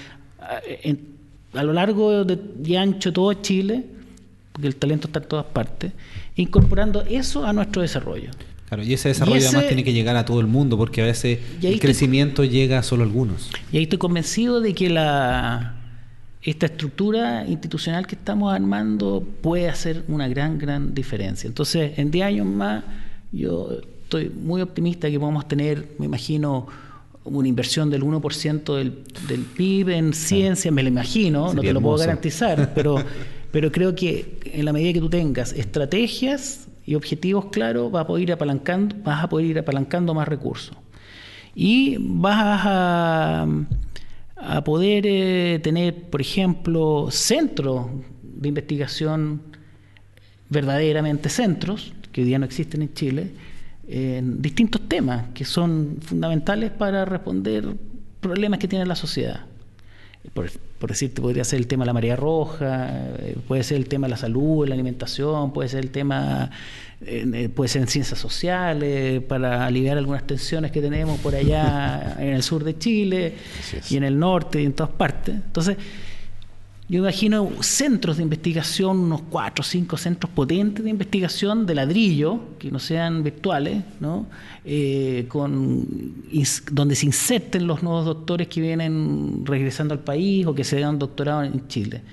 [1.53, 3.84] a, lo largo de, y ancho todo Chile,
[4.51, 5.91] porque el talento está en todas partes,
[6.35, 8.31] incorporando eso a nuestro desarrollo.
[8.67, 11.39] Claro, y ese desarrollo además tiene que llegar a todo el mundo, porque a veces
[11.61, 13.51] el crecimiento llega a solo algunos.
[13.72, 15.76] Y ahí estoy convencido de que la
[16.45, 21.47] esta estructura institucional que estamos armando puede hacer una gran, gran diferencia.
[21.47, 22.84] Entonces, en 10 años más,
[23.31, 26.67] yo estoy muy optimista que podamos tener, me imagino,
[27.26, 31.81] una inversión del 1% del, del PIB en ciencia, me lo imagino, no te lo
[31.81, 32.97] puedo garantizar, pero,
[33.52, 38.07] pero creo que en la medida que tú tengas estrategias y objetivos claros, vas a
[38.07, 40.77] poder ir apalancando, vas a poder ir apalancando más recursos.
[41.56, 43.47] Y vas a,
[44.35, 47.88] a poder eh, tener, por ejemplo, centros
[48.22, 49.41] de investigación,
[50.49, 53.31] verdaderamente centros, que hoy día no existen en Chile,
[53.88, 57.76] en distintos temas que son fundamentales para responder
[58.20, 59.45] problemas que tiene la sociedad
[60.34, 60.49] por,
[60.80, 62.90] por decirte, podría ser el tema de la marea roja,
[63.20, 66.49] eh, puede ser el tema de la salud, la alimentación, puede ser el tema,
[67.02, 72.30] eh, puede ser en ciencias sociales, para aliviar algunas tensiones que tenemos por allá en
[72.30, 73.36] el sur de Chile
[73.90, 75.36] y en el norte y en todas partes.
[75.36, 75.78] Entonces,
[76.88, 82.40] yo imagino centros de investigación, unos cuatro o cinco centros potentes de investigación de ladrillo,
[82.60, 84.28] que no sean virtuales, ¿no?
[84.64, 85.88] Eh, con,
[86.72, 90.99] donde se inserten los nuevos doctores que vienen regresando al país o que se dan
[90.99, 92.03] doctorado en Chile.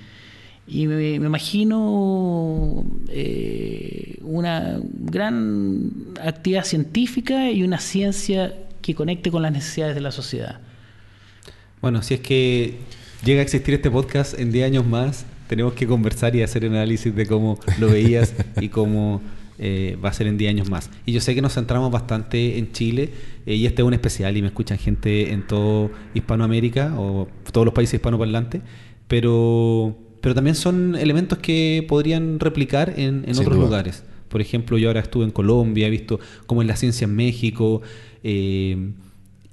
[0.65, 9.51] Y me, imagino eh, una gran actividad científica y una ciencia que conecte con las
[9.51, 10.61] necesidades de la sociedad.
[11.79, 12.79] Bueno, si es que
[13.23, 17.15] llega a existir este podcast en 10 años más, tenemos que conversar y hacer análisis
[17.15, 19.21] de cómo lo veías y cómo
[19.59, 20.89] eh, va a ser en 10 años más.
[21.05, 23.11] Y yo sé que nos centramos bastante en Chile
[23.45, 27.65] eh, y este es un especial y me escuchan gente en todo Hispanoamérica o todos
[27.65, 28.61] los países hispanoparlantes,
[29.07, 34.03] pero, pero también son elementos que podrían replicar en, otros lugares.
[34.27, 37.83] Por ejemplo, yo ahora estuve en Colombia, he visto cómo es la ciencia en México.
[38.23, 38.93] Eh,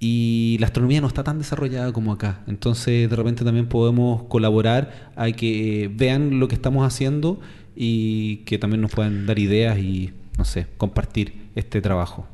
[0.03, 2.41] y la astronomía no está tan desarrollada como acá.
[2.47, 7.39] Entonces, de repente también podemos colaborar a que vean lo que estamos haciendo
[7.77, 12.27] y que también nos puedan dar ideas y, no sé, compartir este trabajo.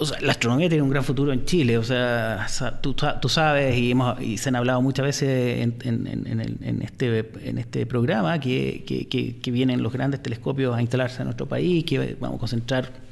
[0.00, 1.76] O sea, la astronomía tiene un gran futuro en Chile.
[1.76, 2.46] O sea,
[2.80, 7.58] tú, tú sabes y, hemos, y se han hablado muchas veces en, en, este, en
[7.58, 12.16] este programa que, que, que, vienen los grandes telescopios a instalarse en nuestro país, que
[12.20, 13.07] vamos a concentrar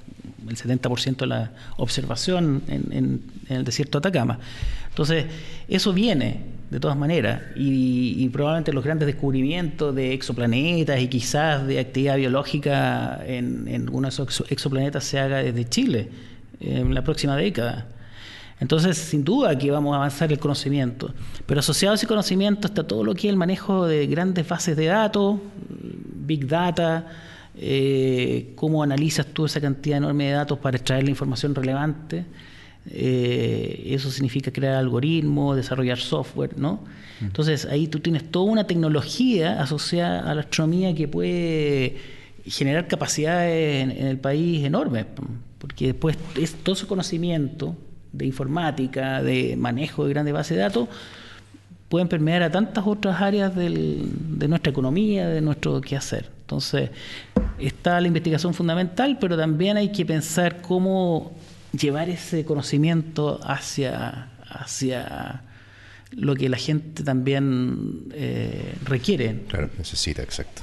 [0.49, 4.39] el 70% de la observación en, el desierto de Atacama.
[4.89, 5.27] Entonces,
[5.69, 11.79] eso viene de todas maneras y, probablemente los grandes descubrimientos de exoplanetas y quizás de
[11.79, 14.19] actividad biológica en, en algunos
[14.49, 16.09] exoplanetas se haga desde Chile
[16.61, 17.87] en la próxima década.
[18.59, 21.13] Entonces, sin duda que vamos a avanzar el conocimiento,
[21.45, 24.77] pero asociado a ese conocimiento está todo lo que es el manejo de grandes bases
[24.77, 27.07] de datos, big data,
[27.59, 32.25] eh, cómo analizas tú esa cantidad enorme de datos para extraer la información relevante.
[32.91, 36.81] Eh, eso significa crear algoritmos, desarrollar software, ¿no?
[37.21, 41.97] Entonces ahí tú tienes toda una tecnología asociada a la astronomía que puede
[42.45, 45.07] generar capacidades en, el país enormes,
[45.59, 47.75] porque después es todo ese conocimiento
[48.13, 50.89] de informática, de manejo de grandes bases de datos,
[51.89, 56.36] pueden permear a tantas otras áreas de nuestra economía, de nuestro quehacer.
[56.47, 56.91] Entonces,
[57.59, 61.37] está la investigación fundamental, pero también hay que pensar cómo
[61.73, 65.43] llevar ese conocimiento hacia, hacia
[66.13, 69.43] lo que la gente también eh, requiere.
[69.49, 70.63] Claro, necesita, exacto.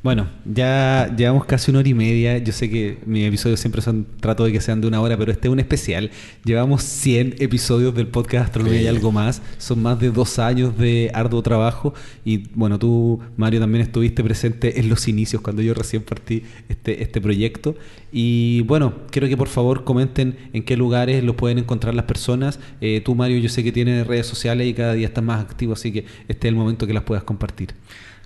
[0.00, 2.38] Bueno, ya llevamos casi una hora y media.
[2.38, 5.32] Yo sé que mis episodios siempre son, trato de que sean de una hora, pero
[5.32, 6.12] este es un especial.
[6.44, 9.42] Llevamos 100 episodios del podcast Astronomía y algo más.
[9.58, 11.94] Son más de dos años de arduo trabajo.
[12.24, 17.02] Y bueno, tú, Mario, también estuviste presente en los inicios cuando yo recién partí este,
[17.02, 17.74] este proyecto.
[18.12, 22.60] Y bueno, quiero que por favor comenten en qué lugares los pueden encontrar las personas.
[22.80, 25.72] Eh, tú, Mario, yo sé que tienes redes sociales y cada día estás más activo,
[25.72, 27.74] así que este es el momento que las puedas compartir.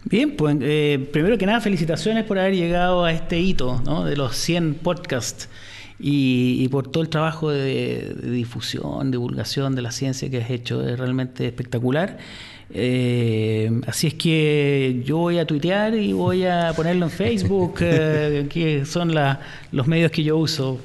[0.04, 4.04] Bien, pues eh, primero que nada, felicitaciones por haber llegado a este hito ¿no?
[4.04, 5.48] de los 100 podcasts
[6.04, 10.86] y, por todo el trabajo de, difusión, divulgación de la ciencia que has hecho.
[10.86, 12.18] Es realmente espectacular.
[12.74, 18.46] Eh, así es que yo voy a tuitear y voy a ponerlo en Facebook, eh,
[18.50, 19.14] que son
[19.70, 20.80] los medios que yo uso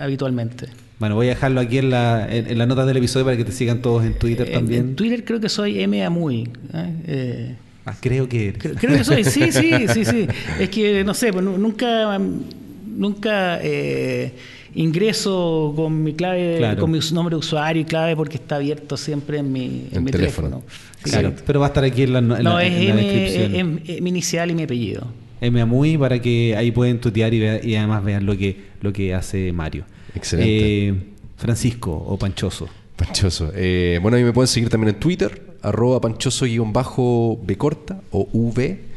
[0.00, 0.66] habitualmente.
[0.98, 3.52] Bueno, voy a dejarlo aquí en la, en, la nota del episodio para que te
[3.52, 4.80] sigan todos en Twitter también.
[4.80, 6.04] En Twitter creo que soy M.
[6.04, 6.50] Amuy.
[7.90, 10.26] Ah, creo que Creo, que soy, sí, sí, sí, sí.
[10.58, 12.18] Es que, no sé, pues, nunca,
[12.86, 14.32] nunca eh,
[14.74, 19.38] ingreso con mi clave, con mi nombre de usuario y clave porque está abierto siempre
[19.38, 20.62] en mi, en mi teléfono.
[21.02, 23.80] Claro, pero va a estar aquí en la, en no, es M, descripción.
[23.86, 25.06] Es, mi inicial y mi apellido.
[25.40, 29.14] M muy para que ahí pueden tutear y, y, además vean lo que, lo que
[29.14, 29.84] hace Mario.
[30.14, 30.88] Excelente.
[30.88, 30.94] Eh,
[31.36, 32.68] Francisco o Panchoso.
[33.00, 33.50] Panchoso.
[33.54, 38.89] Eh, bueno, ahí me pueden seguir también en Twitter, arroba panchoso-b corta o v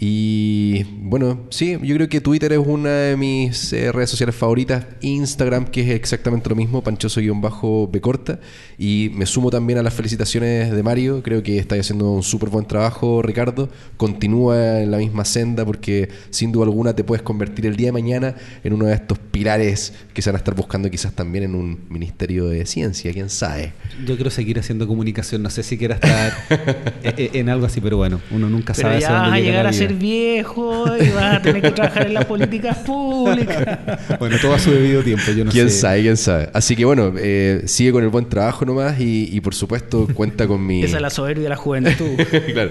[0.00, 4.86] y bueno, sí, yo creo que Twitter es una de mis eh, redes sociales favoritas.
[5.00, 8.38] Instagram, que es exactamente lo mismo, panchoso-b corta.
[8.78, 11.20] Y me sumo también a las felicitaciones de Mario.
[11.24, 13.70] Creo que está haciendo un súper buen trabajo, Ricardo.
[13.96, 17.92] Continúa en la misma senda porque sin duda alguna te puedes convertir el día de
[17.92, 21.56] mañana en uno de estos pilares que se van a estar buscando quizás también en
[21.56, 23.72] un ministerio de ciencia, quién sabe.
[24.06, 25.42] Yo quiero seguir haciendo comunicación.
[25.42, 26.32] No sé si quiera estar
[27.02, 29.04] e, e, en, algo así, pero bueno, uno nunca sabe.
[29.04, 33.78] a viejo y vas a tener que trabajar en las políticas públicas.
[34.18, 36.50] Bueno, todo a su debido tiempo, yo no ¿Quién sabe, quién sabe?
[36.52, 40.64] Así que bueno, eh, sigue con el buen trabajo nomás y, por supuesto cuenta con
[40.64, 40.82] mi...
[40.84, 42.16] Esa es la soberbia de la juventud.
[42.52, 42.70] claro,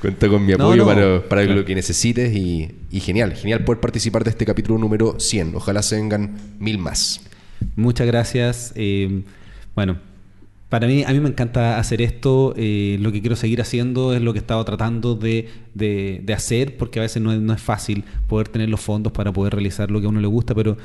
[0.00, 0.84] cuenta con mi apoyo
[1.28, 2.70] para, lo que necesites y,
[3.00, 5.54] genial, genial poder participar de este capítulo número 100.
[5.54, 7.20] Ojalá se vengan mil más.
[7.76, 8.72] Muchas gracias.
[8.76, 9.22] Eh,
[9.74, 9.98] bueno,
[10.68, 12.54] para mí, a mí me encanta hacer esto.
[12.56, 15.48] Eh, lo que quiero seguir haciendo es lo que he estado tratando de,
[16.34, 19.54] hacer, porque a veces no es, no es, fácil poder tener los fondos para poder
[19.54, 20.76] realizar lo que a uno le gusta, pero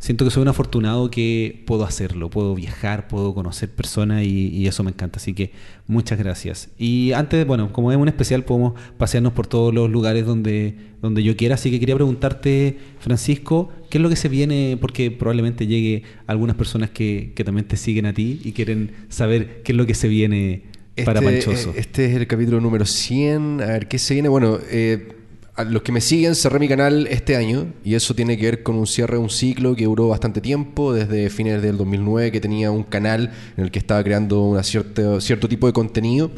[0.00, 4.82] siento que soy un afortunado que puedo hacerlo, puedo viajar, puedo conocer personas y, eso
[4.82, 5.18] me encanta.
[5.18, 5.52] Así que
[5.86, 6.70] muchas gracias.
[6.78, 11.22] Y antes, bueno, como es un especial, podemos pasearnos por todos los lugares donde, donde
[11.22, 11.54] yo quiera.
[11.54, 14.78] Así que quería preguntarte, Francisco, ¿qué es lo que se viene?
[14.80, 19.62] Porque probablemente llegue algunas personas que, que también te siguen a ti y quieren saber
[19.62, 20.64] qué es lo que se viene
[21.04, 21.74] para este, Panchoso.
[21.76, 23.60] Este es el capítulo número 100.
[23.60, 24.28] A ver, ¿qué se viene?
[24.28, 25.19] Bueno, eh,
[25.64, 28.76] los que me siguen cerré mi canal este año y eso tiene que ver con
[28.76, 32.70] un cierre de un ciclo que duró bastante tiempo, desde fines del 2009 que tenía
[32.70, 36.30] un canal en el que estaba creando una cierta, cierto tipo de contenido.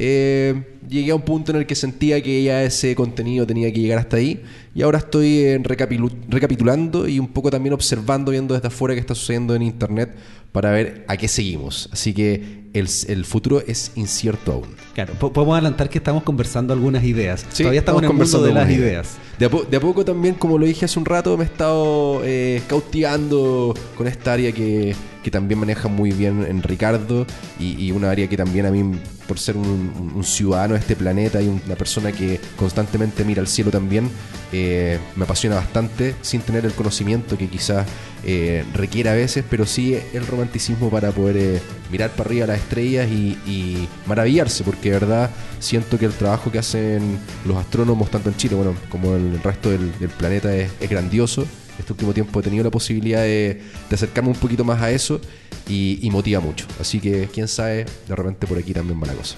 [0.00, 0.54] Eh,
[0.88, 3.98] llegué a un punto en el que sentía que ya ese contenido tenía que llegar
[3.98, 4.40] hasta ahí
[4.72, 9.16] y ahora estoy eh, recapitulando y un poco también observando, viendo desde afuera qué está
[9.16, 10.14] sucediendo en Internet
[10.52, 11.88] para ver a qué seguimos.
[11.92, 14.68] Así que el, el futuro es incierto aún.
[14.94, 17.44] Claro, podemos adelantar que estamos conversando algunas ideas.
[17.44, 19.16] Todavía estamos, en el mundo de las ideas.
[19.38, 23.72] De a, poco también, como lo dije hace un rato, me he estado eh, cautivando
[23.96, 27.24] con esta área que, que, también maneja muy bien en Ricardo
[27.60, 31.40] y, y, una área que también a mí, por ser un, ciudadano de este planeta
[31.40, 34.10] y una persona que constantemente mira al cielo también,
[34.52, 37.86] eh, me apasiona bastante sin tener el conocimiento que quizás
[38.24, 41.60] eh, requiere a veces, pero sí el romanticismo para poder eh,
[41.90, 46.58] mirar para arriba las estrellas y, maravillarse, porque de verdad siento que el trabajo que
[46.58, 51.46] hacen los astrónomos, tanto en Chile bueno, como en el resto del, planeta, es, grandioso.
[51.78, 55.20] Este último tiempo he tenido la posibilidad de, acercarme un poquito más a eso
[55.68, 56.66] y, y motiva mucho.
[56.80, 59.36] Así que quién sabe, de repente por aquí también va la cosa.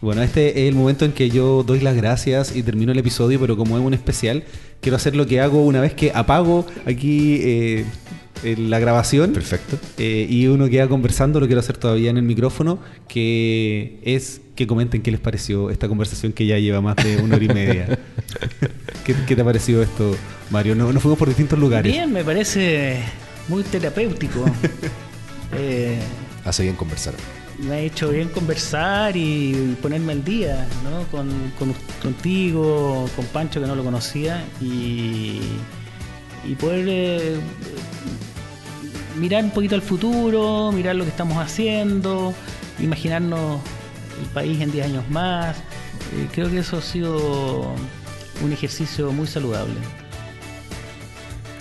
[0.00, 3.40] Bueno, este es el momento en que yo doy las gracias y termino el episodio,
[3.40, 4.44] pero como es un especial,
[4.80, 7.84] quiero hacer lo que hago una vez que apago aquí eh,
[8.42, 9.32] la grabación.
[9.32, 9.78] Perfecto.
[9.98, 12.78] Eh, y uno queda conversando, lo quiero hacer todavía en el micrófono,
[13.08, 17.36] que es que comenten qué les pareció esta conversación que ya lleva más de una
[17.36, 17.98] hora y media.
[19.04, 20.16] ¿Qué, te ha parecido esto,
[20.50, 20.74] Mario?
[20.74, 21.90] Nos, nos fuimos por distintos lugares.
[21.90, 23.00] Bien, me parece
[23.48, 24.44] muy terapéutico.
[25.56, 25.98] eh,
[26.44, 27.14] Hace bien conversar
[27.58, 31.02] me ha hecho bien conversar y ponerme al día, ¿no?
[31.10, 31.28] Con,
[32.00, 35.40] contigo, con Pancho que no lo conocía y,
[36.44, 37.40] y poder eh,
[39.18, 42.34] mirar un poquito al futuro, mirar lo que estamos haciendo,
[42.78, 43.60] imaginarnos
[44.20, 45.56] el país en 10 años más.
[45.56, 47.74] Eh, creo que eso ha sido
[48.42, 49.74] un ejercicio muy saludable.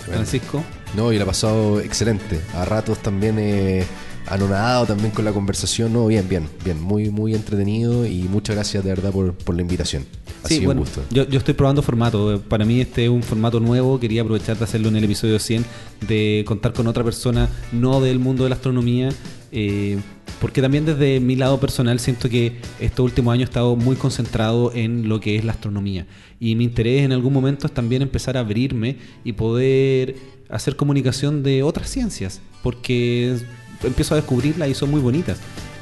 [0.06, 0.64] Francisco.
[0.96, 2.40] No, y lo ha pasado excelente.
[2.56, 3.86] A ratos también eh,
[4.30, 5.94] anonadado también con la conversación.
[5.94, 6.82] No, bien, bien, bien.
[6.82, 10.06] Muy, muy entretenido y muchas gracias de verdad por, la invitación.
[10.44, 11.04] Ha sí, bueno, un gusto.
[11.10, 12.42] Yo, yo, estoy probando formato.
[12.48, 14.00] Para mí este es un formato nuevo.
[14.00, 15.66] Quería aprovechar de hacerlo en el episodio 100,
[16.08, 19.10] de contar con otra persona no del mundo de la astronomía.
[19.52, 19.98] Eh,
[20.42, 24.72] porque también desde mi lado personal siento que estos últimos años he estado muy concentrado
[24.74, 26.06] en lo que es la astronomía.
[26.40, 30.16] Y mi interés en algún momento es también empezar a abrirme y poder
[30.50, 33.38] hacer comunicación de otras ciencias, porque
[33.84, 35.38] empiezo a descubrirlas y son muy bonitas.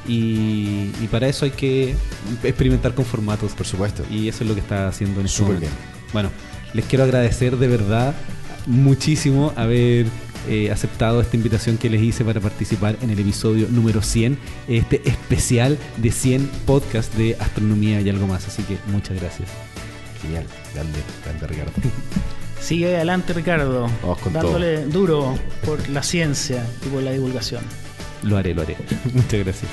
[0.08, 1.94] Y, para eso hay que
[2.42, 3.52] experimentar con formatos.
[3.52, 4.04] Por supuesto.
[4.10, 5.72] Y eso es lo que está haciendo en este Súper bien.
[6.12, 6.30] Bueno,
[6.74, 8.14] les quiero agradecer de verdad
[8.66, 10.06] muchísimo haber
[10.48, 15.02] eh, aceptado esta invitación que les hice para participar en el episodio número 100, este
[15.08, 18.46] especial de 100 podcast de astronomía y algo más.
[18.46, 19.48] Así que muchas gracias.
[20.22, 20.44] Genial,
[20.74, 21.72] grande, grande Ricardo.
[22.60, 23.88] Sigue adelante Ricardo,
[24.32, 27.62] dándole duro por la ciencia y por la divulgación.
[28.22, 28.76] Lo haré, lo haré.
[29.12, 29.70] Muchas gracias.